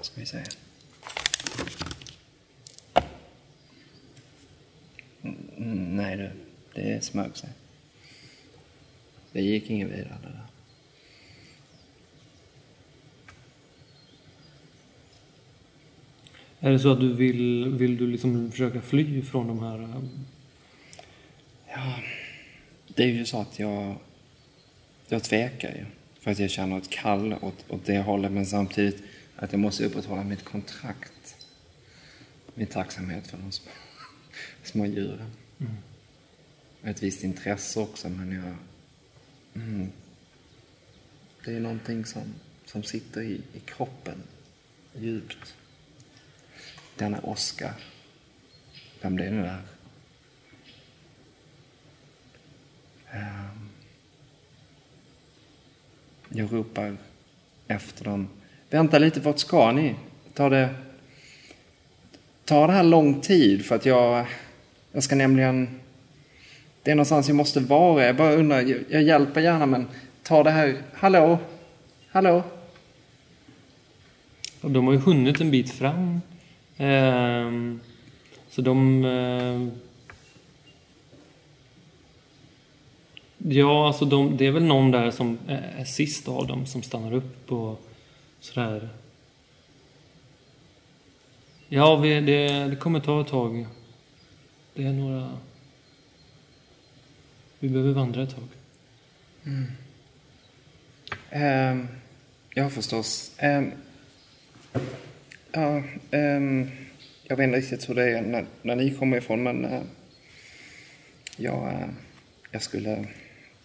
Ska 0.00 0.20
vi 0.20 0.26
se. 0.26 0.42
Mm, 5.56 5.96
nej 5.96 6.16
du, 6.16 6.30
det 6.74 7.04
smög 7.04 7.36
sig. 7.36 7.50
Det 9.32 9.42
gick 9.42 9.70
ingen 9.70 9.88
vidare 9.88 10.18
det 10.22 10.28
där. 10.28 10.46
Är 16.60 16.70
det 16.70 16.78
så 16.78 16.92
att 16.92 17.00
du 17.00 17.12
vill, 17.12 17.68
vill 17.68 17.96
du 17.96 18.06
liksom 18.06 18.50
försöka 18.50 18.80
fly 18.80 19.22
från 19.22 19.48
de 19.48 19.62
här... 19.62 19.82
eh, 19.82 20.02
Ja, 21.68 21.94
det 22.94 23.02
är 23.02 23.06
ju 23.08 23.24
så 23.26 23.40
att 23.40 23.58
jag, 23.58 23.94
jag 25.08 25.22
tvekar 25.24 25.68
ju. 25.68 25.84
För 26.20 26.30
att 26.30 26.38
jag 26.38 26.50
känner 26.50 26.78
ett 26.78 26.90
kall 26.90 27.34
åt, 27.40 27.64
åt 27.68 27.86
det 27.86 27.98
hållet 27.98 28.32
men 28.32 28.46
samtidigt 28.46 29.02
att 29.40 29.52
jag 29.52 29.58
måste 29.58 29.84
upprätthålla 29.84 30.24
mitt 30.24 30.44
kontrakt. 30.44 31.46
Min 32.54 32.66
tacksamhet 32.66 33.26
för 33.26 33.38
de 33.38 33.52
små, 33.52 33.70
små 34.62 34.86
djuren. 34.86 35.30
Ett 36.82 37.02
visst 37.02 37.24
intresse 37.24 37.80
också 37.80 38.08
men 38.08 38.32
jag... 38.32 38.54
Mm, 39.62 39.92
det 41.44 41.52
är 41.52 41.60
någonting 41.60 42.04
som, 42.04 42.34
som 42.64 42.82
sitter 42.82 43.22
i, 43.22 43.40
i 43.52 43.60
kroppen 43.64 44.22
djupt. 44.98 45.54
Denna 46.96 47.18
Oskar. 47.18 47.74
Vem 49.02 49.16
det 49.16 49.30
nu 49.30 49.46
är. 49.46 49.62
Ehm, 53.10 53.70
Jag 56.28 56.52
ropar 56.52 56.96
efter 57.66 58.04
dem. 58.04 58.28
Vänta 58.70 58.98
lite, 58.98 59.20
vart 59.20 59.38
ska 59.38 59.72
ni? 59.72 59.94
Tar 60.34 60.50
det, 60.50 60.68
tar 62.44 62.66
det 62.66 62.72
här 62.72 62.82
lång 62.82 63.20
tid? 63.20 63.64
För 63.64 63.76
att 63.76 63.86
jag, 63.86 64.26
jag 64.92 65.02
ska 65.02 65.14
nämligen... 65.14 65.80
Det 66.82 66.90
är 66.90 66.94
någonstans 66.94 67.28
jag 67.28 67.36
måste 67.36 67.60
vara. 67.60 68.06
Jag 68.06 68.16
bara 68.16 68.32
undrar, 68.32 68.60
jag, 68.60 68.78
jag 68.88 69.02
hjälper 69.02 69.40
gärna 69.40 69.66
men 69.66 69.86
tar 70.22 70.44
det 70.44 70.50
här... 70.50 70.76
Hallå? 70.94 71.38
Hallå? 72.10 72.42
Och 74.60 74.70
de 74.70 74.86
har 74.86 74.92
ju 74.92 74.98
hunnit 74.98 75.40
en 75.40 75.50
bit 75.50 75.72
fram. 75.72 76.20
Ehm, 76.76 77.80
så 78.50 78.62
de... 78.62 79.04
Eh, 79.04 79.68
ja, 83.52 83.86
alltså 83.86 84.04
de, 84.04 84.36
det 84.36 84.46
är 84.46 84.50
väl 84.50 84.64
någon 84.64 84.90
där 84.90 85.10
som 85.10 85.38
är 85.46 85.74
är 85.78 85.84
sist 85.84 86.28
av 86.28 86.46
dem 86.46 86.66
som 86.66 86.82
stannar 86.82 87.14
upp 87.14 87.52
och 87.52 87.89
sådär. 88.40 88.88
Ja, 91.68 91.96
vi, 91.96 92.20
det, 92.20 92.68
det 92.68 92.76
kommer 92.76 93.00
ta 93.00 93.20
ett 93.20 93.28
tag. 93.28 93.66
Det 94.74 94.84
är 94.84 94.92
några... 94.92 95.38
Vi 97.58 97.68
behöver 97.68 97.92
vandra 97.92 98.22
ett 98.22 98.34
tag. 98.34 98.48
Mm. 99.44 99.66
Ehm, 101.30 101.88
ja, 102.54 102.70
förstås. 102.70 103.32
Um, 103.42 103.72
ja, 105.52 105.82
um, 106.10 106.70
jag 107.22 107.36
vet 107.36 107.44
inte 107.44 107.58
riktigt 107.58 107.88
hur 107.88 107.94
det 107.94 108.18
är 108.18 108.22
när, 108.22 108.46
när 108.62 108.76
ni 108.76 108.94
kommer 108.94 109.16
ifrån, 109.16 109.42
men 109.42 109.64
uh, 109.64 109.82
jag, 111.36 111.72
uh, 111.72 111.88
jag 112.50 112.62
skulle... 112.62 113.06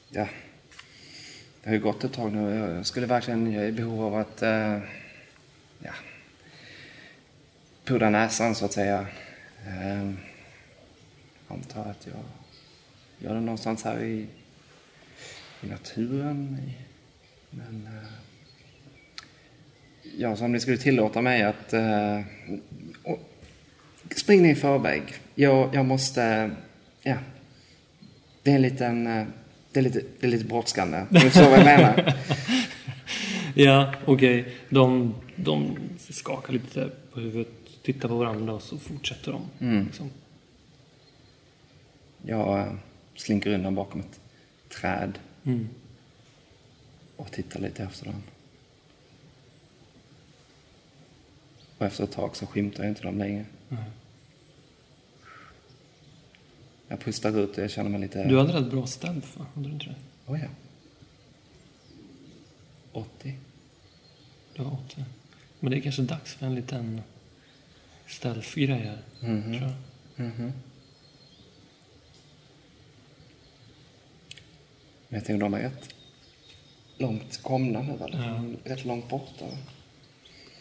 Ja, 0.10 0.28
det 1.66 1.70
har 1.72 1.76
ju 1.76 1.82
gått 1.82 2.03
ett 2.03 2.13
tag 2.13 2.34
nu. 2.34 2.63
och 2.63 2.78
Jag 2.78 2.86
skulle 2.86 3.05
verkligen... 3.05 3.51
Jag 3.51 3.63
är 3.63 3.68
i 3.68 3.72
behov 3.72 4.03
av 4.03 4.16
att... 4.16 4.41
eh, 4.41 4.80
ja, 5.80 5.91
pudra 7.86 8.09
näsan 8.09 8.55
så 8.55 8.66
att 8.66 8.74
säga. 8.74 9.07
Eh, 9.68 10.11
antar 11.47 11.86
att 11.86 12.07
jag 12.07 12.24
gör 13.20 13.36
det 13.36 13.41
någonstans 13.41 13.84
här 13.84 14.03
i, 14.03 14.28
i 15.61 15.68
naturen. 15.68 16.59
I, 16.68 16.74
men 17.49 17.88
eh, 17.88 18.09
ja, 20.18 20.36
så 20.36 20.45
om 20.45 20.51
ni 20.51 20.59
skulle 20.59 20.78
tillåta 20.78 21.22
mig 21.22 21.43
att 21.43 21.74
eh, 21.74 22.22
och, 23.03 23.20
spring 24.16 24.41
ner 24.41 24.51
i 24.51 24.55
förväg. 24.55 25.03
Jag, 25.36 25.76
jag 25.76 25.86
måste, 25.86 26.51
ja. 27.01 27.18
Det 28.43 28.51
är 28.51 28.55
en 28.55 28.61
liten, 28.61 29.07
eh, 29.07 29.26
det 29.76 29.80
är 29.80 29.84
lite, 29.84 30.02
det 30.20 30.28
är 30.28 30.32
lite 30.32 30.46
brådskande. 30.46 31.06
Du 31.10 31.20
förstår 31.20 31.50
vad 31.50 31.60
jag 31.60 31.66
menar? 31.66 32.14
Ja, 33.58 33.94
okej. 34.06 34.56
De, 34.70 35.14
de 35.36 35.78
skakar 36.10 36.54
lite 36.54 36.90
på 37.14 37.20
huvudet, 37.20 37.48
tittar 37.84 38.10
på 38.10 38.16
varandra 38.16 38.54
och 38.54 38.62
så 38.62 38.78
fortsätter 38.78 39.32
de. 39.32 39.42
Mm. 39.66 39.86
Liksom. 39.86 40.10
Jag 42.26 42.60
eh, 42.60 42.74
slinker 43.16 43.50
undan 43.54 43.76
bakom 43.76 44.00
ett 44.02 44.20
träd 44.82 45.20
Mm. 45.46 45.70
och 47.16 47.32
tittar 47.32 47.60
lite 47.60 47.84
efter 47.84 48.06
den. 48.06 48.24
Och 51.78 51.86
efter 51.86 52.04
ett 52.04 52.12
tag 52.12 52.36
så 52.36 52.46
skymtar 52.46 52.84
jag 52.84 52.92
inte 52.92 53.02
dem 53.04 53.18
längre. 53.18 53.46
Nej. 53.70 53.84
Jag 56.88 57.00
pustar 57.00 57.40
ut 57.40 57.58
och 57.58 57.64
jag 57.64 57.72
känner 57.72 57.90
mig 57.90 58.02
lite... 58.02 58.24
Du 58.24 58.38
hade 58.38 58.54
rätt 58.54 58.72
bra 58.72 58.88
stealth, 58.88 59.38
va? 59.38 59.46
Hade 59.56 59.68
du 59.68 59.74
inte 59.74 59.86
det? 59.86 59.96
Oh, 60.32 60.40
ja. 60.40 60.48
80. 62.92 63.36
Du 64.56 64.64
har 64.64 64.72
åtta. 64.72 65.04
Men 65.60 65.72
det 65.72 65.78
är 65.78 65.82
kanske 65.82 66.02
dags 66.02 66.34
för 66.34 66.46
en 66.46 66.56
liten 66.56 67.02
stealth-grej 68.08 68.68
här. 68.80 69.02
Mhm. 69.20 69.58
Tror 69.58 69.72
jag. 70.16 70.26
Mhm. 70.26 70.52
Men 75.08 75.20
jag 75.20 75.26
tänker 75.26 75.40
de 75.44 75.54
är 75.54 75.60
rätt 75.62 75.96
långt 76.98 77.40
komna 77.44 77.82
nu, 77.82 77.94
eller? 78.04 78.28
Ja. 78.28 78.44
Rätt 78.72 78.86
långt 78.86 79.10
borta. 79.10 79.46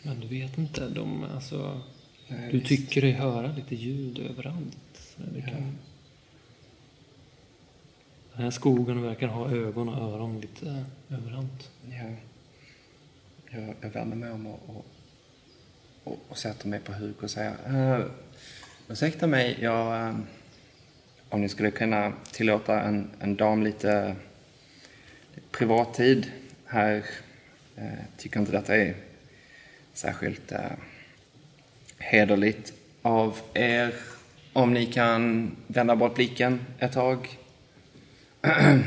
Men 0.02 0.20
du 0.20 0.26
vet 0.28 0.58
inte, 0.58 0.88
de, 0.88 1.24
alltså, 1.24 1.80
Nej, 2.28 2.52
du 2.52 2.58
visst. 2.58 2.68
tycker 2.68 3.00
dig 3.00 3.12
höra 3.12 3.52
lite 3.52 3.74
ljud 3.74 4.18
överallt. 4.18 5.16
Det 5.34 5.40
kan... 5.42 5.78
Den 8.36 8.44
här 8.44 8.50
skogen 8.50 9.02
verkar 9.02 9.26
ha 9.26 9.50
ögon 9.50 9.88
och 9.88 10.12
öron 10.12 10.40
lite 10.40 10.84
överallt. 11.10 11.70
Ja. 11.90 12.04
Jag, 13.50 13.74
jag 13.80 13.90
vänder 13.90 14.16
mig 14.16 14.30
om 14.30 14.46
och, 14.46 14.60
och, 14.66 14.86
och, 16.04 16.18
och 16.28 16.38
sätter 16.38 16.68
mig 16.68 16.80
på 16.80 16.92
huk 16.92 17.22
och 17.22 17.30
säger 17.30 17.52
uh, 17.70 18.06
Ursäkta 18.88 19.26
mig, 19.26 19.58
jag, 19.60 20.08
eh, 20.08 20.16
om 21.28 21.40
ni 21.40 21.48
skulle 21.48 21.70
kunna 21.70 22.12
tillåta 22.32 22.80
en, 22.80 23.10
en 23.20 23.36
dam 23.36 23.62
lite 23.62 24.16
privattid 25.50 26.30
här. 26.66 27.04
Uh, 27.78 27.84
tycker 28.16 28.40
inte 28.40 28.52
detta 28.52 28.76
är 28.76 28.94
särskilt 29.92 30.52
uh, 30.52 30.58
hederligt 31.98 32.72
av 33.02 33.38
er. 33.54 33.94
Om 34.52 34.74
ni 34.74 34.86
kan 34.86 35.50
vända 35.66 35.96
bort 35.96 36.14
blicken 36.14 36.60
ett 36.78 36.92
tag. 36.92 37.38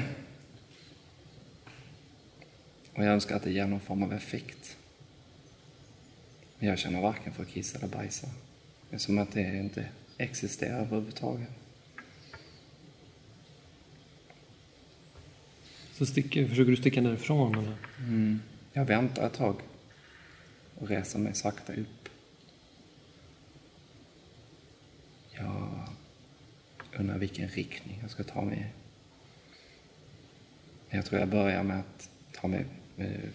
Och 2.93 3.03
jag 3.03 3.13
önskar 3.13 3.35
att 3.35 3.43
det 3.43 3.51
ger 3.51 3.67
någon 3.67 3.79
form 3.79 4.03
av 4.03 4.13
effekt. 4.13 4.77
Men 6.59 6.69
jag 6.69 6.79
känner 6.79 7.01
varken 7.01 7.33
för 7.33 7.43
att 7.43 7.49
kissa 7.49 7.77
eller 7.77 7.87
bajsa. 7.87 8.27
Det 8.89 8.95
är 8.95 8.99
som 8.99 9.17
att 9.17 9.31
det 9.31 9.57
inte 9.57 9.85
existerar 10.17 10.79
överhuvudtaget. 10.79 11.49
Så 15.93 16.05
sticker, 16.05 16.47
försöker 16.47 16.71
du 16.71 16.77
sticka 16.77 17.01
därifrån 17.01 17.55
eller? 17.55 17.77
Mm. 17.99 18.39
Jag 18.73 18.85
väntar 18.85 19.27
ett 19.27 19.33
tag 19.33 19.55
och 20.75 20.87
reser 20.87 21.19
mig 21.19 21.33
sakta 21.35 21.73
upp. 21.73 22.09
Jag 25.31 25.87
undrar 26.97 27.17
vilken 27.17 27.47
riktning 27.47 27.99
jag 28.01 28.11
ska 28.11 28.23
ta 28.23 28.41
mig 28.41 28.57
i. 28.57 28.86
Jag 30.89 31.05
tror 31.05 31.19
jag 31.19 31.29
börjar 31.29 31.63
med 31.63 31.79
att 31.79 32.09
ta 32.31 32.47
mig 32.47 32.65
eh, 32.97 33.29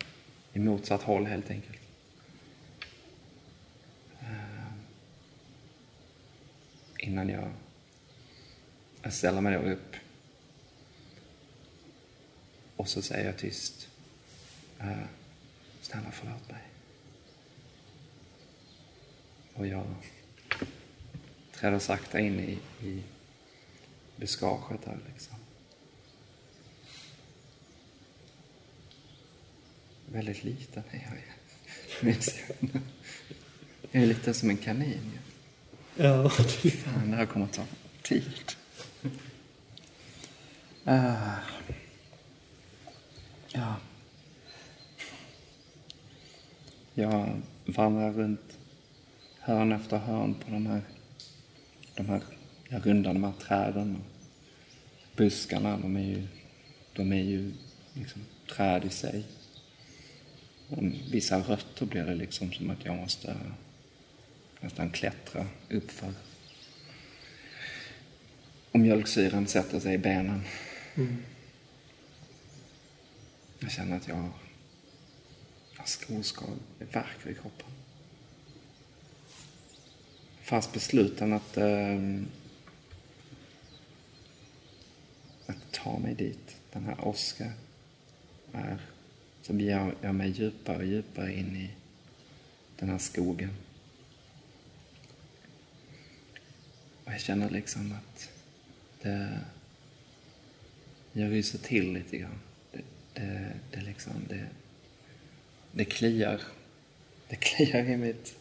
i 0.53 0.59
motsatt 0.59 1.03
håll 1.03 1.27
helt 1.27 1.51
enkelt. 1.51 1.79
Eh, 4.21 4.73
innan 6.99 7.29
jag, 7.29 7.51
jag 9.03 9.13
ställer 9.13 9.41
mig 9.41 9.53
då 9.53 9.61
upp. 9.61 9.97
Och 12.77 12.89
så 12.89 13.03
säger 13.03 13.27
jag 13.27 13.39
tyst. 13.39 13.89
Eh, 14.81 15.05
snälla 15.81 16.11
förlåt 16.11 16.51
mig. 16.51 16.63
Och 19.55 19.67
jag 19.67 19.87
träder 21.53 21.79
sakta 21.79 22.21
in 22.21 22.41
i, 22.41 22.59
i 22.87 23.03
buskaget 24.17 24.85
där 24.85 24.99
liksom. 25.13 25.37
Väldigt 30.13 30.45
liten 30.45 30.83
är 30.91 31.07
jag 31.09 31.15
ju. 31.15 32.07
Minns 32.07 32.35
jag. 32.49 32.83
Jag 33.91 34.03
är 34.03 34.07
lite 34.07 34.35
som 34.35 34.51
en 34.51 34.57
kanin 34.57 35.13
ju. 35.13 35.19
Ja. 36.05 36.29
Fan, 36.29 37.11
det 37.11 37.17
här 37.17 37.27
kommer 37.27 37.47
att 37.47 37.53
ta 37.53 37.65
tid. 38.03 38.53
Ah. 40.85 41.37
Ja. 43.49 43.77
Jag 46.95 47.43
vandrar 47.67 48.13
runt 48.13 48.59
hörn 49.39 49.73
efter 49.73 49.99
hörn 49.99 50.35
på 50.35 50.51
de 50.51 50.67
här, 50.67 50.83
de 51.95 52.09
här, 52.09 52.23
jag 52.69 52.87
rundar 52.87 53.15
de 53.15 53.25
här 53.25 53.33
träden. 53.33 53.97
och 53.97 54.03
Buskarna, 55.17 55.79
de 55.79 55.97
är 55.97 56.05
ju, 56.05 56.27
de 56.93 57.13
är 57.13 57.23
ju 57.23 57.53
liksom 57.95 58.23
träd 58.57 58.85
i 58.85 58.91
sig. 58.91 59.25
Vissa 61.11 61.39
rötter 61.39 61.87
blir 61.87 62.05
det 62.05 62.15
liksom 62.15 62.53
som 62.53 62.71
att 62.71 62.85
jag 62.85 62.97
måste 62.97 63.37
nästan 64.61 64.91
klättra 64.91 65.47
uppför. 65.71 66.13
Och 68.73 68.81
mjölksyran 68.81 69.47
sätter 69.47 69.81
sig 69.81 69.95
i 69.95 69.99
benen. 69.99 70.43
Jag 73.59 73.71
känner 73.71 73.97
att 73.97 74.09
jag 74.09 74.15
har 74.15 74.31
det 76.79 76.85
värker 76.85 77.31
i 77.31 77.35
kroppen. 77.35 77.69
Fast 80.43 80.73
besluten 80.73 81.33
att, 81.33 81.57
ehm, 81.57 82.27
att 85.47 85.73
ta 85.73 85.99
mig 85.99 86.15
dit, 86.15 86.57
den 86.73 86.85
här 86.85 87.09
Oskar 87.09 87.53
är, 88.53 88.79
så 89.43 89.53
beger 89.53 89.95
jag 90.01 90.15
mig 90.15 90.31
djupare 90.31 90.77
och 90.77 90.85
djupare 90.85 91.33
in 91.33 91.57
i 91.57 91.71
den 92.79 92.89
här 92.89 92.99
skogen. 92.99 93.51
Och 97.05 97.13
jag 97.13 97.21
känner 97.21 97.51
liksom 97.51 97.93
att 97.93 98.31
det, 99.03 99.41
jag 101.13 101.33
ryser 101.33 101.59
till 101.59 101.93
lite 101.93 102.19
grann. 102.19 102.41
Det, 102.73 102.83
det, 103.15 103.53
det 103.71 103.81
liksom, 103.81 104.13
det, 104.29 104.47
det 105.73 105.85
kliar. 105.85 106.41
Det 107.29 107.37
kliar 107.37 107.85
i 107.85 107.97
mitt 107.97 108.37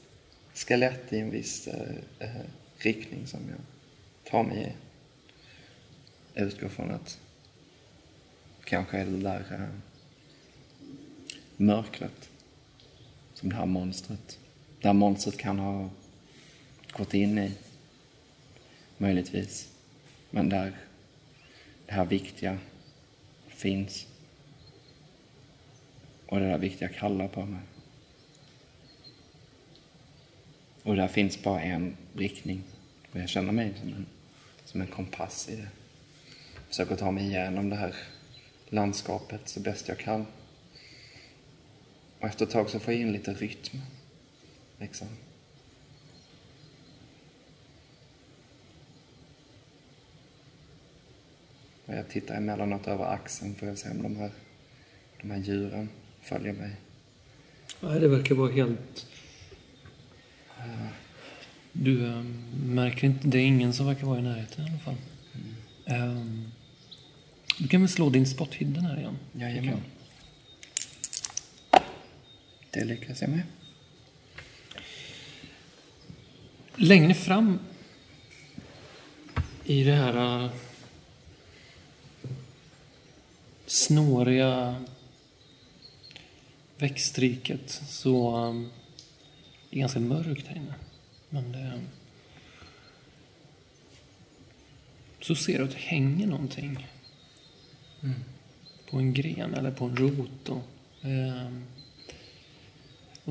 skelett 0.54 1.14
i 1.14 1.20
en 1.20 1.30
viss 1.30 1.68
eh, 1.68 1.95
eh, 2.20 2.41
riktning 2.78 3.28
som 3.28 3.39
jag 3.49 3.60
tar 4.32 4.43
mig 4.43 4.58
i. 4.58 4.72
Jag 6.34 6.47
utgår 6.47 6.70
från 6.70 6.91
att 6.91 7.20
kanske 8.64 8.97
är 8.97 9.06
det 9.06 9.18
där 9.18 9.45
eh, 9.52 9.90
mörkret 11.62 12.30
som 13.34 13.49
det 13.49 13.55
här 13.55 13.66
monstret, 13.66 14.39
det 14.82 14.88
här 14.88 14.93
monstret 14.93 15.38
kan 15.38 15.59
ha 15.59 15.89
gått 16.91 17.14
in 17.14 17.38
i. 17.38 17.51
Möjligtvis. 18.97 19.72
Men 20.30 20.49
där 20.49 20.78
det 21.86 21.93
här 21.93 22.05
viktiga 22.05 22.57
finns. 23.47 24.07
Och 26.26 26.39
det 26.39 26.45
där 26.45 26.57
viktiga 26.57 26.89
kallar 26.89 27.28
på 27.28 27.45
mig. 27.45 27.62
Och 30.84 30.95
där 30.95 31.07
finns 31.07 31.43
bara 31.43 31.62
en 31.62 31.97
riktning. 32.16 32.64
Och 33.12 33.20
jag 33.20 33.30
känner 33.30 33.51
mig 33.51 33.74
som 33.80 33.89
en, 33.89 34.05
som 34.66 34.82
en 34.82 34.88
kompass 34.88 35.49
i 35.49 35.55
det. 35.55 35.68
Försöker 36.68 36.95
ta 36.95 37.12
mig 37.12 37.26
igenom 37.26 37.70
det 37.70 37.76
här 37.76 37.95
landskapet 38.70 39.49
så 39.49 39.59
bäst 39.59 39.88
jag 39.88 39.97
kan. 39.97 40.26
Och 42.22 42.28
efter 42.28 42.45
ett 42.45 42.51
tag 42.51 42.69
så 42.69 42.80
får 42.80 42.93
jag 42.93 43.01
in 43.01 43.11
lite 43.11 43.34
rytm. 43.34 43.82
Liksom. 44.80 45.07
Och 51.86 51.93
jag 51.93 52.09
tittar 52.09 52.36
emellanåt 52.36 52.88
över 52.88 53.05
axeln 53.05 53.55
för 53.55 53.72
att 53.72 53.80
se 53.80 53.89
om 53.89 54.03
de 54.03 54.15
här, 54.15 54.32
de 55.22 55.32
här 55.32 55.38
djuren 55.38 55.89
följer 56.22 56.53
mig. 56.53 56.72
Nej, 57.80 57.99
det 57.99 58.07
verkar 58.07 58.36
vara 58.36 58.51
helt... 58.51 59.07
Du 61.72 62.07
äh, 62.07 62.24
märker 62.65 63.07
inte... 63.07 63.28
Det 63.28 63.38
är 63.38 63.45
ingen 63.45 63.74
som 63.74 63.86
verkar 63.86 64.07
vara 64.07 64.19
i 64.19 64.22
närheten 64.22 64.65
i 64.65 64.69
alla 64.69 64.80
fall. 64.80 64.95
Mm. 65.86 66.17
Um, 66.17 66.51
du 67.57 67.67
kan 67.67 67.82
väl 67.82 67.89
slå 67.89 68.09
din 68.09 68.28
spot 68.28 68.55
här 68.55 68.97
igen? 68.97 69.17
Jajamän. 69.34 69.82
Det 72.72 72.86
lyckas 72.86 73.22
jag 73.22 73.30
med. 73.30 73.43
Längre 76.76 77.13
fram 77.13 77.59
i 79.63 79.84
det 79.84 79.93
här 79.93 80.43
äh, 80.43 80.51
snåriga 83.65 84.84
växtriket 86.78 87.82
så 87.88 88.38
äh, 88.38 88.55
är 88.55 88.69
det 89.69 89.80
ganska 89.80 89.99
mörkt 89.99 90.47
här 90.47 90.55
inne. 90.55 90.74
Men 91.30 91.51
det, 91.51 91.82
så 95.22 95.36
ser 95.36 95.57
du 95.57 95.63
att 95.63 95.72
det 95.72 95.78
hänger 95.78 96.28
någonting 96.28 96.88
på 98.89 98.97
en 98.97 99.13
gren 99.13 99.53
eller 99.53 99.72
på 99.72 99.86
en 99.86 99.97
rot. 99.97 100.30
Då. 100.43 100.61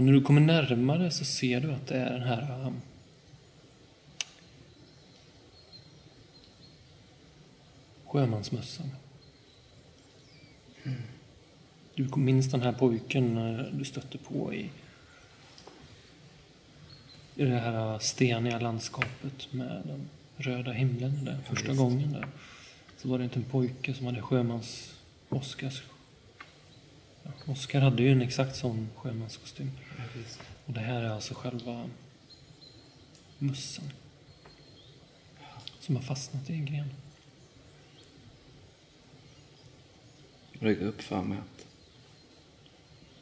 Och 0.00 0.06
när 0.06 0.12
du 0.12 0.20
kommer 0.20 0.40
närmare 0.40 1.10
så 1.10 1.24
ser 1.24 1.60
du 1.60 1.72
att 1.72 1.86
det 1.86 1.94
är 1.94 2.12
den 2.12 2.22
här 2.22 2.66
um, 2.66 2.80
sjömansmössan. 8.06 8.90
Du 11.94 12.08
minns 12.16 12.50
den 12.50 12.62
här 12.62 12.72
pojken 12.72 13.36
eh, 13.36 13.64
du 13.72 13.84
stötte 13.84 14.18
på 14.18 14.54
i, 14.54 14.70
i 17.36 17.44
det 17.44 17.58
här 17.58 17.98
steniga 17.98 18.58
landskapet 18.58 19.52
med 19.52 19.82
den 19.84 20.08
röda 20.36 20.72
himlen 20.72 21.24
där 21.24 21.38
första 21.48 21.74
gången. 21.74 22.12
Där. 22.12 22.26
Så 22.96 23.08
var 23.08 23.18
det 23.18 23.24
inte 23.24 23.38
en 23.38 23.44
pojke 23.44 23.94
som 23.94 24.06
hade 24.06 24.22
sjömans... 24.22 24.94
Oskars... 25.28 25.82
Oskar 27.46 27.80
hade 27.80 28.02
ju 28.02 28.12
en 28.12 28.22
exakt 28.22 28.56
sån 28.56 28.88
sjömanskostym. 28.96 29.70
Och 30.66 30.72
det 30.72 30.80
här 30.80 31.02
är 31.02 31.08
alltså 31.10 31.34
själva 31.34 31.88
mössan. 33.38 33.92
Som 35.80 35.96
har 35.96 36.02
fastnat 36.02 36.50
i 36.50 36.52
en 36.52 36.64
gren. 36.66 36.88
Går 40.60 40.82
upp 40.82 41.02
för 41.02 41.22
mig 41.22 41.38
att 41.38 41.66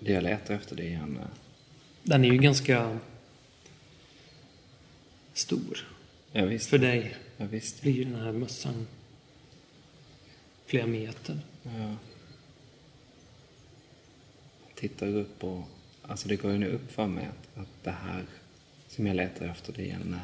det 0.01 0.13
jag 0.13 0.23
letar 0.23 0.55
efter 0.55 0.77
det 0.77 0.95
är 0.95 0.99
en... 0.99 1.17
eh, 1.17 1.23
Den 2.03 2.25
är 2.25 2.29
ju 2.33 2.39
ganska 2.39 2.99
stor. 5.33 5.89
Ja, 6.33 6.45
visst. 6.45 6.71
För 6.71 6.79
dig 6.79 7.17
Ja, 7.37 7.47
visst. 7.47 7.83
blir 7.83 7.93
ju 7.93 8.05
den 8.05 8.15
här 8.21 8.33
mössan 8.33 8.87
flera 10.67 10.87
meter. 10.87 11.41
Ja. 11.63 11.95
Tittar 14.79 15.07
upp 15.07 15.45
och... 15.45 15.65
Alltså 16.03 16.29
det 16.29 16.37
går 16.37 16.53
ju 16.53 16.59
nu 16.59 16.69
upp 16.69 16.93
för 16.93 17.07
mig 17.07 17.27
att, 17.27 17.59
att 17.63 17.85
det 17.85 17.91
här 17.91 18.27
som 18.89 19.07
jag 19.07 19.17
letar 19.17 19.47
efter 19.47 19.73
det 19.73 19.91
är 19.91 19.95
en... 19.95 20.15
Eh, 20.15 20.21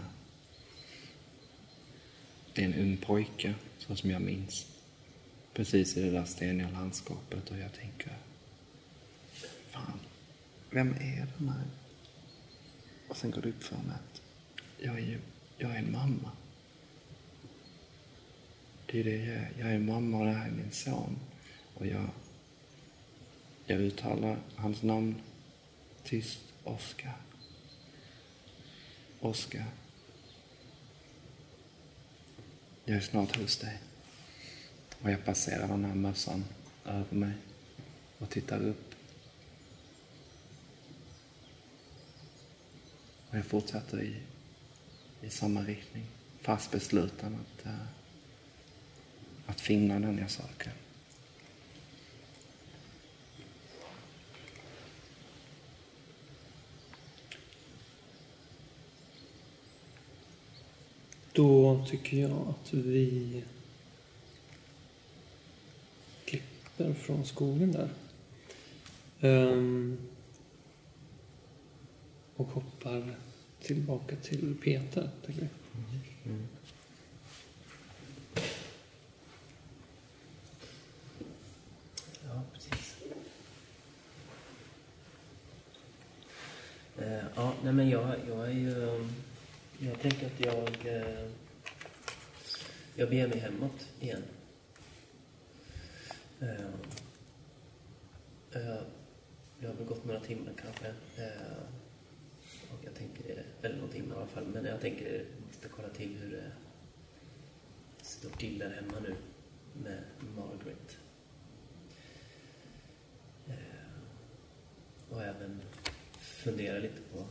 det 2.53 2.63
är 2.63 2.67
en 2.67 2.75
ung 2.75 2.97
pojke, 2.97 3.55
så 3.79 3.97
som 3.97 4.11
jag 4.11 4.23
minns. 4.23 4.67
Precis 5.53 5.97
i 5.97 6.03
det 6.03 6.11
där 6.11 6.25
steniga 6.25 6.71
landskapet 6.71 7.51
och 7.51 7.59
jag 7.59 7.73
tänker... 7.73 8.17
Fan, 9.71 10.01
vem 10.71 10.95
är 10.95 11.27
den 11.39 11.49
här? 11.49 11.65
Och 13.09 13.17
sen 13.17 13.31
går 13.31 13.43
det 13.43 13.49
upp 13.49 13.63
för 13.63 13.77
mig 13.77 13.95
att 13.95 14.23
jag 14.79 14.95
är 14.99 15.07
ju... 15.07 15.19
Jag 15.59 15.71
är 15.71 15.79
en 15.79 15.93
mamma. 15.93 16.31
Det 18.87 19.01
är 19.01 19.05
det 19.05 19.17
jag 19.17 19.37
är. 19.37 19.53
Jag 19.59 19.73
är 19.73 19.79
mamma 19.79 20.19
och 20.19 20.25
det 20.25 20.33
här 20.33 20.49
är 20.49 20.53
min 20.53 20.73
son. 20.73 21.17
Och 21.75 21.87
jag, 21.87 22.09
jag 23.67 23.81
uttalar 23.81 24.39
hans 24.57 24.83
namn 24.83 25.15
tyst. 26.05 26.39
Oskar. 26.65 27.17
Oskar. 29.21 29.65
Jag 32.85 32.97
är 32.97 33.01
snart 33.01 33.37
hos 33.37 33.57
dig. 33.57 33.79
Och 35.03 35.11
jag 35.11 35.25
passerar 35.25 35.69
den 35.69 35.85
här 35.85 35.95
mössan 35.95 36.45
över 36.85 37.17
mig 37.17 37.33
och 38.19 38.31
tittar 38.31 38.63
upp. 38.63 38.95
Och 43.31 43.39
jag 43.39 43.45
fortsätter 43.45 44.03
i, 44.03 44.17
i 45.21 45.31
samma 45.31 45.63
riktning. 45.63 46.07
Fast 46.41 46.71
besluten 46.71 47.35
att 47.35 47.67
eh, 47.67 47.87
att 49.47 49.61
finna 49.61 50.01
den 50.01 50.19
jag 50.19 50.31
söker. 50.31 50.73
Då 61.35 61.85
tycker 61.87 62.17
jag 62.17 62.31
att 62.49 62.75
vi 62.75 63.43
klipper 66.25 66.95
från 66.95 67.25
skogen 67.25 67.73
där. 67.73 67.89
Ehm, 69.21 69.99
och 72.37 72.47
hoppar 72.47 73.17
tillbaka 73.61 74.17
till 74.17 74.57
Peter. 74.63 75.11
Tänker 75.27 75.43
jag. 75.43 75.51
Ja, 82.27 82.43
precis. 82.53 82.97
Eh, 86.99 87.25
ja, 87.35 87.53
nej 87.65 87.73
men 87.73 87.89
jag, 87.89 88.15
jag 88.29 88.47
är 88.47 88.53
ju... 88.53 88.89
Ehm, 88.89 89.13
jag 89.79 90.01
tänker 90.01 90.27
att 90.27 90.41
jag... 90.41 90.95
Eh, 90.97 91.31
jag 92.97 93.09
beger 93.11 93.29
mig 93.29 93.39
hemåt 93.39 93.89
igen. 94.01 94.23
Eh, 96.41 96.67
eh, 98.53 98.83
jag 99.61 99.69
har 99.69 99.75
väl 99.75 99.87
gått 99.87 100.05
några 100.05 100.21
timmar 100.21 100.53
kanske. 100.63 100.87
Eh, 101.25 101.57
och 102.73 102.85
jag 102.85 102.95
tänker, 102.95 103.45
eller 103.63 103.77
någon 103.77 103.89
timme 103.91 104.15
i 104.15 104.17
alla 104.17 104.27
fall, 104.27 104.47
men 104.47 104.65
jag 104.65 104.81
tänker 104.81 105.13
jag 105.13 105.47
måste 105.47 105.69
kolla 105.69 105.89
till 105.89 106.17
hur 106.19 106.39
eh, 106.39 106.51
det 107.99 108.05
står 108.05 108.31
till 108.31 108.59
där 108.59 108.71
hemma 108.71 109.01
nu 109.01 109.15
med 109.83 110.03
Margaret. 110.37 110.97
Eh, 113.49 113.55
och 115.11 115.23
även 115.23 115.61
fundera 116.21 116.79
lite 116.79 117.01
på 117.13 117.25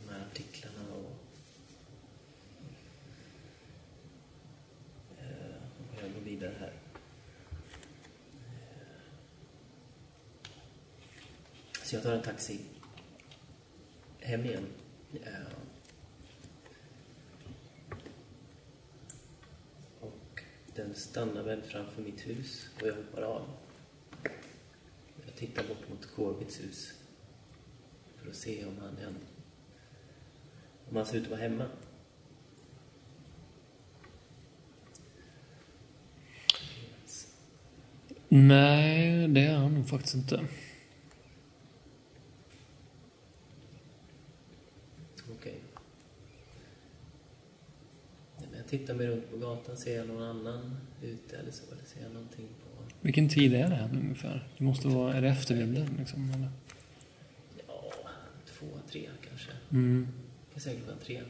de 0.00 0.12
här 0.12 0.26
artiklarna 0.26 0.94
och 0.94 1.16
eh, 5.18 5.56
bilden 6.40 6.56
här. 6.60 6.72
Så 11.84 11.96
jag 11.96 12.02
tar 12.02 12.12
en 12.12 12.22
taxi 12.22 12.60
hem 14.20 14.44
igen. 14.44 14.66
Eh, 15.12 15.30
och 20.00 20.42
den 20.74 20.94
stannar 20.94 21.42
väl 21.42 21.62
framför 21.62 22.02
mitt 22.02 22.26
hus 22.26 22.68
och 22.80 22.86
jag 22.88 22.94
hoppar 22.94 23.22
av. 23.22 23.48
Jag 25.26 25.36
tittar 25.36 25.68
bort 25.68 25.88
mot 25.88 26.06
Corbits 26.14 26.60
hus 26.60 26.92
för 28.16 28.30
att 28.30 28.36
se 28.36 28.64
om 28.64 28.78
han 28.78 28.98
är 28.98 29.14
om 30.90 30.96
han 30.96 31.06
ser 31.06 31.16
ut 31.16 31.24
att 31.24 31.30
vara 31.30 31.40
hemma. 31.40 31.66
Nej, 38.32 39.28
det 39.28 39.40
är 39.40 39.56
han 39.56 39.74
nog 39.74 39.88
faktiskt 39.88 40.14
inte. 40.14 40.46
Okej. 45.30 45.60
Men 48.38 48.48
Jag 48.56 48.66
tittar 48.66 48.94
mig 48.94 49.06
runt 49.06 49.30
på 49.30 49.36
gatan, 49.36 49.76
ser 49.76 49.96
jag 49.96 50.08
någon 50.08 50.22
annan 50.22 50.76
ute 51.02 51.36
eller 51.36 51.50
så? 51.50 51.72
Eller 51.72 51.84
ser 51.84 52.02
jag 52.02 52.12
någonting 52.12 52.46
på... 52.46 52.82
Vilken 53.00 53.28
tid 53.28 53.54
är 53.54 53.68
det 53.68 53.74
här 53.74 53.88
nu 53.88 54.00
ungefär? 54.00 54.48
Det 54.58 54.64
måste 54.64 54.88
vara, 54.88 55.14
är 55.14 55.22
det 55.22 55.28
eftermiddag 55.28 55.86
liksom? 55.98 56.30
Eller? 56.30 56.48
Ja, 57.66 57.92
två, 58.46 58.66
tre 58.90 59.08
kanske. 59.28 59.50
Mm. 59.70 60.08
Det 60.52 60.58
är 60.58 60.60
säkert 60.60 60.84
klockan 60.84 61.02
tre. 61.04 61.22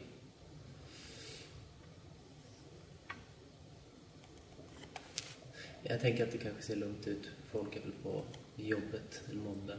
Jag 5.83 6.01
tänker 6.01 6.23
att 6.23 6.31
det 6.31 6.37
kanske 6.37 6.61
ser 6.61 6.75
lugnt 6.75 7.07
ut. 7.07 7.29
Folk 7.51 7.75
är 7.75 7.81
väl 7.81 7.91
på 8.03 8.23
jobbet 8.55 9.21
en 9.31 9.43
måndag. 9.43 9.77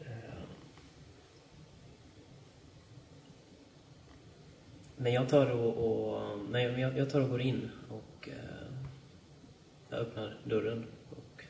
Eh. 0.00 0.40
Men 4.96 5.12
jag 5.12 5.28
tar 5.28 5.50
och, 5.50 5.74
och, 5.74 6.38
nej, 6.50 6.80
jag, 6.80 6.98
jag 6.98 7.10
tar 7.10 7.20
och 7.20 7.28
går 7.28 7.40
in 7.40 7.70
och 7.88 8.28
eh, 8.28 8.74
jag 9.90 10.00
öppnar 10.00 10.38
dörren 10.44 10.86
och 11.10 11.44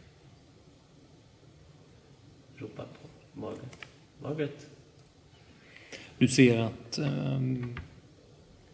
ropar 2.56 2.84
på 2.84 3.08
Margaret. 3.40 3.86
Margaret, 4.22 4.66
Du 6.18 6.28
ser 6.28 6.58
att 6.58 6.98
eh, 6.98 7.40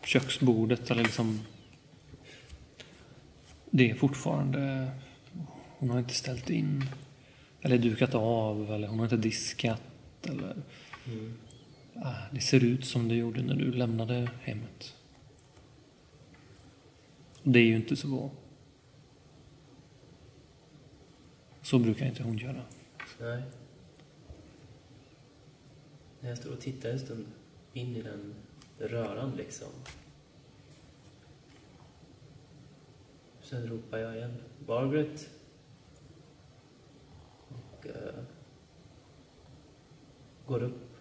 köksbordet, 0.04 0.90
eller 0.90 1.02
liksom... 1.02 1.40
Det 3.76 3.90
är 3.90 3.94
fortfarande... 3.94 4.90
Hon 5.78 5.90
har 5.90 5.98
inte 5.98 6.14
ställt 6.14 6.50
in, 6.50 6.84
eller 7.60 7.78
dukat 7.78 8.14
av, 8.14 8.72
eller 8.72 8.88
hon 8.88 8.98
har 8.98 9.06
inte 9.06 9.16
diskat, 9.16 9.82
eller... 10.22 10.56
Ah, 11.94 12.14
det 12.32 12.40
ser 12.40 12.64
ut 12.64 12.84
som 12.84 13.08
det 13.08 13.14
gjorde 13.14 13.42
när 13.42 13.54
du 13.54 13.72
lämnade 13.72 14.30
hemmet. 14.42 14.94
Det 17.42 17.58
är 17.58 17.64
ju 17.64 17.76
inte 17.76 17.96
så 17.96 18.08
bra. 18.08 18.30
Så 21.62 21.78
brukar 21.78 22.06
inte 22.06 22.22
hon 22.22 22.38
göra. 22.38 22.62
nej. 23.20 23.42
Jag 26.20 26.38
står 26.38 26.52
och 26.52 26.60
tittar 26.60 26.90
en 26.90 26.98
stund 26.98 27.26
in 27.72 27.96
i 27.96 28.02
den 28.02 28.34
röran 28.78 29.36
liksom. 29.36 29.68
Sen 33.46 33.66
ropar 33.66 33.98
jag 33.98 34.16
igen. 34.16 34.34
Margaret. 34.66 35.30
Och 37.48 37.86
uh, 37.86 38.22
går 40.46 40.62
upp. 40.62 40.96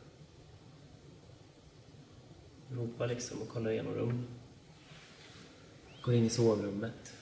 Ropar 2.71 3.07
liksom 3.07 3.41
och 3.41 3.49
kollar 3.49 3.71
igenom 3.71 3.93
rum. 3.93 4.27
Går 6.01 6.13
in 6.13 6.23
i 6.23 6.29
sovrummet. 6.29 7.13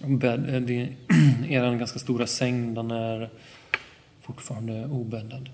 Eh. 0.00 0.08
Bädd, 0.08 0.62
det 0.62 0.96
är 1.48 1.64
en 1.64 1.78
ganska 1.78 1.98
stora 1.98 2.26
säng, 2.26 2.74
den 2.74 2.90
är 2.90 3.30
fortfarande 4.32 4.86
obäddad. 4.86 5.50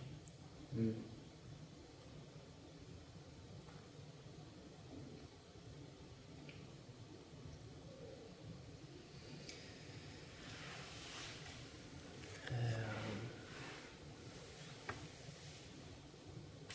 Mm. 0.73 0.95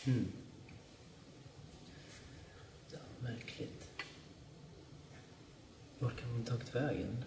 Mm. 0.06 0.32
Ja, 2.92 2.98
märkligt. 3.20 3.90
Vart 6.00 6.20
kan 6.20 6.30
hon 6.30 6.44
tagit 6.44 6.76
vägen? 6.76 7.24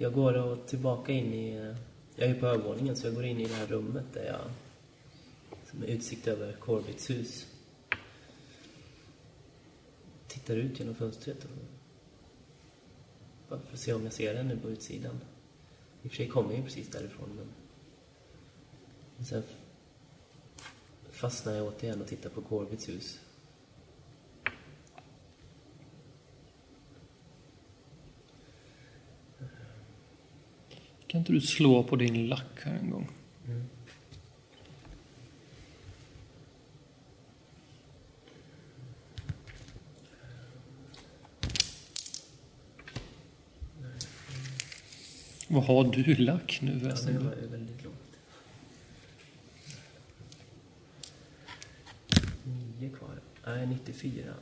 Jag 0.00 0.12
går 0.12 0.34
och 0.34 0.66
tillbaka 0.66 1.12
in 1.12 1.34
i... 1.34 1.74
Jag 2.16 2.30
är 2.30 2.40
på 2.40 2.46
övervåningen 2.46 2.96
så 2.96 3.06
jag 3.06 3.14
går 3.14 3.24
in 3.24 3.40
i 3.40 3.44
det 3.44 3.54
här 3.54 3.66
rummet 3.66 4.04
där 4.12 4.24
jag... 4.24 4.40
Som 5.70 5.82
är 5.82 5.86
utsikt 5.86 6.28
över 6.28 6.52
Corbits 6.52 7.10
hus. 7.10 7.46
Tittar 10.26 10.56
ut 10.56 10.80
genom 10.80 10.94
fönstret 10.94 11.44
och... 11.44 11.50
Bara 13.48 13.60
för 13.60 13.72
att 13.72 13.80
se 13.80 13.92
om 13.92 14.04
jag 14.04 14.12
ser 14.12 14.34
henne 14.34 14.56
på 14.56 14.70
utsidan. 14.70 15.20
I 16.02 16.06
och 16.06 16.10
för 16.10 16.16
sig 16.16 16.28
kommer 16.28 16.50
jag 16.50 16.58
ju 16.58 16.64
precis 16.64 16.88
därifrån 16.90 17.28
men... 17.36 17.46
men 19.16 19.26
sen 19.26 19.42
fastnar 21.10 21.52
jag 21.52 21.66
återigen 21.66 22.02
och 22.02 22.08
tittar 22.08 22.30
på 22.30 22.42
Corbits 22.42 22.88
hus. 22.88 23.20
Kan 31.08 31.18
inte 31.20 31.32
du 31.32 31.40
slå 31.40 31.82
på 31.82 31.96
din 31.96 32.26
lack 32.26 32.64
här 32.64 32.74
en 32.74 32.90
gång? 32.90 33.08
Vad 45.48 45.64
har 45.64 45.84
du 45.84 46.14
lack 46.14 46.58
nu 46.62 46.80
Ja, 46.82 46.90
alltså, 46.90 47.06
det 47.06 47.18
var 47.18 47.34
väldigt 47.50 47.84
lågt. 47.84 47.94
Nio 52.44 52.90
kvar. 52.90 53.20
Nej, 53.46 53.66
94. 53.66 54.34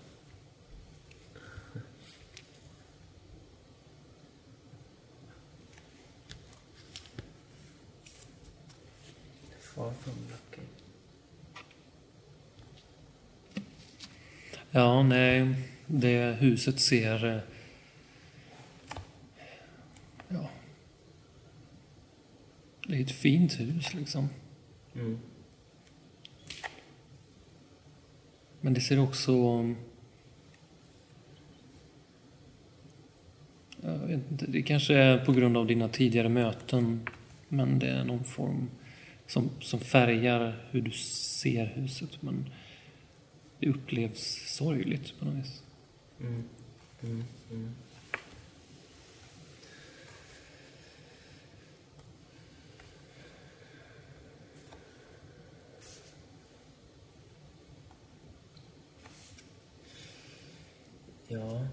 Ja, 14.77 15.03
nej. 15.03 15.55
Det 15.87 16.37
huset 16.41 16.81
ser... 16.81 17.25
eh, 17.25 17.41
Ja. 20.29 20.49
Det 22.87 22.97
är 22.97 23.01
ett 23.01 23.11
fint 23.11 23.61
hus 23.61 23.95
liksom. 23.95 24.29
Mm. 24.95 25.19
Men 28.61 28.75
det 28.75 28.81
ser 28.81 28.99
också... 28.99 29.33
Jag 33.83 33.99
vet 33.99 34.31
inte, 34.31 34.47
det 34.47 34.63
kanske 34.63 34.95
är 34.95 35.25
på 35.25 35.33
grund 35.33 35.57
av 35.57 35.67
dina 35.67 35.89
tidigare 35.89 36.29
möten. 36.29 37.09
Men 37.49 37.79
det 37.79 37.89
är 37.89 38.05
någon 38.05 38.25
form 38.25 38.71
som, 39.27 39.51
som 39.61 39.81
färgar 39.81 40.67
hur 40.71 40.81
du 40.81 40.91
ser 40.91 41.67
huset. 41.67 42.23
Men 42.23 42.51
det 43.61 43.69
upplevs 43.69 44.55
sorgligt 44.57 45.19
på 45.19 45.25
något 45.25 45.35
vis. 45.35 45.63
Mm. 46.21 46.45
Mm. 47.03 47.25
Mm. 47.51 47.71
Ja, 61.29 61.67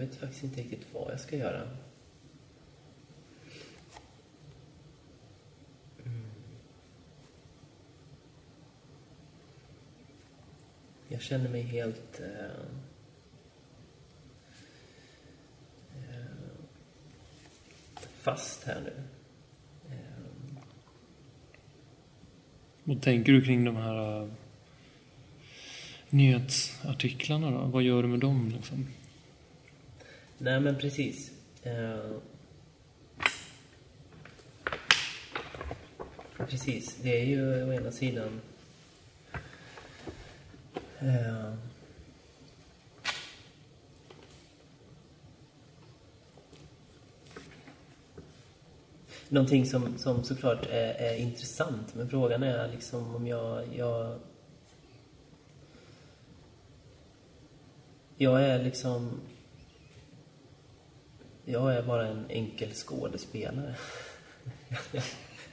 vet 0.00 0.14
faktiskt 0.14 0.44
inte 0.44 0.60
riktigt 0.60 0.86
vad 0.92 1.12
jag 1.12 1.20
ska 1.20 1.36
göra. 1.36 1.62
Mm. 6.04 6.30
Jag 11.08 11.20
känner 11.20 11.48
mig 11.48 11.62
helt... 11.62 12.20
Eh, 12.20 12.44
eh 15.96 16.24
fast 17.96 18.64
här 18.64 18.80
nu. 18.80 19.02
Eh. 19.94 20.60
Vad 22.84 23.02
tänker 23.02 23.32
du 23.32 23.44
kring 23.44 23.64
de 23.64 23.76
här 23.76 24.22
uh, 24.22 24.32
nyhetsartiklarna 26.10 27.50
då? 27.50 27.58
Vad 27.58 27.82
gör 27.82 28.02
du 28.02 28.08
med 28.08 28.20
dem 28.20 28.48
liksom? 28.48 28.86
Nej, 30.42 30.60
men 30.60 30.76
precis. 30.76 31.30
Eh, 31.62 32.16
precis, 36.36 36.96
det 37.02 37.20
är 37.20 37.24
ju 37.24 37.64
å 37.64 37.72
ena 37.72 37.92
sidan... 37.92 38.40
Eh, 40.98 41.54
någonting 49.28 49.66
som, 49.66 49.98
som 49.98 50.24
såklart 50.24 50.66
är, 50.66 50.94
är 50.94 51.16
intressant. 51.16 51.94
Men 51.94 52.08
frågan 52.08 52.42
är 52.42 52.68
liksom 52.68 53.16
om 53.16 53.26
jag, 53.26 53.64
jag... 53.76 54.18
Jag 58.16 58.44
är 58.44 58.62
liksom... 58.62 59.20
Jag 61.50 61.74
är 61.74 61.82
bara 61.82 62.06
en 62.06 62.26
enkel 62.28 62.74
skådespelare. 62.74 63.74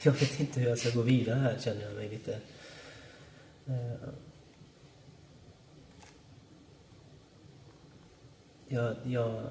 jag 0.02 0.12
vet 0.12 0.40
inte 0.40 0.60
hur 0.60 0.70
jag 0.70 0.78
ska 0.78 0.90
gå 0.90 1.02
vidare 1.02 1.40
här, 1.40 1.60
känner 1.60 1.82
jag 1.82 1.94
mig 1.94 2.10
lite... 2.10 2.40
Eh, 3.66 4.10
jag, 8.68 8.96
jag, 9.04 9.44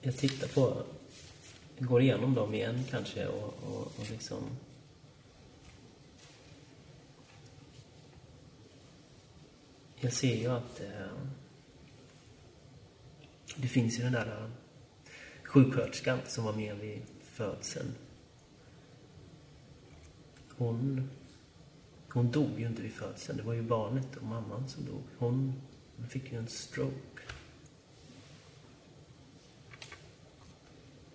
jag 0.00 0.16
tittar 0.16 0.48
på... 0.48 0.82
Går 1.78 2.02
igenom 2.02 2.34
dem 2.34 2.54
igen 2.54 2.84
kanske 2.90 3.26
och, 3.26 3.54
och, 3.62 3.80
och 3.80 4.10
liksom... 4.10 4.58
Jag 9.96 10.12
ser 10.12 10.36
ju 10.36 10.46
att 10.46 10.80
eh, 10.80 11.06
det 13.56 13.68
finns 13.68 13.98
ju 13.98 14.02
den 14.02 14.12
där 14.12 14.26
eh, 14.26 14.50
sjuksköterskan 15.46 16.18
som 16.26 16.44
var 16.44 16.52
med 16.52 16.76
vid 16.78 17.02
födseln. 17.22 17.94
Hon, 20.56 21.10
hon 22.12 22.30
dog 22.30 22.60
ju 22.60 22.66
inte 22.66 22.82
vid 22.82 22.92
födseln. 22.92 23.38
Det 23.38 23.44
var 23.44 23.54
ju 23.54 23.62
barnet 23.62 24.16
och 24.16 24.22
mamman 24.22 24.68
som 24.68 24.84
dog. 24.84 25.02
Hon, 25.18 25.52
hon 25.96 26.08
fick 26.08 26.32
ju 26.32 26.38
en 26.38 26.48
stroke. 26.48 27.22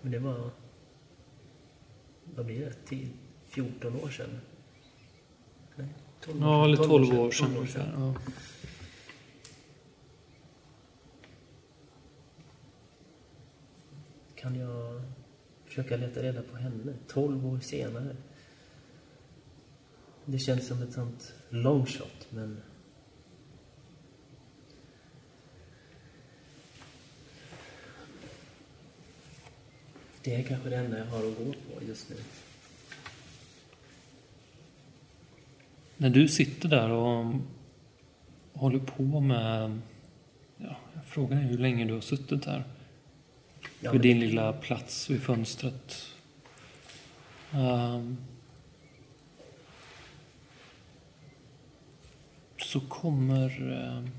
Men 0.02 0.12
det 0.12 0.20
var... 0.20 0.49
Vad 2.36 2.45
blir 2.45 2.60
det? 2.60 2.74
10, 2.86 3.10
14 3.48 3.95
år 3.95 4.10
sedan? 4.10 4.40
Nej, 5.76 5.88
12 6.22 6.41
Ja, 6.41 6.66
eller 6.66 6.78
12 6.78 6.91
år 6.91 7.18
12 7.18 7.32
sedan 7.32 7.58
ungefär. 7.58 7.94
Ja. 7.98 8.14
Kan 14.42 14.56
jag 14.56 15.02
försöka 15.66 15.98
leta 15.98 16.24
reda 16.24 16.42
på 16.42 16.58
henne 16.58 16.94
12 17.08 17.48
år 17.48 17.60
senare? 17.60 18.16
Det 20.26 20.40
känns 20.40 20.68
som 20.68 20.82
ett 20.82 20.94
sånt 20.94 21.34
long 21.50 21.86
shot, 21.86 22.28
men... 22.30 22.62
Det 30.24 30.36
är 30.36 30.44
kanske 30.44 30.70
det 30.70 30.76
enda 30.76 30.98
jag 30.98 31.06
har 31.06 31.18
att 31.18 31.38
gå 31.38 31.44
på 31.46 31.84
just 31.88 32.10
nu. 32.10 32.16
När 35.98 36.10
du 36.10 36.28
sitter 36.28 36.70
där 36.70 36.90
och 36.90 37.34
håller 38.54 38.80
på 38.80 39.20
med... 39.20 39.82
Ja, 40.58 40.76
frågan 41.06 41.38
är 41.38 41.44
hur 41.44 41.58
länge 41.58 41.86
du 41.86 41.94
har 41.94 42.02
suttit 42.02 42.46
här. 42.46 42.64
Ja, 43.84 43.91
vid 43.91 44.02
din 44.02 44.20
lilla 44.20 44.53
plats 44.53 45.10
vid 45.10 45.22
fönstret. 45.22 46.08
Ehm, 47.52 48.18
så 52.58 52.80
kommer... 52.80 53.72
ehm, 53.72 54.10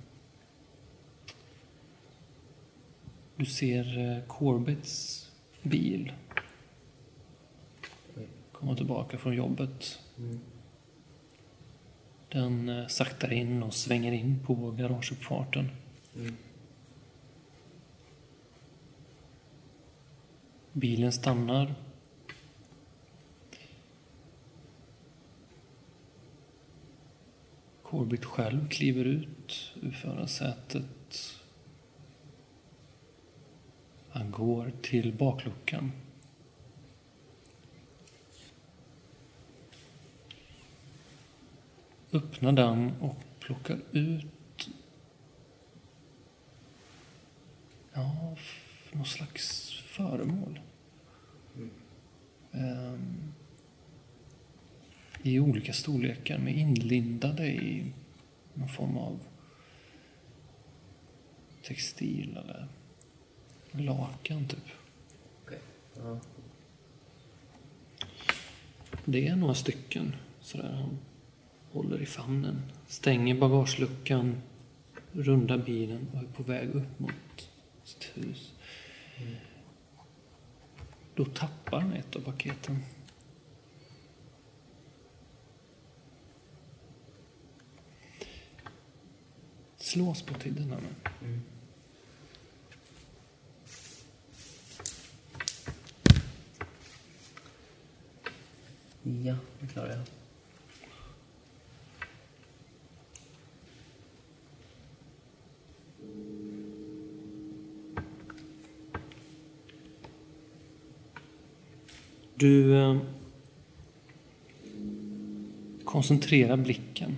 du 3.36 3.47
ser 3.47 3.98
uh, 3.98 4.26
Corbetts 4.26 5.30
bil 5.62 6.12
komma 8.62 8.76
tillbaka 8.76 9.18
från 9.18 9.34
jobbet. 9.34 9.98
Mm. 10.18 10.40
Den 12.28 12.68
uh, 12.68 12.86
saktar 12.86 13.32
in 13.32 13.62
och 13.62 13.74
svänger 13.74 14.12
in 14.12 14.39
på 14.47 14.70
garageuppfarten. 14.70 15.70
Mm. 16.16 16.36
Bilen 20.73 21.12
stannar. 21.12 21.74
Corbett 27.82 28.24
själv 28.24 28.69
kliver 28.69 29.05
ut 29.05 29.73
ur 29.82 29.90
förarsätet. 29.93 31.39
Han 34.09 34.31
går 34.31 34.73
till 34.82 35.12
bakluckan. 35.12 35.93
Öppnar 42.12 42.53
den 42.53 42.93
och 43.01 43.16
plockar 43.39 43.81
ut 43.93 44.69
ja, 47.93 48.36
någon 48.93 49.07
slags 49.07 49.81
föremål. 50.02 50.60
Ehm, 52.52 53.32
I 55.22 55.40
olika 55.40 55.72
storlekar 55.72 56.38
med 56.38 56.56
inlindade 56.56 57.46
i 57.46 57.92
någon 58.54 58.68
form 58.68 58.96
av 58.96 59.18
textil 61.62 62.36
eller 62.36 62.68
lakan 63.70 64.48
typ. 64.48 64.68
Okej. 65.44 65.58
Ja. 65.96 66.20
Det 69.04 69.28
är 69.28 69.36
några 69.36 69.54
stycken 69.54 70.16
sådär 70.40 70.72
han 70.72 70.98
håller 71.72 72.02
i 72.02 72.06
famnen. 72.06 72.62
Stänger 72.86 73.34
bagageluckan, 73.34 74.42
rundar 75.12 75.58
bilen 75.58 76.08
och 76.12 76.18
är 76.18 76.26
på 76.26 76.42
väg 76.42 76.68
upp 76.68 76.98
mot 76.98 77.50
sitt 77.84 78.10
hus. 78.14 78.52
Då 81.24 81.28
tappar 81.28 81.81
han 81.81 81.93
ett 81.93 82.16
av 82.16 82.20
paketen. 82.20 82.78
Slås 89.77 90.23
på 90.23 90.35
tiderna. 90.35 90.77
här 90.77 90.82
mm. 91.20 91.43
nu. 99.03 99.28
Ja, 99.28 99.36
det 99.61 99.66
klarar 99.66 99.90
jag. 99.90 100.22
Du 112.34 112.78
eh, 112.78 112.98
koncentrerar 115.84 116.56
blicken. 116.56 117.16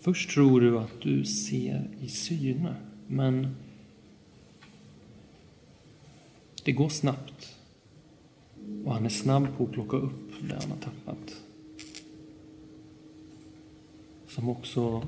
Först 0.00 0.30
tror 0.30 0.60
du 0.60 0.78
att 0.78 1.00
du 1.00 1.24
ser 1.24 1.90
i 2.00 2.08
syne, 2.08 2.74
men 3.06 3.56
det 6.64 6.72
går 6.72 6.88
snabbt. 6.88 7.56
Och 8.84 8.94
han 8.94 9.04
är 9.04 9.08
snabb 9.08 9.56
på 9.56 9.64
att 9.64 9.72
plocka 9.72 9.96
upp 9.96 10.32
det 10.40 10.54
han 10.54 10.70
har 10.70 10.78
tappat. 10.78 11.42
Som 14.26 14.48
också 14.48 15.06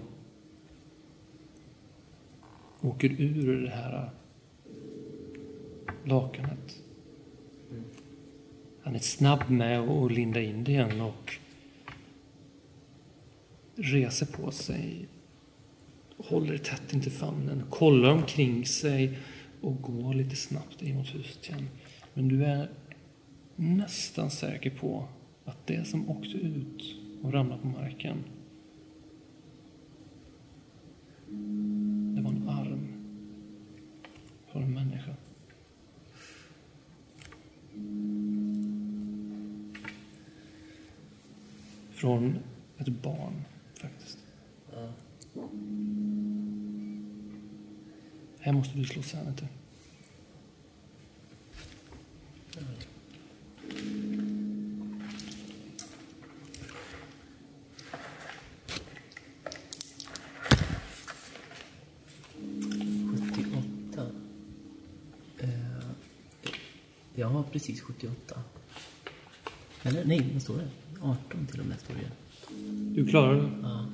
åker 2.80 3.20
ur 3.20 3.62
det 3.62 3.70
här 3.70 4.10
lakanet. 6.04 6.82
Han 8.82 8.94
är 8.94 8.98
snabb 8.98 9.50
med 9.50 9.80
att 9.80 10.12
linda 10.12 10.40
in 10.40 10.64
det 10.64 10.72
igen 10.72 11.00
och 11.00 11.38
reser 13.76 14.26
på 14.26 14.50
sig, 14.50 15.06
håller 16.16 16.58
tätt 16.58 16.92
intill 16.92 17.12
famnen, 17.12 17.62
kollar 17.70 18.10
omkring 18.10 18.66
sig 18.66 19.18
och 19.60 19.82
går 19.82 20.14
lite 20.14 20.36
snabbt 20.36 20.82
in 20.82 20.96
mot 20.96 21.14
huset 21.14 21.48
igen. 21.48 21.68
Men 22.14 22.28
du 22.28 22.44
är 22.44 22.70
nästan 23.56 24.30
säker 24.30 24.70
på 24.70 25.08
att 25.44 25.66
det 25.66 25.84
som 25.84 26.10
åkte 26.10 26.36
ut 26.36 26.96
och 27.22 27.32
ramlade 27.32 27.62
på 27.62 27.68
marken 27.68 28.24
Från 42.04 42.38
ett 42.78 42.88
barn, 42.88 43.44
faktiskt. 43.80 44.18
Ja. 44.72 44.88
Här 48.40 48.52
måste 48.52 48.78
du 48.78 48.84
slå 48.84 49.02
sanity. 49.02 49.46
78. 63.16 64.06
Eh, 65.38 65.48
jag 67.14 67.28
har 67.28 67.42
precis 67.42 67.82
78. 67.82 68.42
Eller 69.82 70.04
nej, 70.04 70.30
vad 70.32 70.42
står 70.42 70.56
det? 70.56 70.83
18 71.04 71.46
till 71.46 71.60
och 71.60 71.66
med 71.66 71.80
står 71.80 71.94
det. 71.94 72.10
Du 72.94 73.06
klarar 73.06 73.34
det. 73.34 73.50
Ja. 73.62 73.86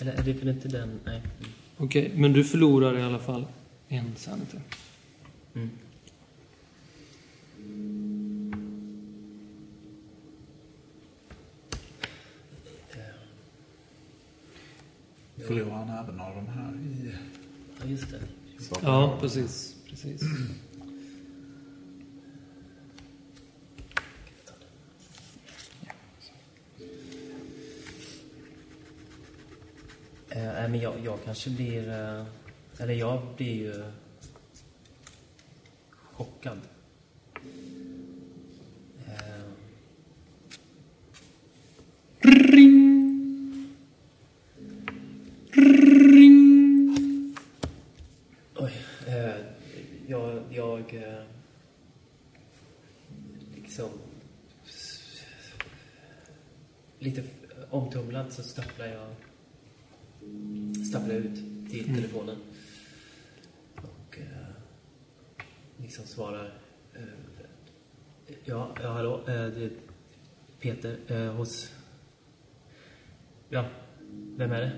Eller 0.00 0.12
är 0.12 0.22
det 0.22 0.32
väl 0.32 0.48
inte 0.48 0.68
den? 0.68 1.00
Nej. 1.04 1.22
Okej, 1.76 2.12
men 2.16 2.32
du 2.32 2.44
förlorar 2.44 2.98
i 2.98 3.02
alla 3.02 3.18
fall 3.18 3.46
en 3.88 4.16
sanity. 4.16 4.58
Mm. 5.54 5.70
Förlorar 15.46 15.70
han 15.70 16.04
även 16.04 16.20
av 16.20 16.34
de 16.34 16.48
här 16.48 16.72
i... 16.74 17.12
Ja, 17.80 17.86
just 17.86 18.10
det. 18.10 18.20
Ja, 18.82 19.18
precis. 19.20 19.76
precis. 19.90 20.22
Kanske 31.24 31.50
blir... 31.50 31.88
Eh, 31.88 32.24
eller 32.78 32.94
jag 32.94 33.22
blir 33.36 33.54
ju 33.54 33.84
chockad. 36.12 36.60
Eh, 39.06 39.42
oj. 48.54 48.72
Eh, 49.06 49.34
jag... 50.06 50.42
jag 50.50 50.94
eh, 50.94 51.22
liksom... 53.54 53.90
Lite 56.98 57.24
omtumlad 57.70 58.32
så 58.32 58.42
stapplar 58.42 58.86
jag 58.86 59.14
svarar. 66.12 66.52
Eh, 66.94 67.00
ja, 68.44 68.74
ja, 68.82 68.92
hallå. 68.92 69.20
Eh, 69.28 69.34
det 69.34 69.64
är 69.64 69.70
Peter 70.60 70.96
eh, 71.08 71.32
hos... 71.32 71.72
Ja, 73.48 73.64
vem 74.36 74.52
är 74.52 74.60
det? 74.60 74.72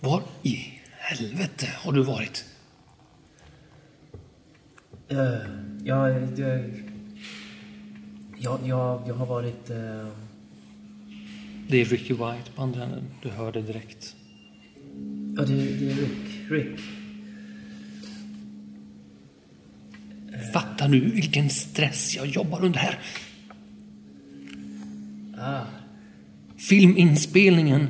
Var 0.00 0.22
i 0.42 0.56
helvete 0.90 1.66
har 1.66 1.92
du 1.92 2.02
varit? 2.02 2.44
Ja, 5.08 6.08
det, 6.08 6.70
ja, 8.38 8.58
jag, 8.64 9.02
jag 9.06 9.14
har 9.14 9.26
varit... 9.26 9.70
Eh, 9.70 10.08
Det 11.68 11.80
är 11.80 11.84
Ricky 11.84 12.14
White 12.14 12.50
på 12.54 12.62
andra 12.62 12.82
änden. 12.82 13.04
Du 13.22 13.28
hör 13.28 13.52
det 13.52 13.62
direkt. 13.62 14.16
Det, 15.48 15.76
det 15.76 15.90
är 15.92 15.96
Rick. 15.96 16.50
Rick. 16.50 16.80
Fattar 20.52 20.88
du 20.88 21.00
vilken 21.00 21.50
stress 21.50 22.14
jag 22.16 22.26
jobbar 22.26 22.64
under 22.64 22.78
här? 22.78 22.98
Ah, 25.38 25.64
Filminspelningen. 26.56 27.88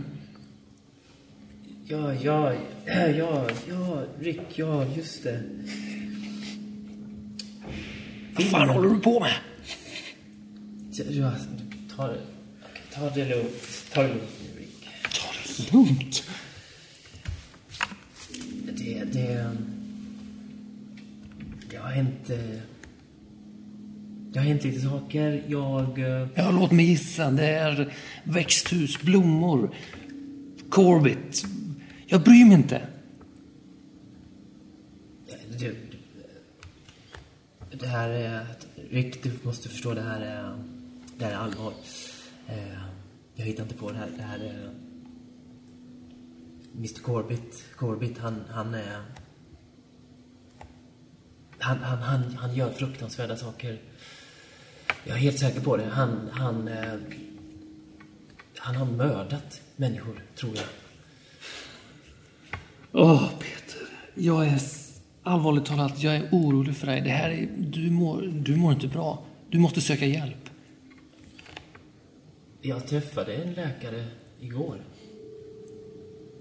ja, 1.87 2.15
ja, 2.15 2.53
ja, 2.87 3.47
ja, 3.69 4.05
Rick, 4.21 4.41
ja, 4.55 4.87
just 4.97 5.23
det. 5.23 5.43
Vad 8.35 8.47
fan 8.47 8.69
håller 8.69 8.89
du 8.89 9.01
på 9.01 9.21
med? 9.21 9.33
Ja, 11.11 11.33
ta, 11.97 12.15
ta 12.95 13.11
det 13.11 13.25
lugnt. 13.29 13.85
Ta 13.93 14.03
det 14.03 14.09
lugnt 14.09 14.31
Rick. 14.59 14.89
Ta 15.03 15.29
det 15.47 15.73
lugnt. 15.73 16.25
Det, 18.89 19.05
det... 19.13 19.57
Det 21.71 21.77
har 21.77 21.89
hänt... 21.91 22.31
eh, 22.31 22.39
Det 24.33 24.39
har 24.39 24.47
hänt 24.47 24.65
lite 24.65 24.81
saker. 24.81 25.43
Jag... 25.49 25.99
eh, 25.99 26.29
Ja, 26.35 26.51
låt 26.51 26.71
mig 26.73 26.85
gissa. 26.87 27.31
Det 27.31 27.47
är 27.49 27.95
växthus, 28.25 29.01
blommor, 29.01 29.75
Corbett. 30.71 31.45
Jag 32.07 32.23
bryr 32.23 32.45
mig 32.45 32.55
inte. 32.55 32.83
Det, 35.59 35.75
det 37.81 37.87
här 37.87 38.09
är... 38.09 38.47
Rick, 38.91 39.23
du 39.23 39.33
måste 39.43 39.69
förstå, 39.69 39.95
det 39.95 40.03
här 40.03 40.21
är... 40.21 40.65
Det 41.19 41.25
här 41.25 41.33
är 41.33 41.37
allvar. 41.37 41.73
Eh, 42.49 42.79
Jag 43.35 43.45
hittar 43.45 43.63
inte 43.63 43.75
på 43.75 43.91
det 43.93 43.99
här. 43.99 44.09
Det 44.17 44.23
här 44.23 44.39
är... 44.39 44.71
Mr 46.79 47.03
Corbett, 47.03 47.65
Corbett 47.77 48.19
han, 48.19 48.45
han 48.51 48.75
är... 48.75 49.03
Han, 51.59 51.79
han, 51.79 51.99
han, 51.99 52.23
han 52.37 52.55
gör 52.55 52.71
fruktansvärda 52.71 53.37
saker. 53.37 53.81
Jag 55.05 55.17
är 55.17 55.21
helt 55.21 55.39
säker 55.39 55.61
på 55.61 55.77
det. 55.77 55.85
Han, 55.85 56.29
han... 56.33 56.69
eh, 56.69 56.95
Han 58.59 58.77
har 58.77 58.87
mördat 58.87 59.61
människor, 59.77 60.23
tror 60.35 60.57
jag. 60.57 60.67
Åh, 62.93 63.29
Peter. 63.39 63.89
Jag 64.15 64.47
är 64.47 64.61
allvarligt 65.23 65.65
talat, 65.67 66.03
jag 66.03 66.17
är 66.17 66.29
orolig 66.33 66.77
för 66.77 66.87
dig. 66.87 67.01
Det 67.01 67.11
här 67.11 67.31
är, 67.31 67.49
du, 67.59 67.91
mår, 67.91 68.23
du 68.23 68.57
mår 68.57 68.73
inte 68.73 68.89
bra. 68.89 69.23
Du 69.51 69.59
måste 69.59 69.81
söka 69.81 70.07
hjälp. 70.07 70.51
Jag 72.61 72.87
träffade 72.87 73.35
en 73.35 73.53
läkare 73.53 74.05
igår. 74.41 74.81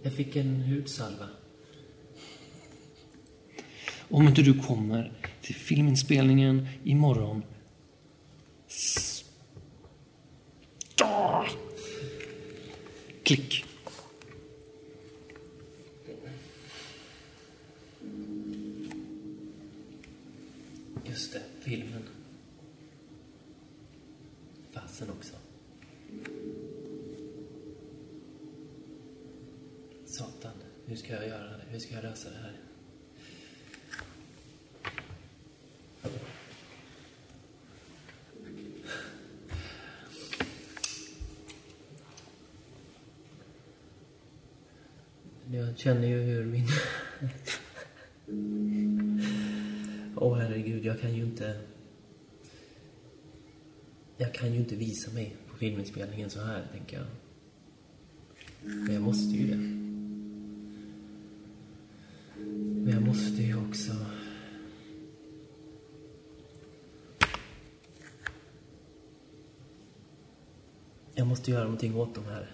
Jag 0.07 0.15
fick 0.15 0.35
en 0.35 0.61
hudsalva. 0.61 1.27
Om 4.09 4.27
inte 4.27 4.41
du 4.41 4.59
kommer 4.61 5.11
till 5.41 5.55
filminspelningen 5.55 6.67
imorgon. 6.83 7.43
S- 8.67 9.23
Ah! 11.01 11.45
Klick. 13.23 13.65
Just 21.05 21.33
det, 21.33 21.41
filmen. 21.61 22.03
Fasen 24.73 25.09
också. 25.09 25.33
Satan, 30.17 30.51
hur 30.85 30.95
ska 30.95 31.13
jag 31.13 31.27
göra 31.27 31.43
det? 31.57 31.63
Hur 31.69 31.79
ska 31.79 31.93
jag 31.95 32.03
lösa 32.03 32.29
det 32.29 32.35
här? 32.35 32.53
Jag 45.51 45.77
känner 45.77 46.07
ju 46.07 46.21
hur 46.21 46.45
min... 46.45 46.67
Åh 50.15 50.37
herregud, 50.37 50.85
jag 50.85 51.01
kan 51.01 51.15
ju 51.15 51.23
inte... 51.23 51.61
Jag 54.17 54.33
kan 54.33 54.53
ju 54.53 54.59
inte 54.59 54.75
visa 54.75 55.11
mig 55.11 55.35
på 55.51 55.57
filminspelningen 55.57 56.29
så 56.29 56.41
här, 56.41 56.67
tänker 56.71 56.97
jag. 56.97 57.07
Men 58.63 58.93
jag 58.93 59.03
måste 59.03 59.35
ju 59.35 59.47
det. 59.47 59.87
Men 62.83 62.93
jag 62.93 63.01
måste 63.01 63.43
ju 63.43 63.67
också... 63.67 63.91
Jag 71.15 71.27
måste 71.27 71.51
göra 71.51 71.63
någonting 71.63 71.95
åt 71.95 72.15
de 72.15 72.25
här, 72.25 72.51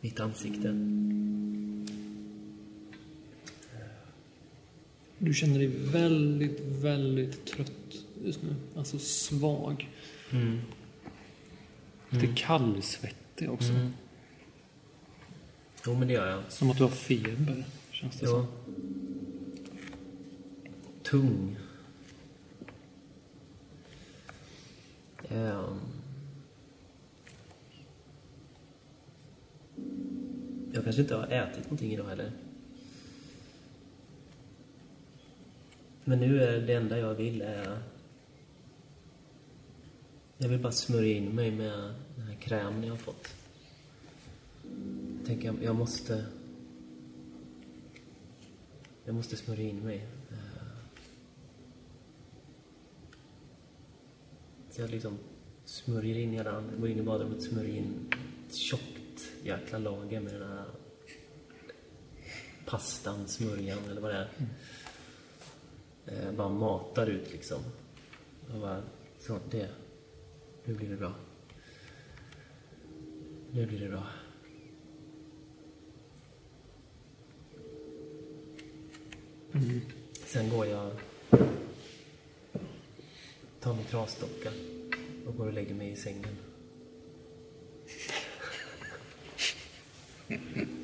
mitt 0.00 0.20
ansikte. 0.20 0.68
Du 5.18 5.34
känner 5.34 5.58
dig 5.58 5.66
väldigt, 5.92 6.60
väldigt 6.60 7.46
trött 7.46 7.72
just 8.24 8.42
nu. 8.42 8.54
Alltså 8.76 8.98
svag. 8.98 9.88
Lite 12.10 12.34
kallsvettig 12.36 13.50
också. 13.50 13.72
Jo, 15.86 15.94
men 15.94 16.08
det 16.08 16.14
gör 16.14 16.30
jag. 16.30 16.42
Som 16.48 16.70
att 16.70 16.76
du 16.76 16.82
har 16.82 16.90
feber, 16.90 17.64
känns 17.90 18.20
det 18.20 18.26
Jo. 18.26 18.30
som 18.30 18.46
tung. 21.12 21.56
Ehm. 25.28 25.80
Jag 30.72 30.84
kanske 30.84 31.02
inte 31.02 31.14
har 31.14 31.26
ätit 31.26 31.64
någonting 31.64 31.92
idag 31.92 32.08
heller. 32.08 32.32
Men 36.04 36.18
nu 36.20 36.42
är 36.42 36.60
det 36.60 36.74
enda 36.74 36.98
jag 36.98 37.14
vill 37.14 37.42
är... 37.42 37.78
Jag 40.38 40.48
vill 40.48 40.60
bara 40.60 40.72
smörja 40.72 41.16
in 41.16 41.34
mig 41.34 41.50
med 41.50 41.94
den 42.16 42.26
här 42.26 42.34
krämen 42.34 42.82
jag 42.84 42.92
har 42.92 42.96
fått. 42.96 43.34
Jag 45.18 45.26
tänker, 45.26 45.54
jag 45.62 45.76
måste... 45.76 46.24
Jag 49.04 49.14
måste 49.14 49.36
smörja 49.36 49.68
in 49.68 49.84
mig. 49.84 50.06
Eh, 50.30 50.52
Så 54.61 54.61
jag 54.78 54.90
liksom 54.90 55.18
smörjer 55.64 56.16
in 56.16 56.32
hela 56.32 56.52
handen, 56.52 56.80
går 56.80 56.90
in 56.90 56.98
i 56.98 57.02
badrummet, 57.02 57.42
smörjer 57.42 57.76
in 57.76 58.12
ett 58.48 58.54
tjockt 58.54 59.32
jäkla 59.42 59.78
lager 59.78 60.20
med 60.20 60.34
den 60.34 60.48
här 60.48 60.66
pastan, 62.66 63.28
smörjan 63.28 63.78
eller 63.90 64.00
vad 64.00 64.10
det 64.10 64.16
är. 64.16 64.28
Eh, 66.06 66.32
bara 66.32 66.48
matar 66.48 67.06
ut 67.06 67.32
liksom. 67.32 67.62
Och 68.54 68.60
bara, 68.60 68.82
så, 69.18 69.38
det. 69.50 69.68
Nu 70.64 70.74
blir 70.74 70.90
det 70.90 70.96
bra. 70.96 71.14
Nu 73.50 73.66
blir 73.66 73.80
det 73.80 73.88
bra. 73.88 74.06
Sen 80.26 80.50
går 80.50 80.66
jag, 80.66 80.90
tar 83.62 83.74
min 83.74 83.84
trasdocka 83.84 84.50
och 85.26 85.36
går 85.36 85.46
och 85.46 85.52
lägger 85.52 85.74
mig 85.74 85.90
i 85.92 85.96
sängen. 85.96 86.36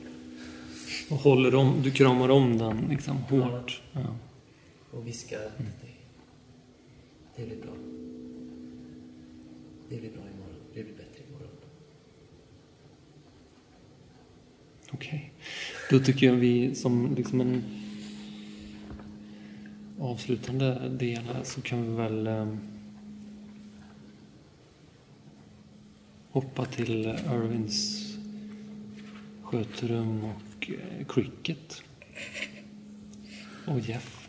Och 1.11 1.17
håller 1.17 1.55
om, 1.55 1.83
du 1.83 1.91
kramar 1.91 2.29
om 2.29 2.59
den 2.59 2.87
liksom 2.91 3.17
hårt. 3.17 3.83
Ja. 3.93 4.17
och 4.91 5.07
viskar 5.07 5.47
att 5.47 5.59
det, 5.59 5.65
det 7.37 7.47
blir 7.47 7.57
bra. 7.57 7.73
Det 9.89 9.97
blir 9.97 10.11
bra 10.11 10.23
imorgon. 10.35 10.61
Det 10.75 10.83
blir 10.83 10.95
bättre 10.95 11.25
imorgon. 11.29 11.49
Okej. 14.93 15.33
Då 15.91 15.99
tycker 15.99 16.27
jag 16.27 16.35
vi 16.35 16.75
som 16.75 17.15
liksom 17.15 17.41
en 17.41 17.78
avslutande 20.01 20.89
del 20.89 21.25
här 21.25 21.45
så 21.45 21.61
kan 21.61 21.83
vi 21.83 21.97
väl 21.97 22.27
ehm, 22.27 22.59
hoppa 26.31 26.65
till 26.65 27.07
Irvins 27.07 28.05
skötrum 29.43 30.25
och 30.25 30.71
eh, 30.71 31.07
cricket. 31.07 31.83
Och 33.67 33.81
Jeff. 33.81 34.29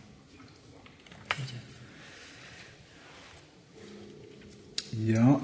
Ja. 4.91 5.41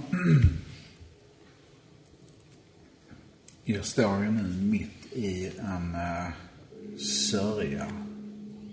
Jag 3.64 3.86
står 3.86 4.24
ju 4.24 4.32
nu 4.32 4.44
mitt 4.44 5.14
i 5.14 5.52
en 5.60 5.96
uh, 5.96 6.98
sörja 6.98 7.88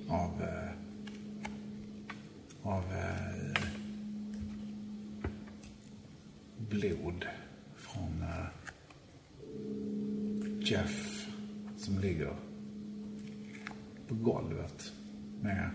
av, 0.09 0.43
uh, 0.43 0.72
av 2.63 2.83
eh, 2.93 3.63
blod 6.57 7.25
från 7.77 8.23
eh, 8.23 8.47
Jeff 10.61 11.27
som 11.77 11.99
ligger 11.99 12.37
på 14.09 14.15
golvet 14.15 14.93
med 15.41 15.71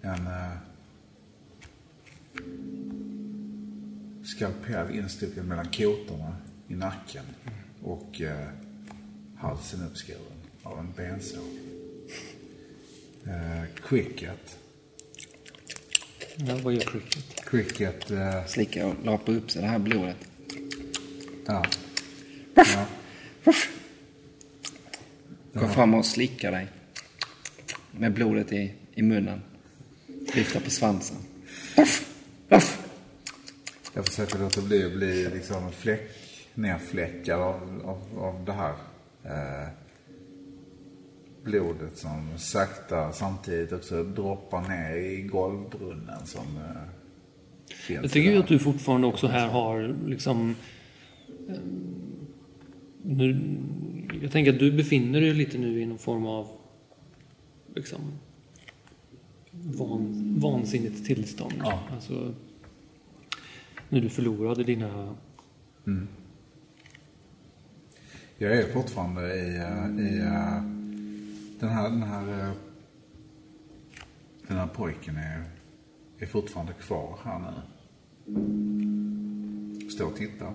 en 0.00 0.26
eh, 0.26 0.56
skalpell 4.24 4.98
instucken 4.98 5.46
mellan 5.48 5.66
kotorna 5.66 6.36
i 6.68 6.74
nacken 6.74 7.24
och 7.82 8.20
eh, 8.20 8.48
halsen 9.36 9.86
uppskuren 9.86 10.38
av 10.62 10.78
en 10.78 10.92
bensåg. 10.96 11.73
Eh, 13.26 13.64
cricket. 13.88 14.58
Ja, 16.36 16.58
vad 16.62 16.74
gör 16.74 16.80
cricket? 16.80 17.44
Cricket, 17.44 18.10
eh, 18.10 18.46
Slicka 18.46 18.86
och 18.86 18.94
lapa 19.04 19.32
upp 19.32 19.50
sig 19.50 19.62
det 19.62 19.68
här 19.68 19.78
blodet. 19.78 20.16
ja. 21.46 21.64
ja. 22.54 22.86
Gå 25.52 25.68
fram 25.68 25.94
och 25.94 26.06
slicka 26.06 26.50
dig. 26.50 26.66
Med 27.90 28.12
blodet 28.12 28.52
i, 28.52 28.72
i 28.94 29.02
munnen. 29.02 29.42
Lyfta 30.34 30.60
på 30.60 30.70
svansen. 30.70 31.16
Jag 33.94 34.06
försöker 34.06 34.38
låta 34.38 34.60
bli 34.60 34.84
att 34.84 34.92
bli 34.92 35.28
liksom 35.28 35.72
fläck, 35.72 36.10
nerfläckad 36.54 37.40
av, 37.40 37.82
av, 37.84 38.24
av 38.24 38.44
det 38.44 38.52
här. 38.52 38.74
Eh, 39.24 39.68
blodet 41.44 41.98
som 41.98 42.38
sakta 42.38 43.12
samtidigt 43.12 43.72
också 43.72 44.04
droppar 44.04 44.68
ner 44.68 44.96
i 44.96 45.22
golvbrunnen 45.22 46.26
som 46.26 46.46
eh, 46.56 46.82
finns 47.68 48.02
Jag 48.02 48.10
tycker 48.12 48.30
ju 48.30 48.38
att 48.38 48.48
du 48.48 48.58
fortfarande 48.58 49.06
också 49.06 49.26
här 49.26 49.48
har 49.48 49.96
liksom... 50.06 50.56
eh, 51.48 51.54
Nu, 53.02 53.40
jag 54.22 54.32
tänker 54.32 54.52
att 54.52 54.58
du 54.58 54.72
befinner 54.72 55.20
dig 55.20 55.34
lite 55.34 55.58
nu 55.58 55.80
i 55.80 55.86
någon 55.86 55.98
form 55.98 56.26
av 56.26 56.48
liksom 57.74 58.00
van, 59.50 60.34
vansinnigt 60.38 61.06
tillstånd. 61.06 61.54
Ja. 61.58 61.80
Alltså, 61.94 62.34
när 63.88 64.00
du 64.00 64.08
förlorade 64.08 64.64
dina... 64.64 65.16
Jag 68.38 68.58
är 68.58 68.72
fortfarande 68.72 69.34
i, 69.34 69.56
eh, 69.56 70.06
i 70.06 70.20
den 71.58 71.68
här, 71.68 71.90
den 71.90 72.02
här, 72.02 72.40
eh, 72.40 72.52
den 74.48 74.56
här 74.56 74.66
pojken 74.66 75.16
är, 75.16 75.44
är 76.18 76.26
fortfarande 76.26 76.72
kvar 76.72 77.18
här 77.24 77.38
nu. 77.38 77.62
Står 79.90 80.06
och 80.06 80.16
tittar. 80.16 80.54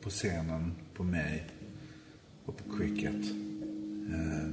På 0.00 0.10
scenen, 0.10 0.74
på 0.94 1.04
mig 1.04 1.46
och 2.44 2.56
på 2.56 2.76
cricket. 2.76 3.24
Eh, 4.10 4.48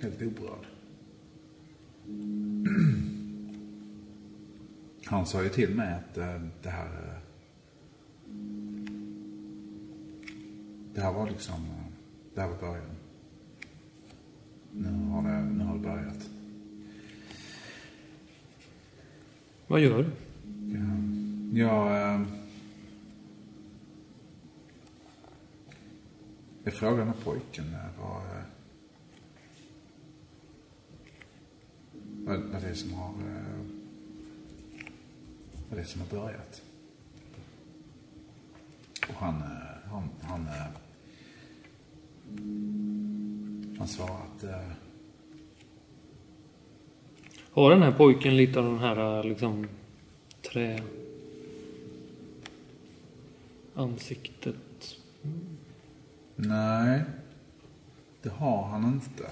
helt 0.00 0.22
oberörd. 0.22 0.66
Han 5.04 5.26
sa 5.26 5.42
ju 5.42 5.48
till 5.48 5.74
mig 5.74 5.94
att 5.94 6.18
eh, 6.18 6.40
det 6.62 6.70
här 6.70 6.86
eh, 6.86 7.22
Det 10.94 11.00
här 11.00 11.12
var 11.12 11.30
liksom, 11.30 11.81
här 12.40 12.48
var 12.48 12.56
början. 12.56 12.96
Nu 14.72 15.10
har 15.10 15.22
det, 15.22 15.42
nu 15.42 15.64
har 15.64 15.74
det 15.74 15.80
börjat. 15.80 16.30
Vad 19.66 19.80
gör 19.80 19.98
du? 19.98 20.10
Jag, 21.58 22.14
eh, 22.14 22.22
jag 26.64 26.74
frågade 26.74 26.98
den 26.98 27.08
här 27.08 27.24
pojken 27.24 27.64
eh, 27.74 28.00
vad, 28.00 28.22
vad, 32.24 32.40
vad 32.40 32.62
det 32.62 32.68
är 32.68 32.74
som 32.74 32.94
har, 32.94 33.08
eh, 33.08 33.64
vad 35.68 35.78
det 35.78 35.80
är 35.80 35.84
som 35.84 36.00
har 36.00 36.08
börjat. 36.08 36.62
Och 39.08 39.14
han, 39.14 39.34
eh, 39.34 39.90
han, 39.90 40.08
han, 40.22 40.48
han 43.78 43.88
svarade 43.88 44.22
att 44.36 44.44
eh, 44.44 44.76
Har 47.52 47.70
den 47.70 47.82
här 47.82 47.92
pojken 47.92 48.36
lite 48.36 48.58
av 48.58 48.64
den 48.64 48.78
här 48.78 49.22
liksom 49.22 49.68
trä... 50.52 50.82
Ansiktet. 53.74 54.96
Nej, 56.36 57.02
det 58.22 58.28
har 58.28 58.62
han 58.62 58.84
inte. 58.84 59.24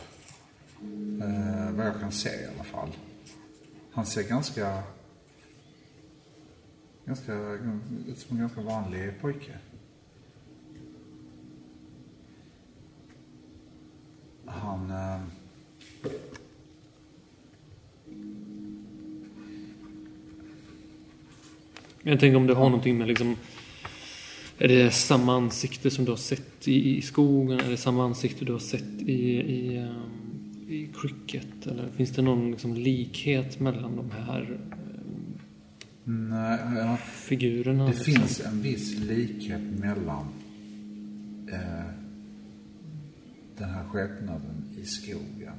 Eh, 1.25 1.73
vad 1.73 1.87
jag 1.87 2.01
kan 2.01 2.13
se 2.13 2.29
i 2.29 2.47
alla 2.55 2.65
fall. 2.65 2.89
Han 3.93 4.07
ser 4.07 4.23
ganska... 4.29 4.83
Ganska, 7.05 7.33
som 8.17 8.37
en 8.37 8.41
ganska 8.41 8.61
vanlig 8.61 9.21
pojke. 9.21 9.59
Han... 14.53 14.91
Eh, 14.91 15.21
Jag 22.03 22.21
tänker 22.21 22.37
om 22.37 22.47
det 22.47 22.55
har 22.55 22.65
någonting 22.65 22.99
med 22.99 23.09
liksom... 23.09 23.37
Är 24.59 24.69
det 24.69 24.91
samma 24.91 25.35
ansikte 25.37 25.91
som 25.91 26.05
du 26.05 26.11
har 26.11 26.17
sett 26.17 26.69
i, 26.69 26.97
i 26.97 27.03
skogen? 27.03 27.61
Är 27.61 27.71
det 27.71 27.77
samma 27.77 28.05
ansikte 28.05 28.45
du 28.45 28.53
har 28.53 28.59
sett 28.59 29.03
i, 29.07 29.13
i, 29.37 29.77
ehm, 29.77 30.69
i 30.69 30.89
cricket? 30.95 31.67
Eller 31.67 31.89
finns 31.97 32.11
det 32.11 32.23
någon 32.23 32.51
liksom 32.51 32.75
likhet 32.75 33.61
mellan 33.61 33.97
de 33.97 34.11
här 34.11 34.59
nej, 36.05 36.59
ja, 36.77 36.97
figurerna? 36.97 37.85
det 37.85 37.91
liksom? 37.91 38.15
finns 38.15 38.41
en 38.41 38.63
viss 38.63 38.99
likhet 38.99 39.63
mellan 39.79 40.27
eh, 41.53 42.00
den 43.61 43.71
här 43.71 43.85
skepnaden 43.85 44.75
i 44.77 44.85
skogen, 44.85 45.59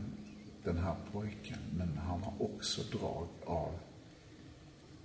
den 0.63 0.77
här 0.77 0.95
pojken, 1.11 1.59
men 1.77 1.97
han 1.97 2.23
har 2.23 2.33
också 2.41 2.81
drag 2.97 3.27
av 3.45 3.79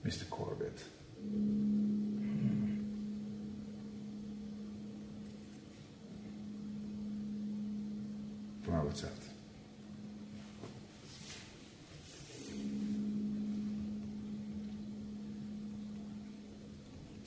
Mr 0.02 0.24
Corbett. 0.31 0.85
Mm. 1.23 1.56
På 8.64 8.70
något 8.70 8.97
sätt. 8.97 9.31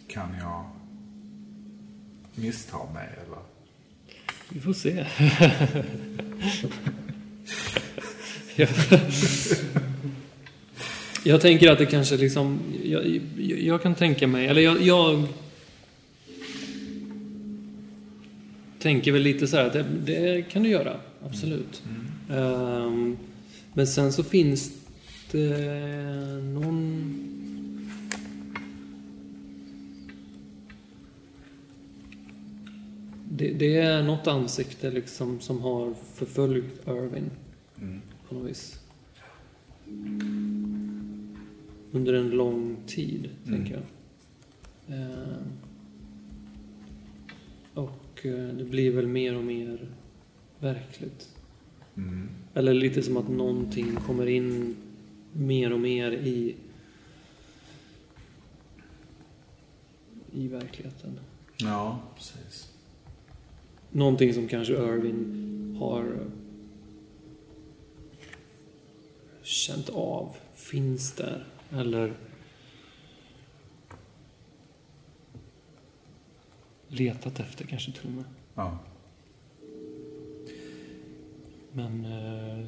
Kan 0.07 0.33
jag 0.33 0.65
missta 2.35 2.93
mig 2.93 3.19
eller? 3.25 3.58
Vi 4.49 4.59
får 4.59 4.73
se. 4.73 5.05
jag, 8.55 8.69
jag 11.23 11.41
tänker 11.41 11.71
att 11.71 11.77
det 11.77 11.85
kanske 11.85 12.17
liksom... 12.17 12.59
Jag, 12.83 13.21
jag, 13.59 13.81
kan 13.81 13.95
tänka 13.95 14.27
mig... 14.27 14.47
Eller 14.47 14.61
jag, 14.61 14.81
jag 14.81 15.27
tänker 18.79 19.11
väl 19.11 19.21
lite 19.21 19.47
så 19.47 19.57
här 19.57 19.65
att 19.65 19.73
det, 19.73 19.85
det 20.05 20.41
kan 20.41 20.63
du 20.63 20.69
göra. 20.69 20.99
Absolut. 21.25 21.83
Ehm, 22.31 23.17
men 23.73 23.87
sen 23.87 24.13
så 24.13 24.23
finns 24.23 24.71
det 25.31 25.57
någon... 26.43 27.38
Det, 33.39 33.53
det 33.53 33.77
är 33.77 34.03
något 34.03 34.27
ansikte 34.27 34.91
liksom 34.91 35.39
som 35.39 35.61
har 35.61 35.93
förföljt 36.13 36.87
Irving 36.87 37.29
på 38.27 38.35
något 38.35 38.49
vis. 38.49 38.79
Under 41.91 42.13
en 42.13 42.29
lång 42.29 42.77
tid, 42.87 43.29
tänker 43.45 43.73
jag. 43.73 43.83
Eh, 44.97 45.37
och 47.73 48.25
eh, 48.25 48.47
det 48.47 48.63
blir 48.63 48.91
väl 48.91 49.07
mer 49.07 49.37
och 49.37 49.43
mer 49.43 49.87
verkligt. 50.59 51.29
Eller 52.53 52.73
lite 52.73 53.03
som 53.03 53.17
att 53.17 53.29
någonting 53.29 53.95
kommer 53.95 54.27
in 54.27 54.75
mer 55.33 55.73
och 55.73 55.79
mer 55.79 56.11
i 56.11 56.55
i 60.31 60.47
verkligheten. 60.47 61.19
Ja, 61.57 61.99
precis. 62.15 62.68
Någonting 63.91 64.33
som 64.33 64.47
kanske 64.47 64.73
Irvin 64.73 65.75
har 65.79 66.27
känt 69.41 69.89
av 69.89 70.35
finns 70.55 71.11
där. 71.11 71.45
Eller 71.71 72.13
letat 76.87 77.39
efter 77.39 77.65
kanske 77.65 77.91
till 77.91 78.07
och 78.07 78.11
med. 78.11 78.25
Ja. 78.55 78.77
Men 81.71 82.05
eh, 82.05 82.65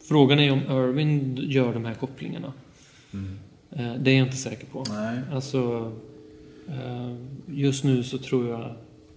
frågan 0.00 0.38
är 0.38 0.52
om 0.52 0.58
Irvin 0.58 1.36
gör 1.36 1.74
de 1.74 1.84
här 1.84 1.94
kopplingarna. 1.94 2.52
Eh, 3.70 3.94
det 3.94 4.10
är 4.10 4.18
jag 4.18 4.26
inte 4.26 4.36
säker 4.36 4.66
på. 4.66 4.84
Nej. 4.88 5.20
Alltså, 5.32 5.92
eh, 6.68 7.16
just 7.46 7.84
nu 7.84 8.04
så 8.04 8.18
tror 8.18 8.48
jag, 8.48 8.74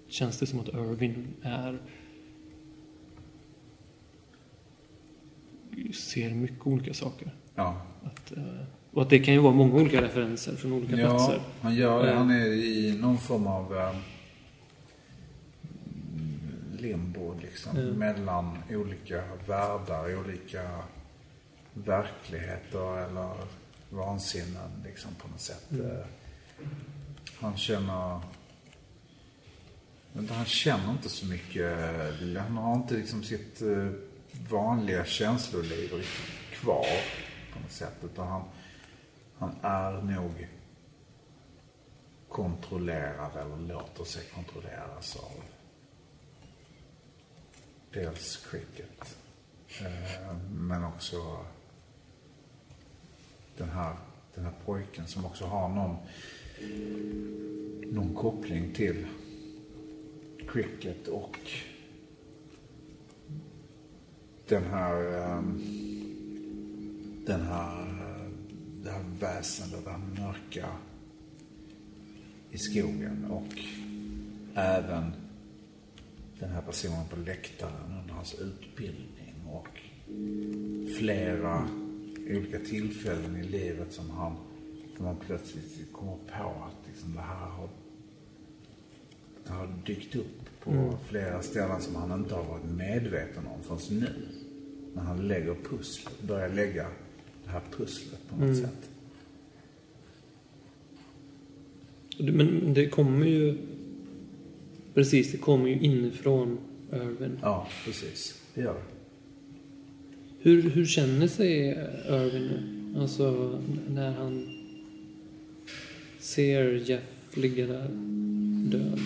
känns 0.07 0.39
det 0.39 0.45
som 0.45 0.59
att 0.59 0.67
Irvin 0.67 1.27
är 1.41 1.79
ser 5.93 6.29
mycket 6.29 6.67
olika 6.67 6.93
saker. 6.93 7.35
Ja. 7.55 7.81
Att, 8.03 8.31
eh, 8.37 8.43
och 8.91 9.01
att 9.01 9.09
det 9.09 9.19
kan 9.19 9.33
ju 9.33 9.39
vara 9.39 9.53
många 9.53 9.75
olika 9.75 10.01
referenser 10.01 10.55
från 10.55 10.73
olika 10.73 10.95
Ja, 10.95 11.09
platser. 11.09 11.39
han 11.61 11.75
gör 11.75 12.03
det. 12.03 12.11
Eh. 12.11 12.17
Han 12.17 12.31
är 12.31 12.45
i 12.45 12.97
någon 13.01 13.17
form 13.17 13.47
av 13.47 13.77
eh, 13.77 13.95
limbo 16.79 17.35
liksom. 17.41 17.77
Mm. 17.77 17.95
Mellan 17.95 18.57
olika 18.69 19.23
världar, 19.47 20.19
olika 20.19 20.69
verkligheter 21.73 22.97
eller 23.05 23.31
vansinnen 23.89 24.83
liksom 24.85 25.11
på 25.21 25.27
något 25.27 25.41
sätt. 25.41 25.71
Eh, 25.71 26.05
Han 27.39 27.57
känner... 27.57 28.19
Men 30.17 30.29
han 30.29 30.45
känner 30.45 30.91
inte 30.91 31.09
så 31.09 31.25
mycket. 31.25 31.79
Han 32.37 32.57
har 32.57 32.75
inte 32.75 32.93
liksom 32.93 33.23
sitt 33.23 33.61
eh, 33.61 33.89
vanliga 34.49 35.05
känsloliv 35.05 35.93
riktigt 35.93 36.59
kvar 36.59 36.87
på 37.53 37.59
något 37.59 37.71
sätt. 37.71 37.93
Utan 38.03 38.27
han, 38.27 38.43
han 39.37 39.55
är 39.61 40.01
nog 40.01 40.47
kontrollerad 42.29 43.31
eller 43.35 43.57
låter 43.57 44.03
sig 44.03 44.23
kontrolleras 44.35 45.15
av 45.15 45.43
dels 47.93 48.45
cricket 48.51 49.17
eh, 49.81 50.37
men 50.49 50.83
också 50.83 51.45
den 53.57 53.69
här, 53.69 53.95
den 54.35 54.43
här 54.43 54.53
pojken 54.65 55.07
som 55.07 55.25
också 55.25 55.45
har 55.45 55.69
någon, 55.69 55.97
någon 57.93 58.15
koppling 58.15 58.73
till 58.73 59.05
skicket 60.57 61.07
och 61.07 61.37
den 64.47 64.63
här 64.63 65.21
ehm, 65.21 65.61
den 67.25 67.41
här 67.41 67.87
det 68.83 68.91
här 68.91 69.03
väsendet, 69.19 69.85
det 69.85 69.91
här 69.91 69.97
mörka 69.97 70.69
i 72.51 72.57
skogen 72.57 73.25
och 73.25 73.59
även 74.55 75.11
den 76.39 76.49
här 76.49 76.61
personen 76.61 77.07
på 77.09 77.15
läktaren 77.15 77.99
under 78.01 78.13
hans 78.13 78.35
utbildning 78.35 79.35
och 79.51 79.81
flera 80.99 81.67
olika 82.29 82.59
tillfällen 82.59 83.35
i 83.35 83.43
livet 83.43 83.93
som 83.93 84.09
han, 84.09 84.35
som 84.97 85.05
han 85.05 85.15
plötsligt 85.15 85.93
kommer 85.93 86.15
på 86.15 86.63
att 86.63 86.87
liksom 86.87 87.13
det 87.13 87.21
här 87.21 87.49
har, 87.49 87.69
det 89.43 89.53
har 89.53 89.67
dykt 89.85 90.15
upp 90.15 90.46
på 90.67 90.97
flera 91.09 91.41
ställen 91.41 91.81
som 91.81 91.95
han 91.95 92.19
inte 92.19 92.35
har 92.35 92.43
varit 92.43 92.71
medveten 92.77 93.43
om 93.47 93.63
förrän 93.63 93.99
nu. 93.99 94.09
När 94.93 95.03
han 95.03 95.27
lägger 95.27 95.55
pusslet, 95.69 96.21
börjar 96.21 96.49
lägga 96.49 96.85
det 97.43 97.49
här 97.49 97.61
pusslet 97.77 98.19
på 98.29 98.45
något 98.45 98.57
sätt. 98.57 98.89
Men 102.19 102.73
det 102.73 102.89
kommer 102.89 103.25
ju... 103.25 103.57
Precis, 104.93 105.31
det 105.31 105.37
kommer 105.37 105.67
ju 105.69 105.79
inifrån 105.79 106.57
Irvin. 106.93 107.39
Ja, 107.41 107.67
precis. 107.85 108.41
Det 108.53 108.61
gör 108.61 108.73
det. 108.73 108.97
Hur, 110.39 110.61
hur 110.69 110.85
känner 110.85 111.27
sig 111.27 111.69
Irvin 112.09 112.41
nu? 112.41 112.99
Alltså 112.99 113.59
när 113.89 114.11
han 114.11 114.47
ser 116.19 116.89
Jeff 116.89 117.01
ligga 117.33 117.67
där 117.67 117.87
död. 118.71 118.99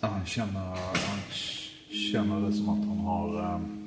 Ja, 0.00 0.08
han 0.08 0.26
känner, 0.26 0.60
han 0.60 1.20
känner 2.12 2.40
det 2.46 2.52
som 2.52 2.68
att 2.68 2.86
han 2.86 2.98
har... 2.98 3.54
Ehm, 3.54 3.82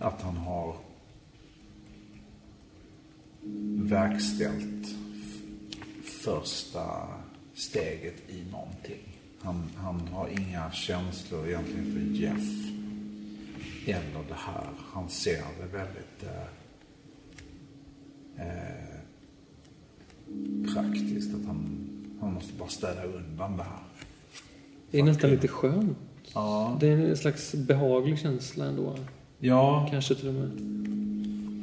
att 0.00 0.22
han 0.22 0.36
har 0.36 0.76
verkställt 3.88 4.88
första 6.02 7.08
steget 7.54 8.30
i 8.30 8.44
någonting. 8.50 9.18
Han, 9.40 9.70
han 9.76 10.08
har 10.08 10.28
inga 10.28 10.72
känslor 10.72 11.48
egentligen 11.48 11.92
för 11.92 12.22
Jeff. 12.22 12.70
Eller 13.86 14.28
det 14.28 14.34
här. 14.34 14.70
Han 14.92 15.08
ser 15.08 15.44
det 15.60 15.66
väldigt 15.66 16.22
eh, 16.22 16.46
eh 18.46 19.00
praktiskt. 20.74 21.34
Att 21.34 21.46
han, 21.46 21.79
han 22.20 22.34
måste 22.34 22.52
bara 22.52 22.68
städa 22.68 23.04
undan 23.04 23.56
det 23.56 23.62
här. 23.62 23.78
Det 24.90 24.98
är 24.98 25.02
nästan 25.02 25.30
lite 25.30 25.48
skönt. 25.48 25.98
Ja, 26.34 26.76
Det 26.80 26.88
är 26.88 26.98
en 26.98 27.16
slags 27.16 27.54
behaglig 27.54 28.18
känsla 28.18 28.64
ändå. 28.64 28.96
ja 29.38 29.88
Kanske 29.90 30.14
till 30.14 30.28
och 30.28 30.34
med. 30.34 30.50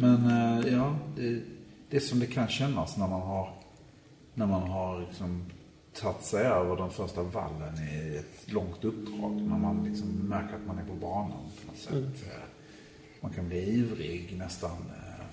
men 0.02 0.26
eh, 0.26 0.74
ja, 0.74 0.96
det, 1.16 1.42
det 1.90 1.98
är 1.98 2.02
som 2.02 2.20
det 2.20 2.26
kan 2.26 2.48
kännas 2.48 2.98
när 2.98 3.08
man 3.08 3.22
har, 3.22 3.50
när 4.34 4.46
man 4.46 4.62
har 4.70 5.00
liksom 5.02 5.46
tagit 6.02 6.22
sig 6.24 6.46
över 6.46 6.76
den 6.76 6.90
första 6.90 7.24
vallen 7.24 7.74
i 7.78 8.16
ett 8.18 8.52
långt 8.54 8.84
uppdrag. 8.84 9.32
När 9.42 9.58
man 9.58 9.86
liksom 9.90 10.08
märker 10.10 10.56
att 10.56 10.66
man 10.68 10.78
är 10.80 10.86
på 10.86 10.94
banan 10.94 11.32
på 11.62 11.68
något 11.72 11.78
sätt. 11.78 12.28
Eh, 12.28 12.44
Man 13.22 13.32
kan 13.34 13.48
bli 13.48 13.70
ivrig, 13.70 14.36
nästan, 14.38 14.72
eh, 14.72 15.26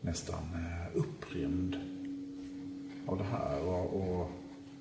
nästan 0.00 0.42
upprymd 0.94 1.76
av 3.08 3.18
det 3.18 3.24
här. 3.24 3.60
Och, 3.60 4.20
och 4.20 4.30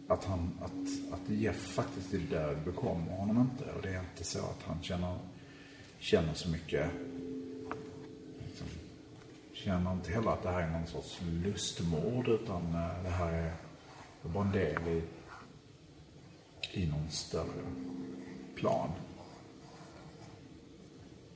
att, 0.08 0.26
han, 0.26 0.52
att, 0.62 1.14
att 1.14 1.30
Jeff 1.30 1.56
faktiskt 1.56 2.14
är 2.14 2.18
död 2.18 2.58
bekommer 2.66 3.18
honom 3.18 3.42
inte. 3.52 3.72
Och 3.72 3.82
det 3.82 3.90
är 3.90 4.00
inte 4.00 4.24
så 4.24 4.40
att 4.40 4.64
han 4.64 4.84
känner, 4.84 5.18
känner 6.00 6.34
så 6.34 6.50
mycket 6.50 6.90
liksom, 8.48 8.68
känner 9.54 9.94
inte 9.94 10.12
heller 10.12 10.32
att 10.32 10.44
det 10.44 10.50
här 10.50 10.62
är 10.62 10.72
någon 10.72 10.88
sorts 10.88 11.22
lustmord 11.22 12.28
utan 12.28 12.62
eh, 12.76 13.04
det 13.04 13.10
här 13.10 13.34
är 13.34 13.54
bara 14.30 14.46
en 14.46 14.52
del 14.52 14.88
i, 14.88 15.04
i 16.72 16.88
någon 16.88 17.10
större 17.10 17.64
plan. 18.56 18.90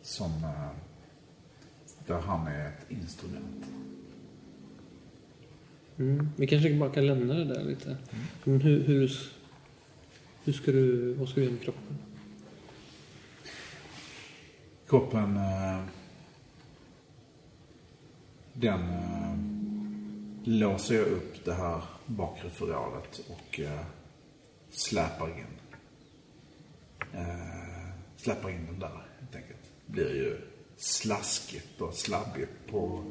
Som, 0.02 0.32
eh, 0.44 0.70
där 2.08 2.20
han 2.20 2.48
är 2.48 2.68
ett 2.68 2.92
instrument. 2.92 3.66
Mm. 6.02 6.30
Vi 6.36 6.48
kanske 6.48 6.73
bara 6.73 6.90
kan 6.90 7.07
lämna 7.07 7.34
det 7.34 7.45
där 7.45 7.64
lite. 7.64 7.98
Men 8.44 8.61
hur, 8.61 8.84
hur, 8.84 9.11
hur 10.44 10.53
ska 10.53 10.72
du, 10.72 11.14
vad 11.14 11.30
ska 11.30 11.40
du 11.40 11.45
göra 11.45 11.53
med 11.53 11.64
kroppen? 11.64 11.98
Kroppen, 14.88 15.38
eh, 15.38 15.84
den 18.53 18.82
eh, 18.90 19.38
låser 20.44 20.95
jag 20.95 21.07
upp 21.07 21.45
det 21.45 21.53
här 21.53 21.82
bakre 22.06 22.49
förrådet 22.49 23.22
och 23.30 23.60
eh, 23.60 23.86
släpar 24.69 25.28
in. 25.28 25.45
Släpar 28.18 28.49
in 28.49 28.65
den 28.65 28.80
där 28.80 29.06
helt 29.19 29.36
enkelt. 29.36 29.72
Blir 29.86 30.15
ju 30.15 30.38
slaskigt 30.78 31.82
och 31.82 31.94
slabbigt 31.94 32.52
på, 32.68 33.03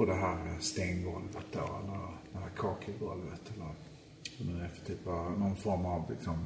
på 0.00 0.06
det 0.06 0.14
här 0.14 0.56
stengolvet 0.60 1.46
då. 1.52 1.58
Eller 1.58 2.00
det 2.32 2.38
här 2.38 2.50
kakelgolvet. 2.56 3.40
Eller 3.54 3.64
vad 4.38 4.60
det 4.60 4.64
är 4.64 4.68
för 4.68 4.86
typ 4.86 5.06
av, 5.06 5.38
någon 5.38 5.56
form 5.56 5.86
av 5.86 6.10
liksom 6.10 6.36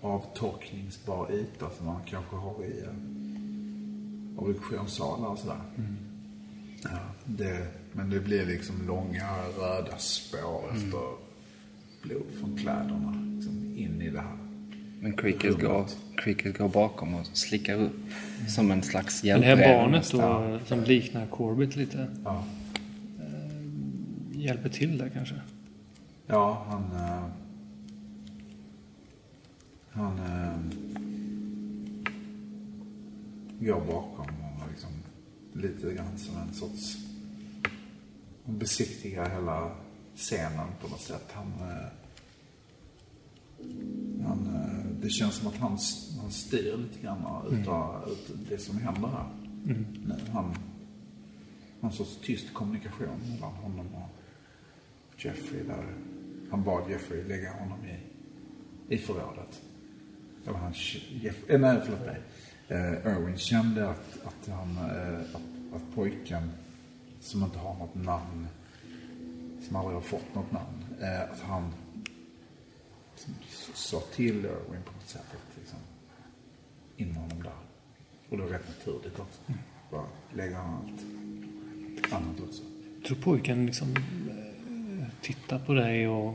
avtorkningsbar 0.00 1.32
yta 1.32 1.70
som 1.70 1.86
man 1.86 2.00
kanske 2.06 2.36
har 2.36 2.64
i 2.64 2.80
eh, 2.80 4.42
obduktionssalar 4.42 5.28
och 5.28 5.38
sådär. 5.38 5.60
Ja, 6.82 6.98
det, 7.24 7.66
men 7.92 8.10
det 8.10 8.20
blir 8.20 8.46
liksom 8.46 8.86
långa 8.86 9.48
röda 9.58 9.98
spår 9.98 10.62
efter 10.74 11.00
blod 12.02 12.26
från 12.40 12.56
kläderna. 12.56 13.34
Liksom 13.36 13.74
in 13.76 14.02
i 14.02 14.10
det 14.10 14.20
här. 14.20 14.41
Men 15.02 15.12
Cricket 15.16 15.60
går. 15.60 15.86
Cricket 16.16 16.58
går 16.58 16.68
bakom 16.68 17.14
och 17.14 17.26
slickar 17.26 17.74
upp 17.76 17.92
som 18.48 18.70
en 18.70 18.82
slags 18.82 19.20
Det 19.20 19.26
hjälpreda. 19.28 19.56
här 19.56 19.82
barnet 19.82 20.10
då, 20.10 20.58
som 20.66 20.84
liknar 20.84 21.26
Corbett 21.26 21.76
lite, 21.76 22.06
Ja, 22.24 22.44
hjälper 24.32 24.68
till 24.68 24.98
där 24.98 25.08
kanske? 25.14 25.34
ja 26.26 26.66
han... 26.68 26.82
eh, 27.04 27.24
han 29.90 30.18
eh, 30.18 30.58
går 33.66 33.80
bakom 33.80 34.26
och 34.26 34.70
liksom 34.70 34.90
lite 35.52 35.94
grann 35.94 36.18
som 36.18 36.36
en 36.36 36.54
sorts... 36.54 36.96
Han 38.46 38.58
besiktigar 38.58 39.30
hela 39.30 39.70
scenen 40.16 40.66
på 40.80 40.88
något 40.88 41.00
sätt. 41.00 41.26
Han... 41.32 41.52
eh, 41.68 41.76
eh, 41.76 41.86
det 45.02 45.10
känns 45.10 45.34
som 45.34 45.48
att 45.48 45.56
han, 45.56 45.78
han 46.20 46.30
styr 46.30 46.76
lite 46.76 47.02
grann 47.02 47.46
utav 47.50 48.08
ut 48.10 48.36
det 48.48 48.58
som 48.58 48.78
händer 48.78 49.08
här. 49.08 49.26
Nu, 49.64 50.16
han... 50.32 50.54
Någon 51.80 51.92
sorts 51.92 52.18
tyst 52.22 52.54
kommunikation 52.54 53.20
mellan 53.28 53.52
honom 53.52 53.86
och 53.94 55.24
Jeffrey 55.24 55.62
där. 55.62 55.94
Han 56.50 56.64
bad 56.64 56.90
Jeffrey 56.90 57.24
lägga 57.24 57.52
honom 57.52 57.78
i, 57.84 57.98
i 58.94 58.98
förrådet. 58.98 59.62
Eller 60.46 60.58
han, 60.58 60.72
Jeff, 61.22 61.50
eh, 61.50 61.60
nej 61.60 61.80
förlåt 61.84 62.06
mig. 62.06 62.20
Eh, 62.68 63.12
Irwin 63.12 63.36
kände 63.36 63.88
att, 63.90 64.18
att, 64.24 64.48
han, 64.48 64.76
eh, 64.76 65.20
att, 65.20 65.76
att 65.76 65.94
pojken 65.94 66.50
som 67.20 67.44
inte 67.44 67.58
har 67.58 67.74
något 67.74 67.94
namn, 67.94 68.46
som 69.66 69.76
aldrig 69.76 69.94
har 69.94 70.02
fått 70.02 70.34
något 70.34 70.52
namn, 70.52 70.84
eh, 71.00 71.22
att 71.22 71.40
han 71.40 71.72
sa 73.74 74.00
till 74.00 74.44
Irwin 74.44 74.82
på 74.84 74.92
något 74.92 75.08
sätt 75.08 75.20
att 75.30 75.58
liksom, 75.58 75.78
in 76.96 77.14
honom 77.14 77.42
där. 77.42 77.52
Och 78.28 78.36
det 78.36 78.42
var 78.42 78.50
rätt 78.50 78.68
naturligt 78.68 79.18
också. 79.18 79.40
Bara 79.90 80.06
lägga 80.34 80.58
allt 80.58 81.00
annat 82.12 82.40
också. 82.40 82.62
Jag 82.96 83.04
tror 83.04 83.16
pojken 83.16 83.66
liksom 83.66 83.96
eh, 84.30 85.06
tittar 85.22 85.58
på 85.58 85.74
dig 85.74 86.08
och... 86.08 86.34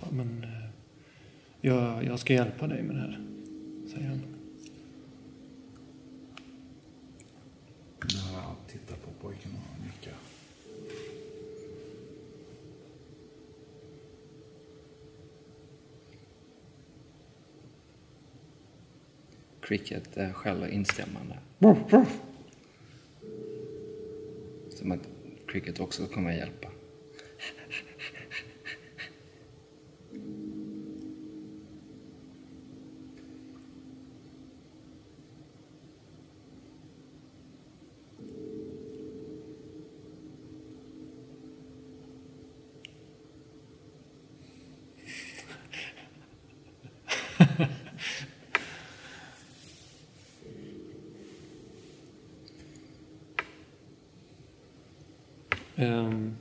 Ja, 0.00 0.06
men... 0.10 0.44
eh, 0.44 0.70
Jag, 1.60 2.04
jag 2.04 2.18
ska 2.18 2.32
hjälpa 2.34 2.66
dig 2.66 2.82
med 2.82 2.96
det 2.96 3.00
här, 3.00 3.26
säger 3.94 4.08
han. 4.08 4.22
När 8.14 8.32
jag 8.42 8.56
tittar 8.68 8.96
på 8.96 9.10
pojken 9.26 9.50
och 9.52 9.84
nickar. 9.86 10.14
Cricket 19.70 20.16
eh, 20.16 20.32
skäller 20.32 20.68
instämmande. 20.68 21.38
Som 24.70 24.92
att 24.92 25.08
Cricket 25.46 25.80
också 25.80 26.06
kommer 26.06 26.30
att 26.30 26.36
hjälpa. 26.36 26.68
Ehm, 55.80 56.36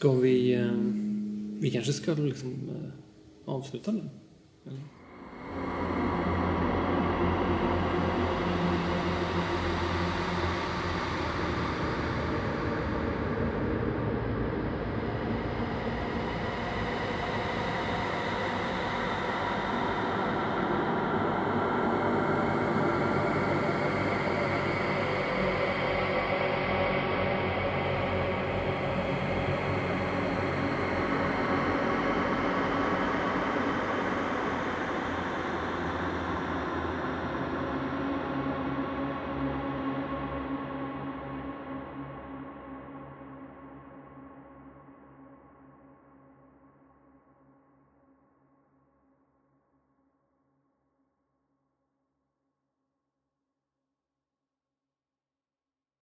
ska 0.00 0.12
vi... 0.12 0.54
Eh, 0.54 0.72
vi 1.60 1.70
kanske 1.70 1.92
ska 1.92 2.12
liksom 2.12 2.52
eh, 2.52 2.90
avsluta 3.44 3.92
nu? 3.92 4.10
Eller? 4.66 4.80